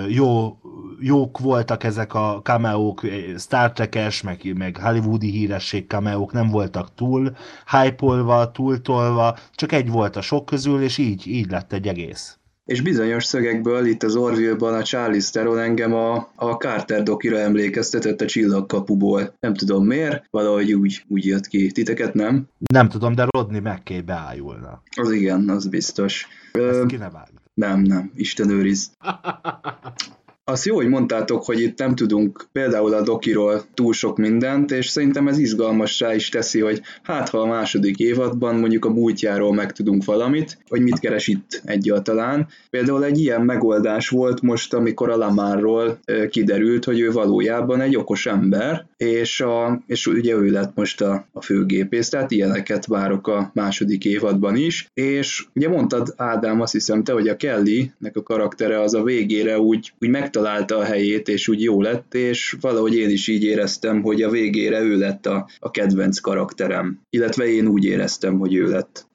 [0.09, 0.59] jó,
[1.01, 3.01] jók voltak ezek a cameók,
[3.39, 7.37] Star Trek-es, meg, meg hollywoodi híresség cameók, nem voltak túl
[7.71, 12.37] hype túltolva, csak egy volt a sok közül, és így, így lett egy egész.
[12.65, 18.21] És bizonyos szögekből itt az Orville-ban a Charlie Theron engem a, a Carter dokira emlékeztetett
[18.21, 19.35] a csillagkapuból.
[19.41, 21.71] Nem tudom miért, valahogy úgy, úgy jött ki.
[21.71, 22.49] Titeket nem?
[22.59, 24.83] Nem tudom, de Rodney McKay beájulna.
[24.97, 26.27] Az igen, az biztos.
[26.53, 27.42] Ezt ki ne vág.
[27.63, 28.91] Nem, nem, Isten őriz.
[30.45, 34.89] azt jó, hogy mondtátok, hogy itt nem tudunk például a dokiról túl sok mindent, és
[34.89, 40.05] szerintem ez izgalmassá is teszi, hogy hát ha a második évadban mondjuk a múltjáról megtudunk
[40.05, 42.49] valamit, hogy mit keres itt egyáltalán.
[42.71, 45.99] Például egy ilyen megoldás volt most, amikor a Lamarról
[46.29, 51.27] kiderült, hogy ő valójában egy okos ember, és, a, és ugye ő lett most a,
[51.33, 57.05] a főgépész, tehát ilyeneket várok a második évadban is, és ugye mondtad Ádám, azt hiszem
[57.05, 61.49] te, hogy a Kelly-nek a karaktere az a végére úgy, úgy megtalálta a helyét, és
[61.49, 65.49] úgy jó lett, és valahogy én is így éreztem, hogy a végére ő lett a,
[65.59, 67.01] a kedvenc karakterem.
[67.11, 69.07] Illetve én úgy éreztem, hogy ő lett.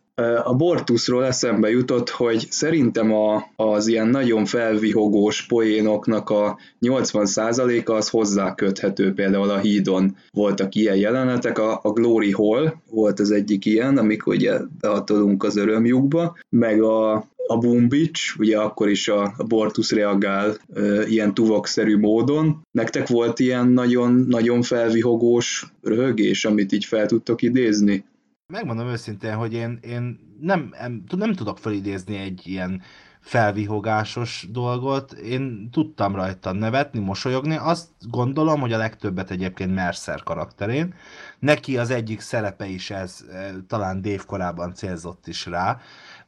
[0.44, 8.10] A Bortusról eszembe jutott, hogy szerintem a, az ilyen nagyon felvihogós poénoknak a 80%-a az
[8.10, 13.98] hozzáköthető, például a hídon voltak ilyen jelenetek, a, a Glory Hall volt az egyik ilyen,
[13.98, 19.91] amikor ugye behatolunk az örömjukba, meg a, a Boom Beach, ugye akkor is a, Bortus
[19.91, 22.61] reagál e, ilyen tuvokszerű módon.
[22.72, 28.06] Nektek volt ilyen nagyon, nagyon felvihogós röhögés, amit így fel tudtok idézni?
[28.53, 32.82] Megmondom őszintén, hogy én, én nem, nem, nem tudok felidézni egy ilyen
[33.28, 35.11] felvihogásos dolgot.
[35.11, 37.56] Én tudtam rajta nevetni, mosolyogni.
[37.56, 40.94] Azt gondolom, hogy a legtöbbet egyébként Mercer karakterén.
[41.40, 45.80] Neki az egyik szerepe is ez, eh, talán Dave korábban célzott is rá,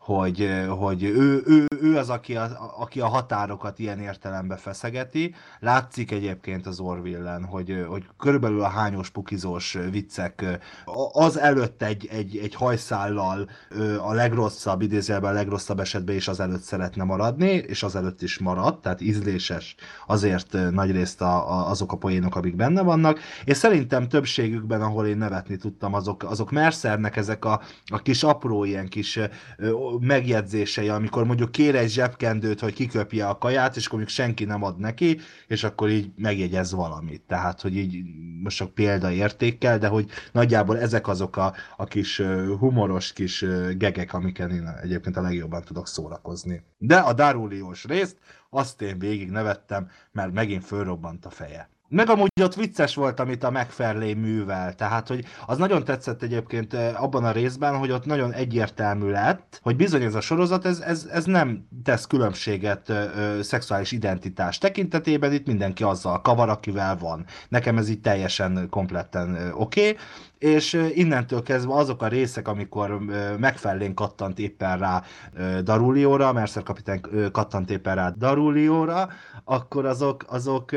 [0.09, 5.35] hogy, hogy ő, ő, ő az, aki a, aki a határokat ilyen értelembe feszegeti.
[5.59, 10.59] Látszik egyébként az Orvillen, hogy, hogy körülbelül a hányos pukizós viccek
[11.11, 13.49] az előtt egy, egy, egy hajszállal
[14.01, 18.39] a legrosszabb, idézőjelben a legrosszabb esetben is az előtt szeretne maradni, és az előtt is
[18.39, 19.75] marad, tehát ízléses
[20.07, 25.17] azért nagyrészt a, a, azok a poénok, amik benne vannak, és szerintem többségükben, ahol én
[25.17, 29.19] nevetni tudtam, azok, azok Mercernek ezek a, a kis apró ilyen kis
[29.99, 34.63] megjegyzései, amikor mondjuk kér egy zsebkendőt, hogy kiköpje a kaját, és akkor mondjuk senki nem
[34.63, 37.21] ad neki, és akkor így megjegyez valamit.
[37.21, 38.03] Tehát, hogy így
[38.43, 42.21] most csak példaértékkel, de hogy nagyjából ezek azok a, a kis
[42.59, 43.45] humoros kis
[43.77, 46.63] gegek, amiken én egyébként a legjobban tudok szórakozni.
[46.77, 48.17] De a Daruliós részt,
[48.49, 51.69] azt én végig nevettem, mert megint fölrobbant a feje.
[51.91, 56.73] Meg amúgy ott vicces volt, amit a McFarlane művel, tehát hogy az nagyon tetszett egyébként
[56.73, 60.79] eh, abban a részben, hogy ott nagyon egyértelmű lett, hogy bizony ez a sorozat, ez,
[60.79, 66.21] ez, ez nem tesz különbséget ö, eh, ö, eh, szexuális identitás tekintetében, itt mindenki azzal
[66.21, 67.25] kavar, akivel van.
[67.49, 69.97] Nekem ez így teljesen kompletten oké, okay
[70.39, 72.99] és innentől kezdve azok a részek, amikor
[73.39, 75.03] megfelelén kattant éppen rá
[75.63, 77.01] Darulióra, Mercer kapitány
[77.31, 79.09] kattant éppen rá Darulióra,
[79.43, 80.71] akkor azok, azok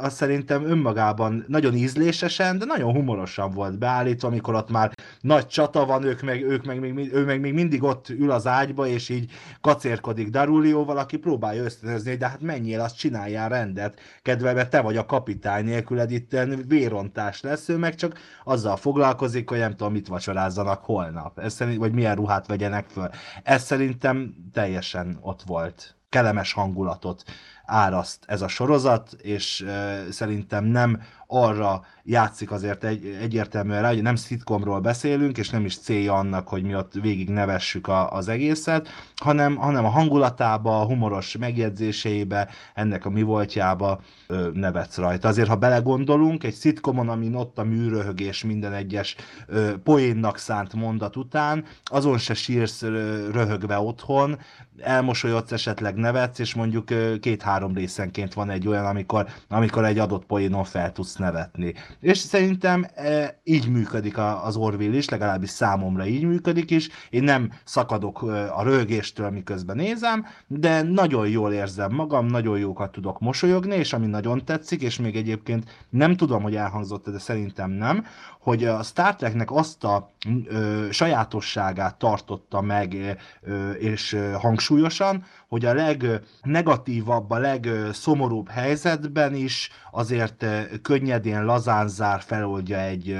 [0.00, 5.86] azt szerintem önmagában nagyon ízlésesen, de nagyon humorosan volt beállítva, amikor ott már nagy csata
[5.86, 9.08] van, ők meg, ők meg, még, ő meg még mindig ott ül az ágyba, és
[9.08, 9.30] így
[9.60, 15.06] kacérkodik Darulióval, aki próbálja ösztönözni, de hát menjél, azt csináljál rendet, kedvelve te vagy a
[15.06, 20.84] kapitány nélküled itt vérontás lesz, ő meg csak azzal foglalkozik, hogy nem tudom, mit vacsorázzanak
[20.84, 23.10] holnap, ez szerint, vagy milyen ruhát vegyenek föl.
[23.42, 25.96] Ez szerintem teljesen ott volt.
[26.08, 27.22] Kellemes hangulatot
[27.64, 31.00] áraszt ez a sorozat, és uh, szerintem nem
[31.30, 36.48] arra játszik azért egy, egyértelműen rá, hogy nem szitkomról beszélünk, és nem is célja annak,
[36.48, 42.48] hogy mi ott végig nevessük a, az egészet, hanem, hanem a hangulatába, a humoros megjegyzéseibe,
[42.74, 45.28] ennek a mi voltjába ö, nevetsz rajta.
[45.28, 51.16] Azért, ha belegondolunk, egy szitkomon, amin ott a műröhögés minden egyes ö, poénnak szánt mondat
[51.16, 54.38] után, azon se sírsz ö, röhögve otthon,
[54.80, 56.88] elmosolyodsz, esetleg nevetsz, és mondjuk
[57.20, 61.74] két-három részenként van egy olyan, amikor, amikor egy adott poénon fel tudsz nevetni.
[62.00, 66.88] És szerintem e, így működik a, az Orville is, legalábbis számomra így működik is.
[67.10, 68.22] Én nem szakadok
[68.56, 74.06] a rögéstől, miközben nézem, de nagyon jól érzem magam, nagyon jókat tudok mosolyogni, és ami
[74.06, 78.04] nagyon tetszik, és még egyébként nem tudom, hogy elhangzott, de szerintem nem,
[78.48, 80.10] hogy a Star Treknek azt a
[80.48, 82.96] ö, sajátosságát tartotta meg
[83.42, 90.46] ö, és hangsúlyosan, hogy a legnegatívabb, a legszomorúbb helyzetben is azért
[90.82, 93.16] könnyedén, lazán zár, feloldja egy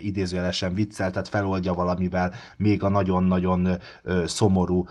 [0.00, 3.78] idézőjelesen viccel, tehát feloldja valamivel még a nagyon-nagyon
[4.26, 4.86] szomorú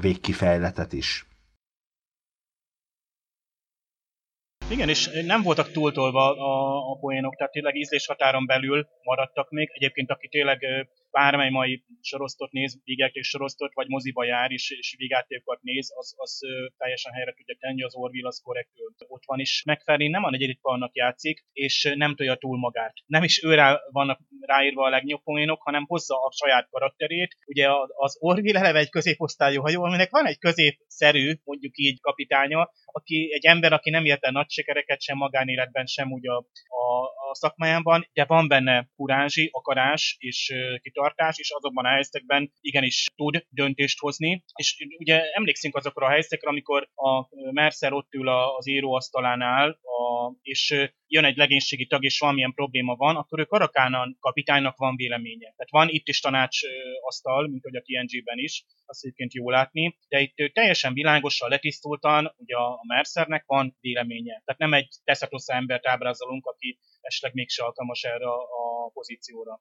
[0.00, 1.27] végkifejletet is.
[4.70, 9.70] Igen, és nem voltak túltolva a, a poénok, tehát tényleg ízlés határon belül maradtak még.
[9.72, 15.62] Egyébként, aki tényleg bármely mai sorosztot néz, vígjáték sorosztot, vagy moziba jár is, és vígjátékokat
[15.62, 16.40] néz, az, az
[16.76, 19.62] teljesen helyre tudja tenni, az Orville az korrektül ott van is.
[19.66, 22.94] McFarlane nem a negyedik annak játszik, és nem tolja túl magát.
[23.06, 27.36] Nem is őrá vannak ráírva a legjobb poénok, hanem hozza a saját karakterét.
[27.46, 33.30] Ugye az Orville eleve egy középosztályú hajó, aminek van egy középszerű, mondjuk így kapitánya, aki
[33.32, 37.34] egy ember, aki nem ért el nagy sikereket sem magánéletben, sem úgy a, a, a
[37.34, 40.54] szakmájában, de van benne kurázsi, akarás és
[40.98, 44.44] kitartás, és azokban a helyzetekben igenis tud döntést hozni.
[44.54, 50.90] És ugye emlékszünk azokra a helyzetekre, amikor a Mercer ott ül az íróasztalánál, a, és
[51.06, 55.52] jön egy legénységi tag, és valamilyen probléma van, akkor ő Karakánan kapitánynak van véleménye.
[55.56, 56.58] Tehát van itt is tanács
[57.00, 62.34] asztal, mint hogy a TNG-ben is, azt egyébként jó látni, de itt teljesen világosan, letisztultan,
[62.36, 64.42] ugye a Mercernek van véleménye.
[64.44, 69.60] Tehát nem egy teszetosza embert ábrázolunk, aki esetleg mégse alkalmas erre a pozícióra.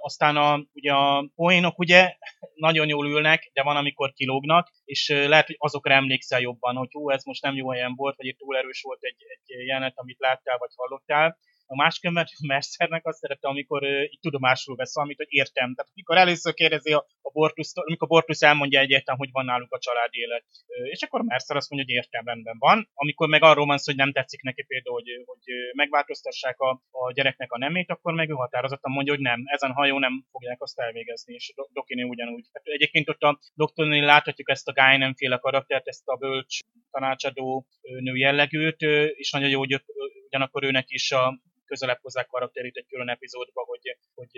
[0.00, 2.16] Aztán a, ugye a poénok ugye
[2.54, 7.10] nagyon jól ülnek, de van, amikor kilógnak, és lehet, hogy azokra emlékszel jobban, hogy hú,
[7.10, 10.18] ez most nem jó helyen volt, vagy itt túl erős volt egy, egy jelenet, amit
[10.18, 11.38] láttál, vagy hallottál.
[11.66, 15.74] A máskönben Mercernek azt szerette, amikor uh, így tudomásul vesz valamit, hogy értem.
[15.74, 19.78] Tehát amikor először kérdezi a, a Bortus, amikor Bortus elmondja egyértelműen, hogy van náluk a
[19.78, 20.44] családi élet.
[20.90, 22.88] És akkor Mercer azt mondja, hogy értem, rendben van.
[22.94, 27.12] Amikor meg arról van szó, hogy nem tetszik neki például, hogy, hogy megváltoztassák a, a
[27.12, 30.78] gyereknek a nemét, akkor meg ő határozottan mondja, hogy nem, ezen hajó nem fogják azt
[30.78, 32.46] elvégezni, és Dokiné ugyanúgy.
[32.52, 36.58] Hát egyébként ott a doktornél láthatjuk ezt a Guy nemféle karaktert, ezt a bölcs
[36.90, 38.80] tanácsadó nő jellegűt,
[39.16, 39.84] és nagyon jó, hogy
[40.26, 41.40] ugyanakkor őnek is a
[41.74, 44.30] közelebb hozzák karakterét egy külön epizódba, hogy, hogy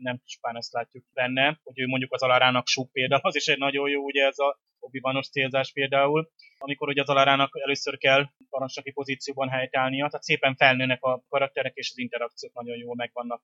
[0.00, 3.58] nem csupán ezt látjuk benne, hogy ő mondjuk az Alarának súg például, az is egy
[3.58, 5.00] nagyon jó, ugye ez a obi
[5.30, 11.22] célzás például, amikor ugye az Alarának először kell parancsnoki pozícióban helytállnia, tehát szépen felnőnek a
[11.28, 13.42] karakterek, és az interakciók nagyon jól megvannak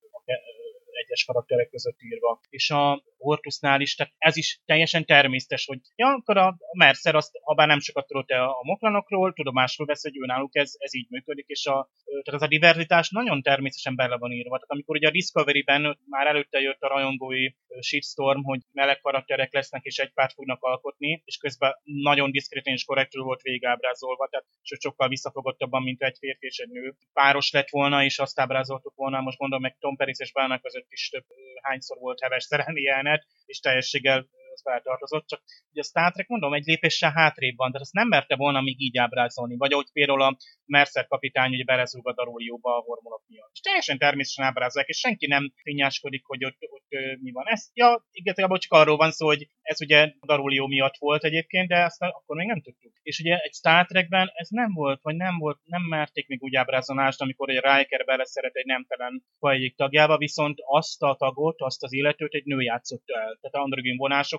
[1.09, 2.41] egyes karakterek között írva.
[2.49, 7.31] És a Hortusnál is, tehát ez is teljesen természetes, hogy ja, akkor a Mercer azt,
[7.43, 11.67] ha nem sokat tudott a moklanokról, tudomásul vesz, hogy náluk ez, ez így működik, és
[11.67, 11.91] a,
[12.25, 14.55] tehát ez a diverzitás nagyon természetesen bele van írva.
[14.55, 19.85] Tehát amikor ugye a Discovery-ben már előtte jött a rajongói shitstorm, hogy meleg karakterek lesznek
[19.85, 25.09] és egy párt fognak alkotni, és közben nagyon diszkréten és korrektül volt végábrázolva, tehát sokkal
[25.09, 26.95] visszafogottabban, mint egy férfi és egy nő.
[27.13, 30.87] Páros lett volna, és azt ábrázoltuk volna, most mondom meg Tom Paris és Bának között
[31.09, 31.25] több
[31.63, 34.27] hányszor volt heves szerelmi jelenet, és teljességgel
[34.59, 38.09] az feltartozott, csak ugye a Star Trek, mondom, egy lépéssel hátrébb van, tehát azt nem
[38.09, 42.77] merte volna még így ábrázolni, vagy ahogy például a Mercer kapitány ugye berezúg a darólióba
[42.77, 43.51] a hormonok miatt.
[43.53, 47.47] És teljesen természetesen ábrázolják, és senki nem finnyáskodik, hogy ott, ott mi van.
[47.47, 51.85] Ez, ja, igazából csak arról van szó, hogy ez ugye darólió miatt volt egyébként, de
[51.85, 52.93] azt akkor még nem tudtuk.
[53.03, 56.57] És ugye egy Star Trekben ez nem volt, vagy nem volt, nem merték még úgy
[56.57, 61.93] ábrázolást, amikor egy Riker beleszeret egy nemtelen faj tagjába, viszont azt a tagot, azt az
[61.93, 63.39] illetőt egy nő játszott el.
[63.41, 63.97] Tehát androgén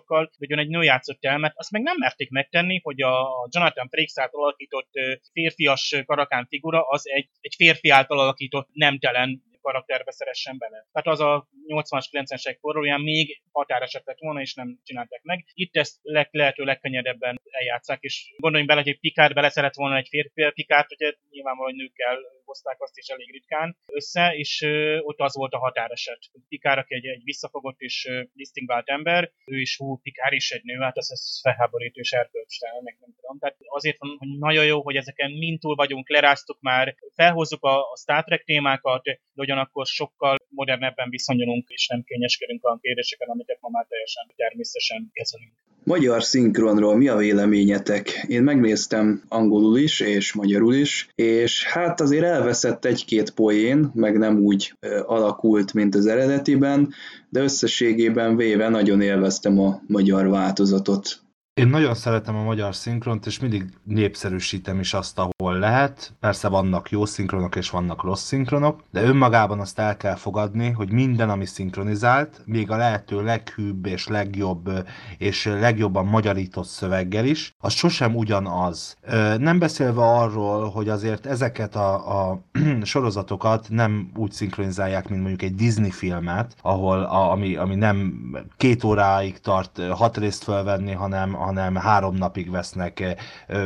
[0.09, 3.89] vonásokkal, hogy egy nő játszott el, mert azt meg nem merték megtenni, hogy a Jonathan
[3.89, 4.89] Frakes által alakított
[5.31, 10.87] férfias karakán figura az egy, egy férfi által alakított nemtelen karakterbe szeressen bele.
[10.91, 15.45] Tehát az a 80-as, 90-es évek még határeset lett volna, és nem csinálták meg.
[15.53, 20.07] Itt ezt le- lehető legkönnyedebben eljátszák, és gondoljunk bele, hogy Picard bele szeret volna egy
[20.09, 22.17] férfi Picard, ugye nyilvánvalóan nőkkel
[22.51, 24.65] hozták azt is elég ritkán össze, és
[25.01, 26.19] ott az volt a határeset.
[26.47, 27.95] Picard, aki egy, egy visszafogott és
[28.33, 32.83] disztingvált ember, ő is hú, Picard is egy nő, hát ez, ez felháborító és erkölcstelen,
[32.83, 33.39] meg nem tudom.
[33.39, 37.75] Tehát azért van, hogy nagyon jó, hogy ezeken mind túl vagyunk, leráztuk már, felhozzuk a,
[37.79, 43.57] a Star Trek témákat, de ugyanakkor sokkal modernebben viszonyulunk, és nem kényeskedünk a kérdéseken, amiket
[43.61, 45.53] ma már teljesen természetesen kezelünk.
[45.83, 48.25] Magyar szinkronról mi a véleményetek?
[48.27, 54.39] Én megnéztem angolul is, és magyarul is, és hát azért elveszett egy-két poén, meg nem
[54.39, 54.73] úgy
[55.05, 56.93] alakult, mint az eredetiben,
[57.29, 61.21] de összességében véve nagyon élveztem a magyar változatot.
[61.59, 66.13] Én nagyon szeretem a magyar szinkront, és mindig népszerűsítem is azt, ahol lehet.
[66.19, 70.91] Persze vannak jó szinkronok és vannak rossz szinkronok, de önmagában azt el kell fogadni, hogy
[70.91, 74.69] minden, ami szinkronizált, még a lehető leghűbb és legjobb
[75.17, 78.97] és legjobban magyarított szöveggel is, az sosem ugyanaz.
[79.37, 82.41] Nem beszélve arról, hogy azért ezeket a, a
[82.81, 88.13] sorozatokat nem úgy szinkronizálják, mint mondjuk egy Disney filmet, ahol a, ami, ami nem
[88.57, 93.17] két óráig tart hat részt felvenni, hanem, hanem három napig vesznek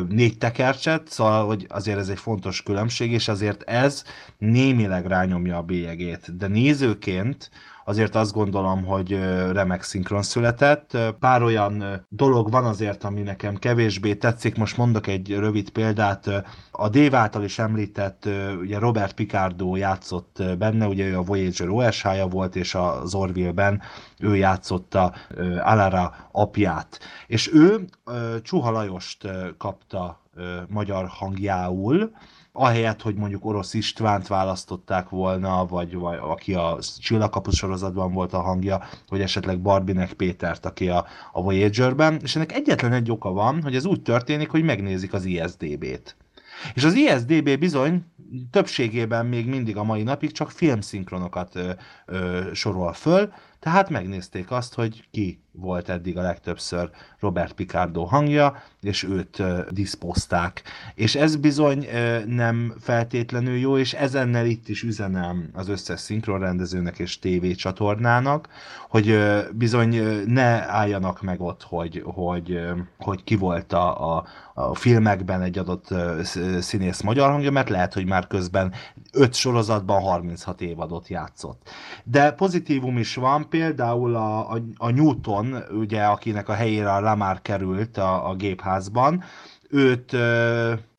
[0.10, 4.04] négy tekercset, szóval hogy azért ez egy fontos különbség, és azért ez
[4.38, 6.38] némileg rányomja a bélyegét.
[6.38, 7.50] De nézőként
[7.86, 9.12] azért azt gondolom, hogy
[9.52, 10.98] remek szinkron született.
[11.20, 14.58] Pár olyan dolog van azért, ami nekem kevésbé tetszik.
[14.58, 16.44] Most mondok egy rövid példát.
[16.72, 18.30] A Dave által is említett,
[18.60, 23.82] ugye Robert Picardo játszott benne, ugye ő a Voyager OSH-ja volt, és az Orville-ben
[24.20, 25.14] ő játszotta
[25.62, 27.00] Alara apját.
[27.28, 27.86] És ő
[28.42, 29.28] Csuha Lajost
[29.58, 30.22] kapta
[30.68, 32.12] magyar hangjául,
[32.56, 38.42] ahelyett, hogy mondjuk Orosz Istvánt választották volna, vagy, vagy aki a Csillagkapus sorozatban volt a
[38.42, 43.62] hangja, vagy esetleg Barbinek Pétert, aki a, a Voyager-ben, és ennek egyetlen egy oka van,
[43.62, 46.16] hogy ez úgy történik, hogy megnézik az ISDB-t.
[46.74, 48.06] És az ISDB bizony
[48.52, 51.72] többségében még mindig a mai napig csak filmszinkronokat ö,
[52.06, 56.90] ö, sorol föl, tehát megnézték azt, hogy ki volt eddig a legtöbbször
[57.20, 60.62] Robert Picardo hangja, és őt diszpozták.
[60.96, 61.88] És ez bizony
[62.26, 68.48] nem feltétlenül jó, és ezennel itt is üzenem az összes szinkronrendezőnek és tévécsatornának,
[68.90, 69.20] hogy
[69.52, 72.60] bizony ne álljanak meg ott, hogy, hogy,
[72.98, 75.88] hogy ki volt a, a, a filmekben egy adott
[76.60, 78.74] színész magyar hangja, mert lehet, hogy már közben
[79.12, 81.70] 5 sorozatban 36 évadot játszott.
[82.04, 87.42] De pozitívum is van, például a, a, a Newton, ugye, akinek a helyére a Lamar
[87.42, 88.36] került a, a
[88.74, 89.24] gépházban,
[89.70, 90.16] őt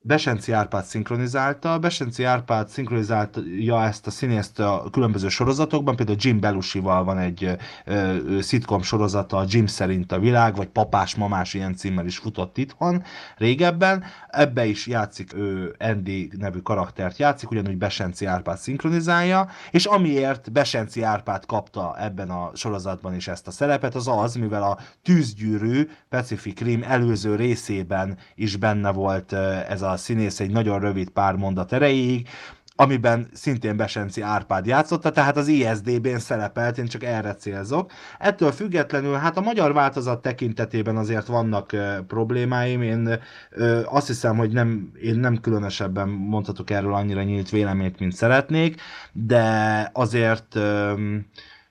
[0.06, 1.78] Besenci Árpád szinkronizálta.
[1.78, 8.16] Besenci Árpád szinkronizálja ezt a színészt a különböző sorozatokban, például Jim Belushi-val van egy ö,
[8.40, 13.02] szitkom sorozata, Jim szerint a világ, vagy Papás Mamás ilyen címmel is futott itthon
[13.36, 14.04] régebben.
[14.28, 21.02] Ebbe is játszik, ő Andy nevű karaktert játszik, ugyanúgy Besenci Árpád szinkronizálja, és amiért Besenci
[21.02, 26.60] Árpád kapta ebben a sorozatban is ezt a szerepet, az az, mivel a tűzgyűrű Pacific
[26.60, 29.32] Rim előző részében is benne volt
[29.68, 32.28] ez a színész egy nagyon rövid pár mondat erejéig,
[32.76, 37.92] amiben szintén Besenci Árpád játszotta, tehát az ISDB-n szerepelt, én csak erre célzok.
[38.18, 43.20] Ettől függetlenül, hát a magyar változat tekintetében azért vannak uh, problémáim, én
[43.56, 48.80] uh, azt hiszem, hogy nem, én nem különösebben mondhatok erről annyira nyílt véleményt, mint szeretnék,
[49.12, 51.26] de azért um,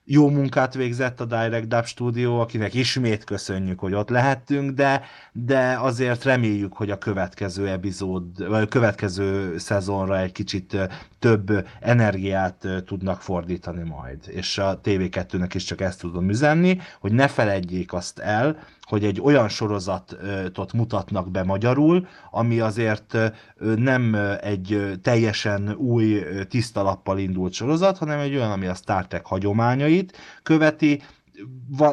[0.06, 5.02] jó munkát végzett a Direct Dub Studio, akinek ismét köszönjük, hogy ott lehettünk, de,
[5.32, 10.78] de azért reméljük, hogy a következő epizód, vagy a következő szezonra egy kicsit
[11.20, 14.20] több energiát tudnak fordítani majd.
[14.28, 18.58] És a TV2-nek is csak ezt tudom üzenni, hogy ne feledjék azt el,
[18.94, 23.18] hogy egy olyan sorozatot mutatnak be magyarul, ami azért
[23.76, 29.26] nem egy teljesen új, tiszta lappal indult sorozat, hanem egy olyan, ami a Star Trek
[29.26, 31.02] hagyományait követi,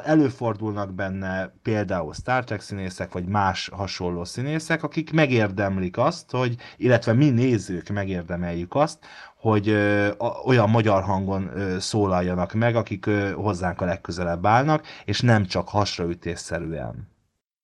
[0.02, 7.12] előfordulnak benne például Star Trek színészek, vagy más hasonló színészek, akik megérdemlik azt, hogy, illetve
[7.12, 8.98] mi nézők megérdemeljük azt,
[9.40, 10.10] hogy ö,
[10.44, 15.68] olyan magyar hangon ö, szólaljanak meg, akik ö, hozzánk a legközelebb állnak, és nem csak
[15.68, 17.08] hasraütésszerűen.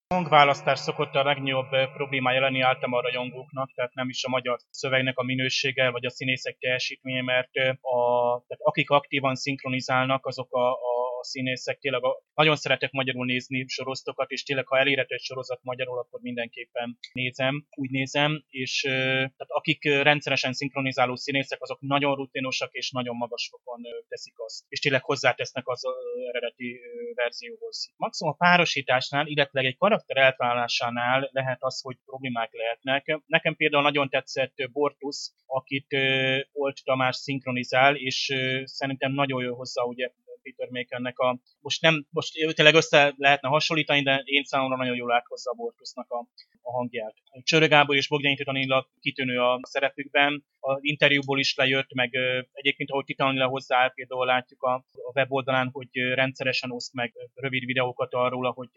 [0.09, 4.59] A hangválasztás szokott a legnagyobb problémája lenni általában a rajongóknak, tehát nem is a magyar
[4.71, 7.51] szövegnek a minősége, vagy a színészek teljesítménye, mert
[7.81, 7.99] a,
[8.47, 14.31] tehát akik aktívan szinkronizálnak, azok a, a színészek, tényleg a, nagyon szeretek magyarul nézni sorozatokat,
[14.31, 19.85] és tényleg ha elérhető egy sorozat magyarul, akkor mindenképpen nézem, úgy nézem, és tehát akik
[19.85, 25.69] rendszeresen szinkronizáló színészek, azok nagyon rutinosak és nagyon magas fokon teszik azt, és tényleg hozzátesznek
[25.69, 25.83] az
[26.29, 26.81] eredeti
[27.15, 27.93] verzióhoz.
[27.97, 33.21] Maximum a párosításnál, illetve egy karakter eltalálásánál lehet az, hogy problémák lehetnek.
[33.27, 35.97] Nekem például nagyon tetszett Bortus, akit
[36.53, 38.35] Olt Tamás szinkronizál, és
[38.65, 40.11] szerintem nagyon jó hozzá ugye
[40.47, 41.39] Peter Makernek a...
[41.61, 46.11] Most nem, most tényleg össze lehetne hasonlítani, de én számomra nagyon jól áthozza a Bortusnak
[46.11, 46.19] a,
[46.63, 47.15] a hangját.
[47.43, 52.11] Csörö Gábor és Bogdányi Titanilla kitűnő a szerepükben, az interjúból is lejött, meg
[52.53, 58.15] egyébként, ahogy Titanilla hozzááll, például látjuk a, a weboldalán, hogy rendszeresen oszt meg rövid videókat
[58.15, 58.71] arról, hogy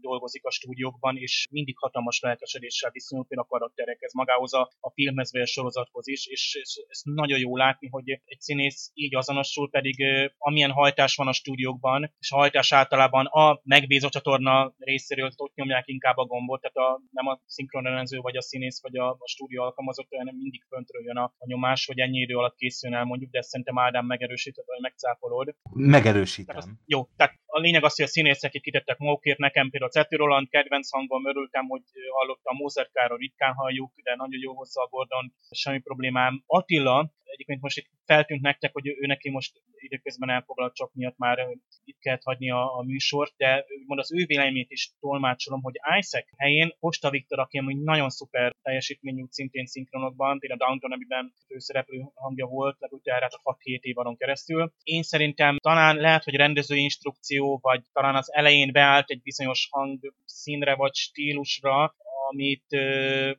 [0.00, 5.40] dolgozik a stúdiókban, és mindig hatalmas lelkesedéssel viszonyul a karakterekhez, magához a, a filmhez vagy
[5.40, 10.04] a sorozathoz is, és ez nagyon jó látni, hogy egy színész így azonosul, pedig
[10.38, 15.86] amilyen hajtás van a stúdiókban, és a hajtás általában a megbízott csatorna részéről ott nyomják
[15.86, 19.62] inkább a gombot, tehát a, nem a szinkronrendező vagy a színész vagy a, a stúdió
[19.62, 23.30] alkalmazott, hanem mindig föntről jön a, a nyomás, hogy ennyi idő alatt készüljön el mondjuk,
[23.30, 25.54] de ezt szerintem Ádám megerősített, vagy megcáfolod.
[25.72, 26.54] Megerősítem.
[26.56, 29.90] Tehát az, jó, tehát a lényeg az, hogy a színészek itt kitettek magukért, nekem például
[29.90, 34.82] Ceti Roland kedvenc hangom, örültem, hogy hallottam Mozart Károly, ritkán halljuk, de nagyon jó hozzá
[34.82, 36.42] a Gordon, semmi problémám.
[36.46, 41.38] Attila, egyébként most itt feltűnt nektek, hogy ő neki most időközben elfoglalt csak miatt már
[41.84, 46.26] itt kellett hagyni a, a műsort, de mond az ő véleményét is tolmácsolom, hogy Isaac
[46.36, 52.46] helyén Posta Viktor, aki amúgy nagyon szuper teljesítményű szintén szinkronokban, például Downton amiben főszereplő hangja
[52.46, 54.72] volt, legutább a 6-7 évadon keresztül.
[54.82, 60.14] Én szerintem talán lehet, hogy rendezői instrukció, vagy talán az elején beállt egy bizonyos hang
[60.24, 61.94] színre vagy stílusra,
[62.30, 62.64] amit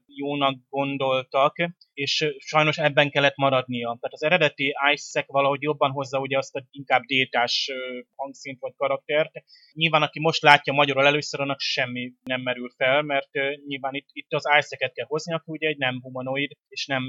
[0.05, 1.55] jónak gondoltak,
[1.93, 3.97] és sajnos ebben kellett maradnia.
[3.99, 7.71] Tehát az eredeti Isaac valahogy jobban hozza ugye azt a inkább détás
[8.15, 9.31] hangszint vagy karaktert.
[9.73, 13.29] Nyilván aki most látja magyarul először, annak semmi nem merül fel, mert
[13.67, 17.03] nyilván itt, itt az Isaac-et kell hozni, aki ugye egy nem humanoid és nem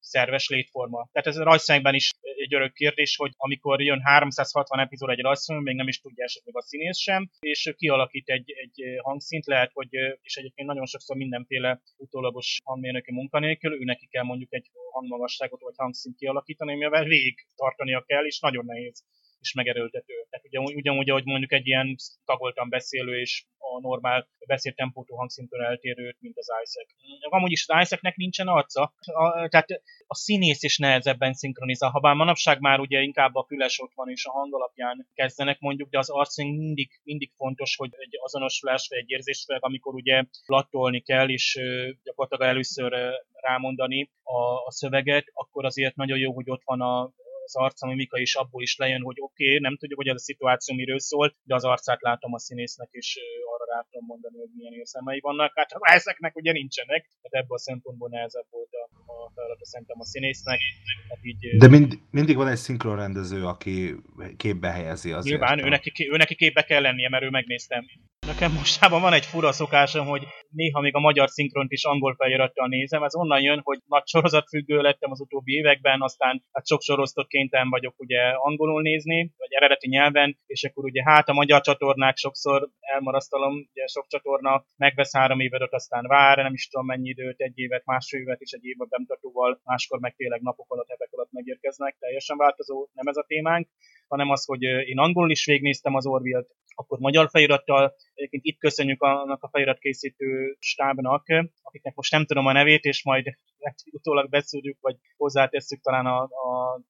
[0.00, 1.08] szerves létforma.
[1.12, 5.62] Tehát ez a rajzszemekben is egy örök kérdés, hogy amikor jön 360 epizód egy rajzfilm,
[5.62, 9.88] még nem is tudja esetleg a színész sem, és kialakít egy, egy hangszint, lehet, hogy,
[10.22, 15.74] és egyébként nagyon sokszor mindenféle utólagos hangmérnöki munkanélkül, ő neki kell mondjuk egy hangmagasságot vagy
[15.76, 19.04] hangszint kialakítani, mivel végig tartania kell, és nagyon nehéz
[19.40, 20.14] és megerőltető.
[20.30, 26.16] Tehát ugyanúgy, ugyanúgy, ahogy mondjuk egy ilyen tagoltan beszélő és a normál beszéltempótú hangszintől eltérőt,
[26.20, 26.88] mint az Isaac.
[27.20, 29.68] Amúgy is az Isaacnek nincsen arca, a, tehát
[30.06, 34.08] a színész is nehezebben szinkronizál, ha bár manapság már ugye inkább a füles ott van
[34.10, 38.88] és a hang alapján kezdenek mondjuk, de az arc mindig, mindig fontos, hogy egy azonosulás
[38.88, 41.58] vagy egy érzés, amikor ugye lattolni kell, és
[42.02, 42.92] gyakorlatilag először
[43.32, 47.12] rámondani a, a szöveget, akkor azért nagyon jó, hogy ott van a,
[47.44, 50.26] az arca mimika is abból is lejön, hogy oké, okay, nem tudjuk, hogy ez a
[50.28, 53.18] szituáció miről szól, de az arcát látom a színésznek, és
[53.54, 55.52] arra rá tudom mondani, hogy milyen érzelmei vannak.
[55.54, 58.88] Hát ezeknek ugye nincsenek, tehát ebből a szempontból nehezebb volt a,
[59.26, 60.60] a feladata szerintem a színésznek.
[61.08, 63.94] Hát így, de mind, mindig van egy szinkronrendező, aki
[64.36, 65.24] képbe helyezi az.
[65.24, 67.84] Nyilván, ő neki, ő neki képbe kell lennie, mert ő megnéztem.
[68.26, 72.68] Nekem mostában van egy fura szokásom, hogy néha még a magyar szinkront is angol felirattal
[72.68, 73.02] nézem.
[73.02, 77.68] Ez onnan jön, hogy nagy sorozatfüggő lettem az utóbbi években, aztán hát sok sorozatot kénytelen
[77.68, 82.68] vagyok ugye angolul nézni, vagy eredeti nyelven, és akkor ugye hát a magyar csatornák sokszor
[82.80, 87.58] elmarasztalom, ugye sok csatorna megvesz három évet, aztán vár, nem is tudom mennyi időt, egy
[87.58, 88.88] évet, másfél évet és egy évet
[89.20, 93.68] bemutatóval, máskor meg tényleg napok alatt, hetek alatt megérkeznek, teljesen változó, nem ez a témánk
[94.10, 99.02] hanem az, hogy én angolul is végnéztem az Orville-t, akkor magyar felirattal, egyébként itt köszönjük
[99.02, 101.24] annak a feliratkészítő stábnak,
[101.62, 103.26] akiknek most nem tudom a nevét, és majd
[103.98, 106.22] utólag beszéljük, vagy hozzátesszük talán a,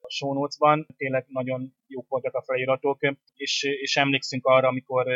[0.01, 0.86] a show notes-ban.
[0.97, 2.98] Tényleg nagyon jók voltak a feliratok,
[3.35, 5.07] és, és emlékszünk arra, amikor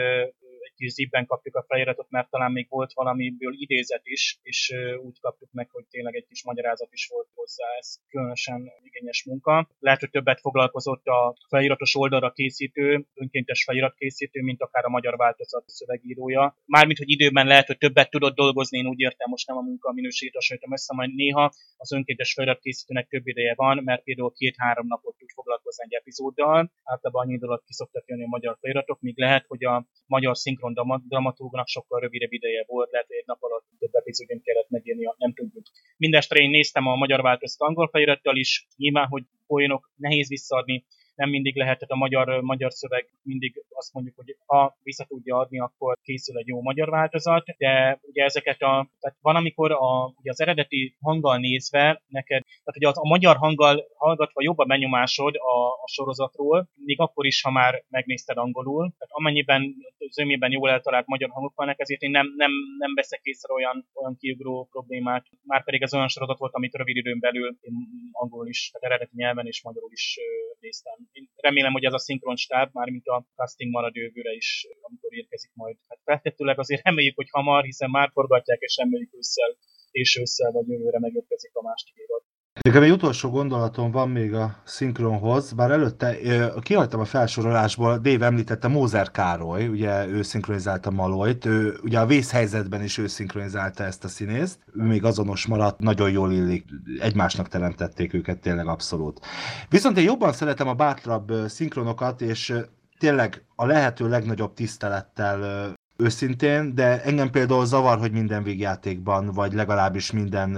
[0.85, 5.49] kis zipben kapjuk a feliratot, mert talán még volt valamiből idézet is, és úgy kaptuk
[5.53, 7.67] meg, hogy tényleg egy kis magyarázat is volt hozzá.
[7.79, 9.69] Ez különösen igényes munka.
[9.79, 15.65] Lehet, hogy többet foglalkozott a feliratos oldalra készítő, önkéntes feliratkészítő, mint akár a magyar változat
[15.67, 16.57] szövegírója.
[16.67, 19.93] Mármint, hogy időben lehet, hogy többet tudott dolgozni, én úgy értem, most nem a munka
[19.93, 25.17] minőségét hasonlítom össze, majd néha az önkéntes feliratkészítőnek több ideje van, mert például két-három napot
[25.17, 26.73] tud foglalkozni egy epizóddal.
[26.83, 30.74] Általában annyi dolog ki szoktak jönni a magyar feliratok, míg lehet, hogy a magyar szinkron
[30.75, 35.05] szinkron dramaturgnak sokkal rövidebb ideje volt, lehet, hogy egy nap alatt több epizódján kellett megírni,
[35.17, 35.65] nem tudjuk.
[35.97, 40.85] Mindestre én néztem a magyar változat angol felirattal is, nyilván, hogy poénok nehéz visszaadni,
[41.15, 45.37] nem mindig lehet, tehát a magyar, magyar szöveg mindig azt mondjuk, hogy ha vissza tudja
[45.37, 50.13] adni, akkor készül egy jó magyar változat, de ugye ezeket a, tehát van, amikor a,
[50.21, 54.65] ugye az eredeti hanggal nézve neked, tehát ugye az, a magyar hanggal hallgatva jobb a
[54.65, 59.75] benyomásod a, a sorozatról, még akkor is, ha már megnézted angolul, tehát amennyiben
[60.11, 64.17] zömében jól eltalált magyar hangok vannak, ezért én nem, nem, nem veszek észre olyan, olyan
[64.17, 67.75] kiugró problémát, már pedig ez olyan sorozat volt, amit rövid időn belül én
[68.13, 70.19] angolul is, tehát eredeti nyelven és magyarul is
[70.61, 75.15] néztem én remélem, hogy ez a szinkron stáb, mármint a casting marad jövőre is, amikor
[75.15, 75.77] érkezik majd.
[75.89, 79.57] Hát feltettőleg azért reméljük, hogy hamar, hiszen már forgatják, és reméljük ősszel
[80.01, 82.23] és ősszel vagy jövőre megérkezik a másik évad.
[82.65, 86.17] Nekem egy utolsó gondolatom van még a szinkronhoz, bár előtte
[86.61, 92.83] kihagytam a felsorolásból, Dave említette Mózer Károly, ugye ő szinkronizálta Maloyt, ő, ugye a vészhelyzetben
[92.83, 96.65] is ő szinkronizálta ezt a színészt, ő még azonos maradt, nagyon jól illik,
[97.01, 99.21] egymásnak teremtették őket tényleg abszolút.
[99.69, 102.55] Viszont én jobban szeretem a bátrabb szinkronokat, és
[102.99, 110.11] tényleg a lehető legnagyobb tisztelettel őszintén, de engem például zavar, hogy minden végjátékban, vagy legalábbis
[110.11, 110.51] minden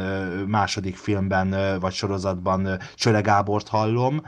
[0.46, 4.22] második filmben, vagy sorozatban Csöle Gábort hallom.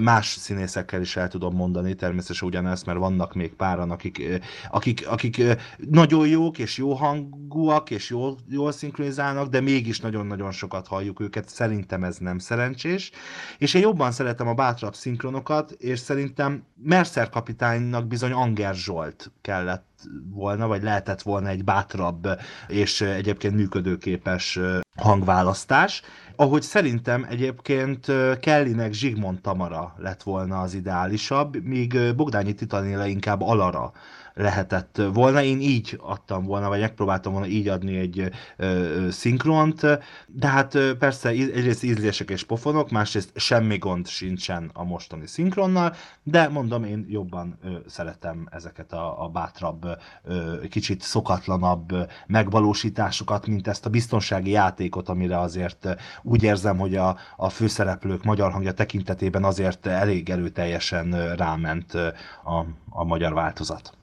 [0.00, 4.22] Más színészekkel is el tudom mondani természetesen ugyanezt, mert vannak még páran, akik,
[4.70, 5.42] akik, akik
[5.76, 11.48] nagyon jók, és jó hangúak, és jól, jól szinkronizálnak, de mégis nagyon-nagyon sokat halljuk őket.
[11.48, 13.10] Szerintem ez nem szerencsés.
[13.58, 19.86] És én jobban szeretem a bátrabb szinkronokat, és szerintem Mercer kapitánynak bizony Anger Zsolt kellett
[20.30, 22.28] volna, vagy lehetett volna egy bátrabb
[22.68, 24.58] és egyébként működőképes
[24.98, 26.02] hangválasztás.
[26.36, 28.06] Ahogy szerintem egyébként
[28.40, 33.92] Kellynek Zsigmond Tamara lett volna az ideálisabb, míg Bogdányi Titanéle inkább Alara
[34.38, 35.42] lehetett volna.
[35.42, 39.80] Én így adtam volna, vagy megpróbáltam volna így adni egy ö, szinkront,
[40.26, 46.48] de hát persze egyrészt ízlések és pofonok, másrészt semmi gond sincsen a mostani szinkronnal, de
[46.48, 49.86] mondom, én jobban ö, szeretem ezeket a, a bátrabb,
[50.24, 56.96] ö, kicsit szokatlanabb megvalósításokat, mint ezt a biztonsági játék játékot, amire azért úgy érzem, hogy
[56.96, 61.94] a, a főszereplők magyar hangja tekintetében azért elég erőteljesen ráment
[62.44, 63.97] a, a magyar változat.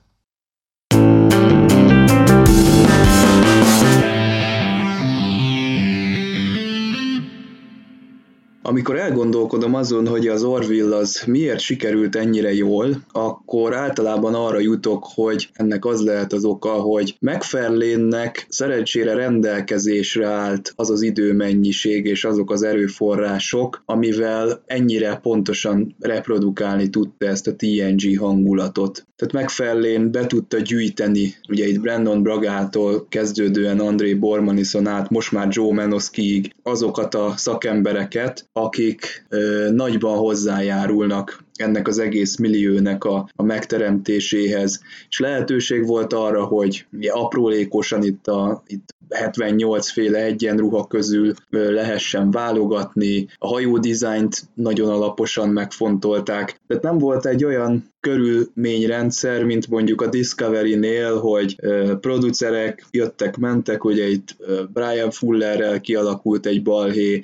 [8.68, 15.06] Amikor elgondolkodom azon, hogy az Orville az miért sikerült ennyire jól, akkor általában arra jutok,
[15.14, 22.24] hogy ennek az lehet az oka, hogy McFarlane-nek szerencsére rendelkezésre állt az az időmennyiség és
[22.24, 29.06] azok az erőforrások, amivel ennyire pontosan reprodukálni tudta ezt a TNG hangulatot.
[29.16, 35.48] Tehát McFarlane be tudta gyűjteni, ugye itt Brandon Bragától kezdődően André Bormanison át, most már
[35.50, 43.42] Joe Manoskiig azokat a szakembereket, akik ö, nagyban hozzájárulnak ennek az egész milliónek a, a
[43.42, 44.80] megteremtéséhez.
[45.08, 52.30] És lehetőség volt arra, hogy ugye aprólékosan itt a itt 78 féle egyenruha közül lehessen
[52.30, 56.60] válogatni, a hajó dizájnt nagyon alaposan megfontolták.
[56.66, 61.56] Tehát nem volt egy olyan körülményrendszer, mint mondjuk a Discovery-nél, hogy
[62.00, 64.36] producerek jöttek, mentek, ugye itt
[64.72, 67.20] Brian Fullerrel kialakult egy balhé,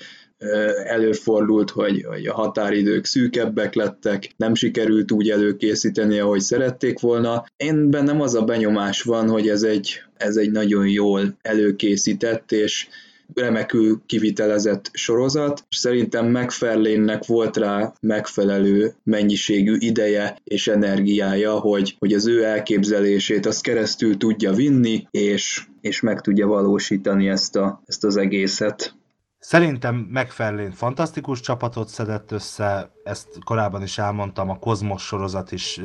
[0.85, 7.45] előfordult, hogy, hogy a határidők szűkebbek lettek, nem sikerült úgy előkészíteni, ahogy szerették volna.
[7.57, 12.87] Én bennem az a benyomás van, hogy ez egy, ez egy nagyon jól előkészített és
[13.35, 22.13] remekül kivitelezett sorozat, és szerintem megfellénnek volt rá megfelelő mennyiségű ideje és energiája, hogy, hogy
[22.13, 28.05] az ő elképzelését azt keresztül tudja vinni, és, és meg tudja valósítani ezt, a, ezt
[28.05, 28.95] az egészet.
[29.45, 35.81] Szerintem megfelelően fantasztikus csapatot szedett össze, ezt korábban is elmondtam, a Kozmos sorozat is,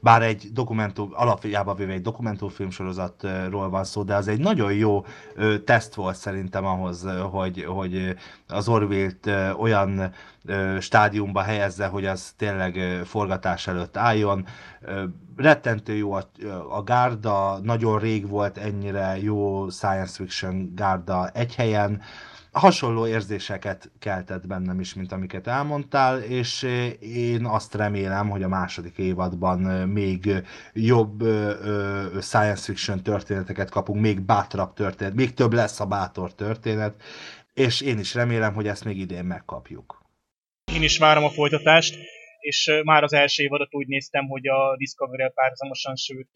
[0.00, 5.04] bár egy dokumentum, alapjában véve egy dokumentumfilm sorozatról van szó, de az egy nagyon jó
[5.64, 8.14] teszt volt szerintem ahhoz, hogy, hogy
[8.48, 10.12] az Orville-t olyan
[10.80, 14.46] stádiumba helyezze, hogy az tényleg forgatás előtt álljon.
[15.36, 16.30] Rettentő jó a,
[16.70, 22.02] a gárda, nagyon rég volt ennyire jó science fiction gárda egy helyen,
[22.58, 26.62] hasonló érzéseket keltett bennem is, mint amiket elmondtál, és
[27.00, 30.42] én azt remélem, hogy a második évadban még
[30.72, 31.22] jobb
[32.20, 37.02] science fiction történeteket kapunk, még bátrabb történet, még több lesz a bátor történet,
[37.54, 40.02] és én is remélem, hogy ezt még idén megkapjuk.
[40.72, 41.96] Én is várom a folytatást
[42.50, 46.30] és már az első évadot úgy néztem, hogy a Discovery-el párhuzamosan, sőt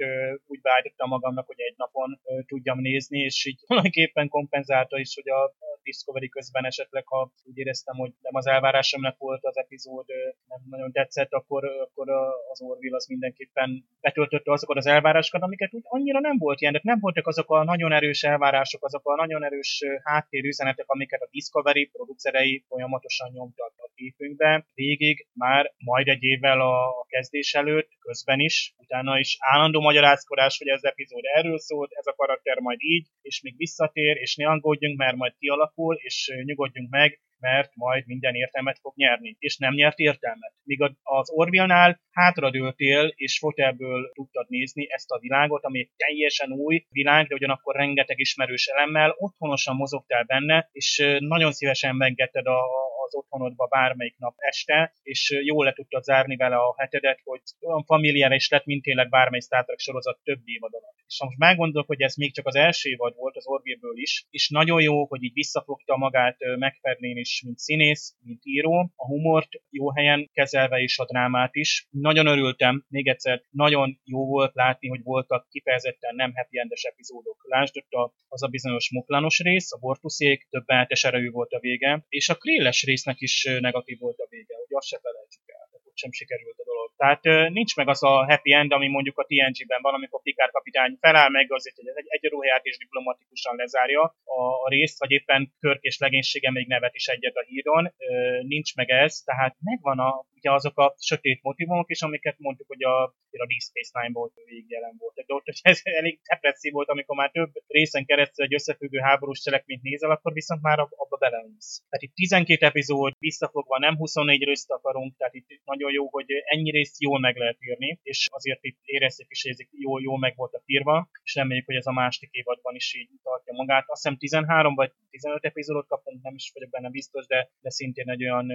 [0.46, 5.54] úgy beállítottam magamnak, hogy egy napon tudjam nézni, és így tulajdonképpen kompenzálta is, hogy a
[5.82, 10.06] Discovery közben esetleg, ha úgy éreztem, hogy nem az elvárásomnak volt az epizód,
[10.48, 12.08] nem nagyon tetszett, akkor, akkor
[12.52, 16.80] az Orville az mindenképpen betöltötte azokat az elvárásokat, amiket úgy annyira nem volt ilyen, de
[16.82, 21.86] nem voltak azok a nagyon erős elvárások, azok a nagyon erős háttérüzenetek, amiket a Discovery
[21.86, 24.66] producerei folyamatosan nyomtak a képünkbe.
[24.74, 30.68] Végig már majd egy évvel a kezdés előtt, közben is, utána is állandó magyarázkodás, hogy
[30.68, 34.98] ez epizód erről szólt, ez a karakter majd így, és még visszatér, és ne aggódjunk,
[34.98, 39.98] mert majd kialakul, és nyugodjunk meg, mert majd minden értelmet fog nyerni, és nem nyert
[39.98, 40.52] értelmet.
[40.62, 46.84] Míg az Orville-nál hátradőltél, és fotelből tudtad nézni ezt a világot, ami egy teljesen új
[46.88, 52.60] világ, de ugyanakkor rengeteg ismerős elemmel, otthonosan mozogtál benne, és nagyon szívesen megengedted a,
[53.06, 57.84] az otthonodba bármelyik nap este, és jól le tudtad zárni vele a hetedet, hogy olyan
[57.84, 60.98] familiáris lett, mint tényleg bármely Star Trek sorozat több évad alatt.
[61.06, 64.48] És most meggondolok, hogy ez még csak az első évad volt az Orville-ből is, és
[64.48, 69.94] nagyon jó, hogy így visszafogta magát megfernén is, mint színész, mint író, a humort jó
[69.94, 71.86] helyen kezelve és a drámát is.
[71.90, 77.44] Nagyon örültem, még egyszer, nagyon jó volt látni, hogy voltak kifejezetten nem happy endes epizódok.
[77.48, 80.64] Lásd ott az a bizonyos muklanos rész, a bortuszék, több
[81.02, 84.76] erő volt a vége, és a kréles rész egésznek is negatív volt a vége, hogy
[84.76, 86.88] azt se felejtsük el, ott sem sikerült a dolog.
[87.02, 90.96] Tehát nincs meg az a happy end, ami mondjuk a TNG-ben van, amikor Pikár kapitány
[91.00, 95.82] feláll meg azért, hogy egy egyenruhát és diplomatikusan lezárja a, a részt, vagy éppen Körk
[95.82, 97.94] és legénysége még nevet is egyet a híron.
[98.42, 102.82] Nincs meg ez, tehát megvan a, ugye azok a sötét motivumok is, amiket mondtuk, hogy
[102.82, 105.14] a, a Deep Space Nine volt végig jelen volt.
[105.14, 109.82] De ott ez elég depresszív volt, amikor már több részen keresztül egy összefüggő háborús cselekményt
[109.82, 111.82] nézel, akkor viszont már abba beleunsz.
[111.88, 116.70] Tehát itt 12 epizód visszafogva nem 24 részt akarunk, tehát itt nagyon jó, hogy ennyi
[116.70, 120.36] részt jól meg lehet írni, és azért itt érezzük is, hogy ez jól, jól meg
[120.36, 123.84] volt a írva, és reméljük, hogy ez a második évadban is így tartja magát.
[123.86, 128.10] Azt hiszem 13 vagy 15 epizódot kapunk, nem is vagyok benne biztos, de, de szintén
[128.10, 128.46] egy olyan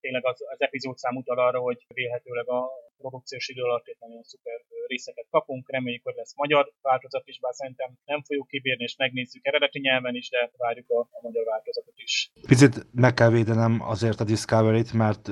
[0.00, 4.22] tényleg az, az epizód szám utal arra, hogy vélhetőleg a produkciós idő alatt egy nagyon
[4.22, 8.96] szuper részeket kapunk, reméljük, hogy lesz magyar változat is, bár szerintem nem fogjuk kibírni, és
[8.96, 12.30] megnézzük eredeti nyelven is, de várjuk a, a magyar változatot is.
[12.46, 15.28] Picit meg kell védenem azért a Discovery-t, mert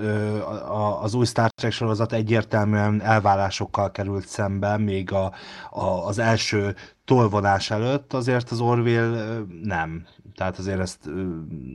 [1.00, 5.32] az új Star Trek sorozat egyértelműen elvárásokkal került szembe, még a,
[5.70, 6.74] a, az első
[7.06, 10.06] tolvonás előtt azért az Orville nem.
[10.34, 11.08] Tehát azért ezt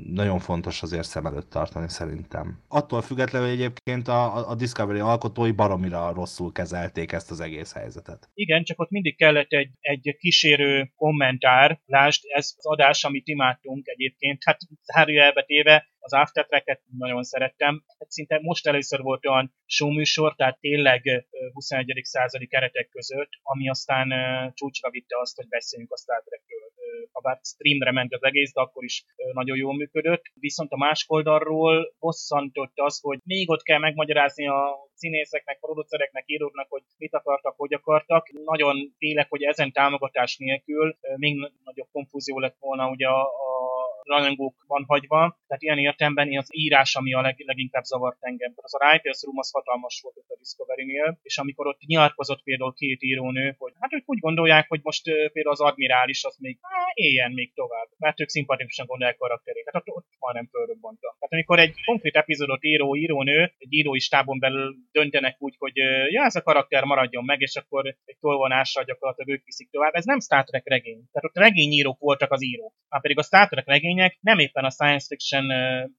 [0.05, 2.59] nagyon fontos azért szem előtt tartani szerintem.
[2.67, 8.29] Attól függetlenül, egyébként a, a Discovery alkotói baromira rosszul kezelték ezt az egész helyzetet.
[8.33, 11.81] Igen, csak ott mindig kellett egy, egy kísérő kommentár.
[11.85, 14.57] Lásd, ez az adás, amit imádtunk egyébként, hát
[14.93, 16.63] zárójelbe téve, az After
[16.97, 17.83] nagyon szerettem.
[17.99, 22.01] Hát szinte most először volt olyan showműsor, tehát tényleg 21.
[22.03, 24.07] századi keretek között, ami aztán
[24.53, 26.69] csúcsra vitte azt, hogy beszéljünk a Star Trekről.
[27.11, 30.23] Ha bár streamre ment az egész, de akkor is nagyon jól működött.
[30.33, 36.69] Viszont a másik oldalról bosszantott az, hogy még ott kell megmagyarázni a színészeknek, producereknek, íróknak,
[36.69, 38.29] hogy mit akartak, hogy akartak.
[38.31, 44.83] Nagyon félek, hogy ezen támogatás nélkül még nagyobb konfúzió lett volna ugye a, a rajongókban
[44.87, 45.39] hagyva.
[45.47, 48.53] Tehát ilyen értelemben az írás, ami a leg, leginkább zavart engem.
[48.55, 52.73] Az a Writers Room az hatalmas volt ott a Discovery-nél, és amikor ott nyilatkozott például
[52.73, 56.91] két írónő, hogy hát ők úgy gondolják, hogy most például az admirális az még á,
[56.93, 59.65] éljen még tovább, mert ők szimpatikusan gondolják karakterét.
[59.65, 61.15] Tehát ott, ott majdnem fölrobbanta.
[61.19, 65.75] Tehát amikor egy konkrét epizódot író, írónő, egy írói stábon belül döntenek úgy, hogy
[66.09, 69.93] ja, ez a karakter maradjon meg, és akkor egy tolvonással gyakorlatilag ők viszik tovább.
[69.93, 71.03] Ez nem Star Trek regény.
[71.11, 72.73] Tehát ott regényírók voltak az írók.
[72.91, 75.45] Már pedig a Star Trek regények nem éppen a science fiction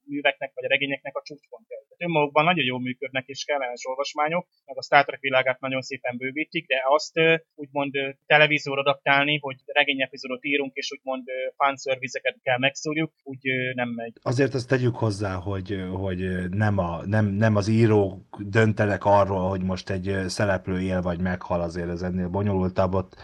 [0.05, 1.72] műveknek vagy a regényeknek a csúcspontja.
[2.03, 6.66] Önmagukban nagyon jól működnek és kellemes olvasmányok, meg a Star Trek világát nagyon szépen bővítik,
[6.66, 7.12] de azt
[7.55, 7.93] úgymond
[8.27, 11.24] televízióra adaptálni, hogy regény epizódot írunk, és úgymond
[11.57, 13.41] fanszervizeket kell megszúrjuk, úgy
[13.74, 14.12] nem megy.
[14.23, 19.62] Azért azt tegyük hozzá, hogy, hogy nem, a, nem, nem az írók döntenek arról, hogy
[19.62, 22.95] most egy szereplő él vagy meghal, azért ez ennél bonyolultabb.
[22.95, 23.16] Ott,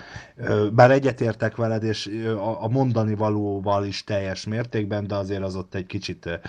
[0.72, 2.06] bár egyetértek veled, és
[2.60, 6.40] a mondani valóval is teljes mértékben, de azért az ott egy kicsit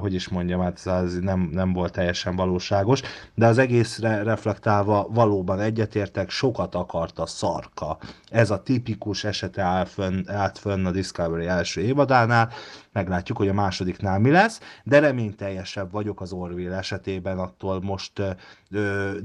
[0.00, 3.00] hogy is mondjam, hát ez nem, nem volt teljesen valóságos,
[3.34, 7.98] de az egészre reflektálva valóban egyetértek, sokat akart a szarka.
[8.30, 12.50] Ez a tipikus esete áll fönn, állt fönn a Discovery első évadánál,
[12.96, 18.12] meglátjuk, hogy a másodiknál mi lesz, de reményteljesebb vagyok az Orville esetében, attól most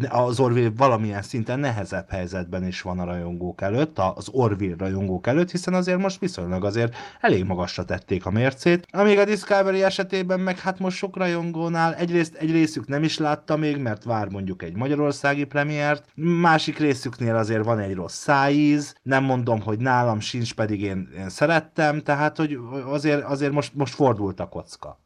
[0.10, 5.52] az Orville valamilyen szinten nehezebb helyzetben is van a rajongók előtt, az Orville rajongók előtt,
[5.52, 10.60] hiszen azért most viszonylag azért elég magasra tették a mércét, amíg a Discovery esetében meg
[10.60, 14.76] hát most sok rajongónál egyrészt egy részük nem is látta még, mert vár mondjuk egy
[14.76, 20.82] magyarországi premiért, másik részüknél azért van egy rossz szájíz, nem mondom, hogy nálam sincs, pedig
[20.82, 24.98] én, én szerettem, tehát hogy azért, azért most, most fordult a kocka.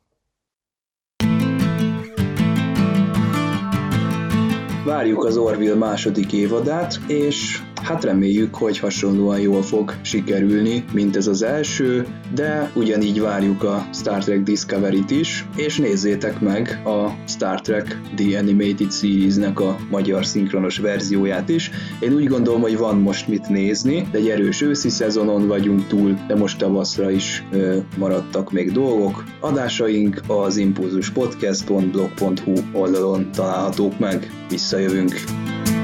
[4.86, 11.28] Várjuk az Orville második évadát, és hát reméljük, hogy hasonlóan jól fog sikerülni, mint ez
[11.28, 17.62] az első, de ugyanígy várjuk a Star Trek Discovery-t is, és nézzétek meg a Star
[17.62, 21.72] Trek The Animated Series-nek a magyar szinkronos verzióját is.
[21.99, 26.20] Én úgy gondolom, hogy van most mit nézni, de egy erős őszi szezonon vagyunk túl,
[26.28, 29.24] de most tavaszra is ö, maradtak még dolgok.
[29.40, 34.32] Adásaink az impulzuspodcast.blog.hu oldalon találhatók meg.
[34.76, 35.74] Sailing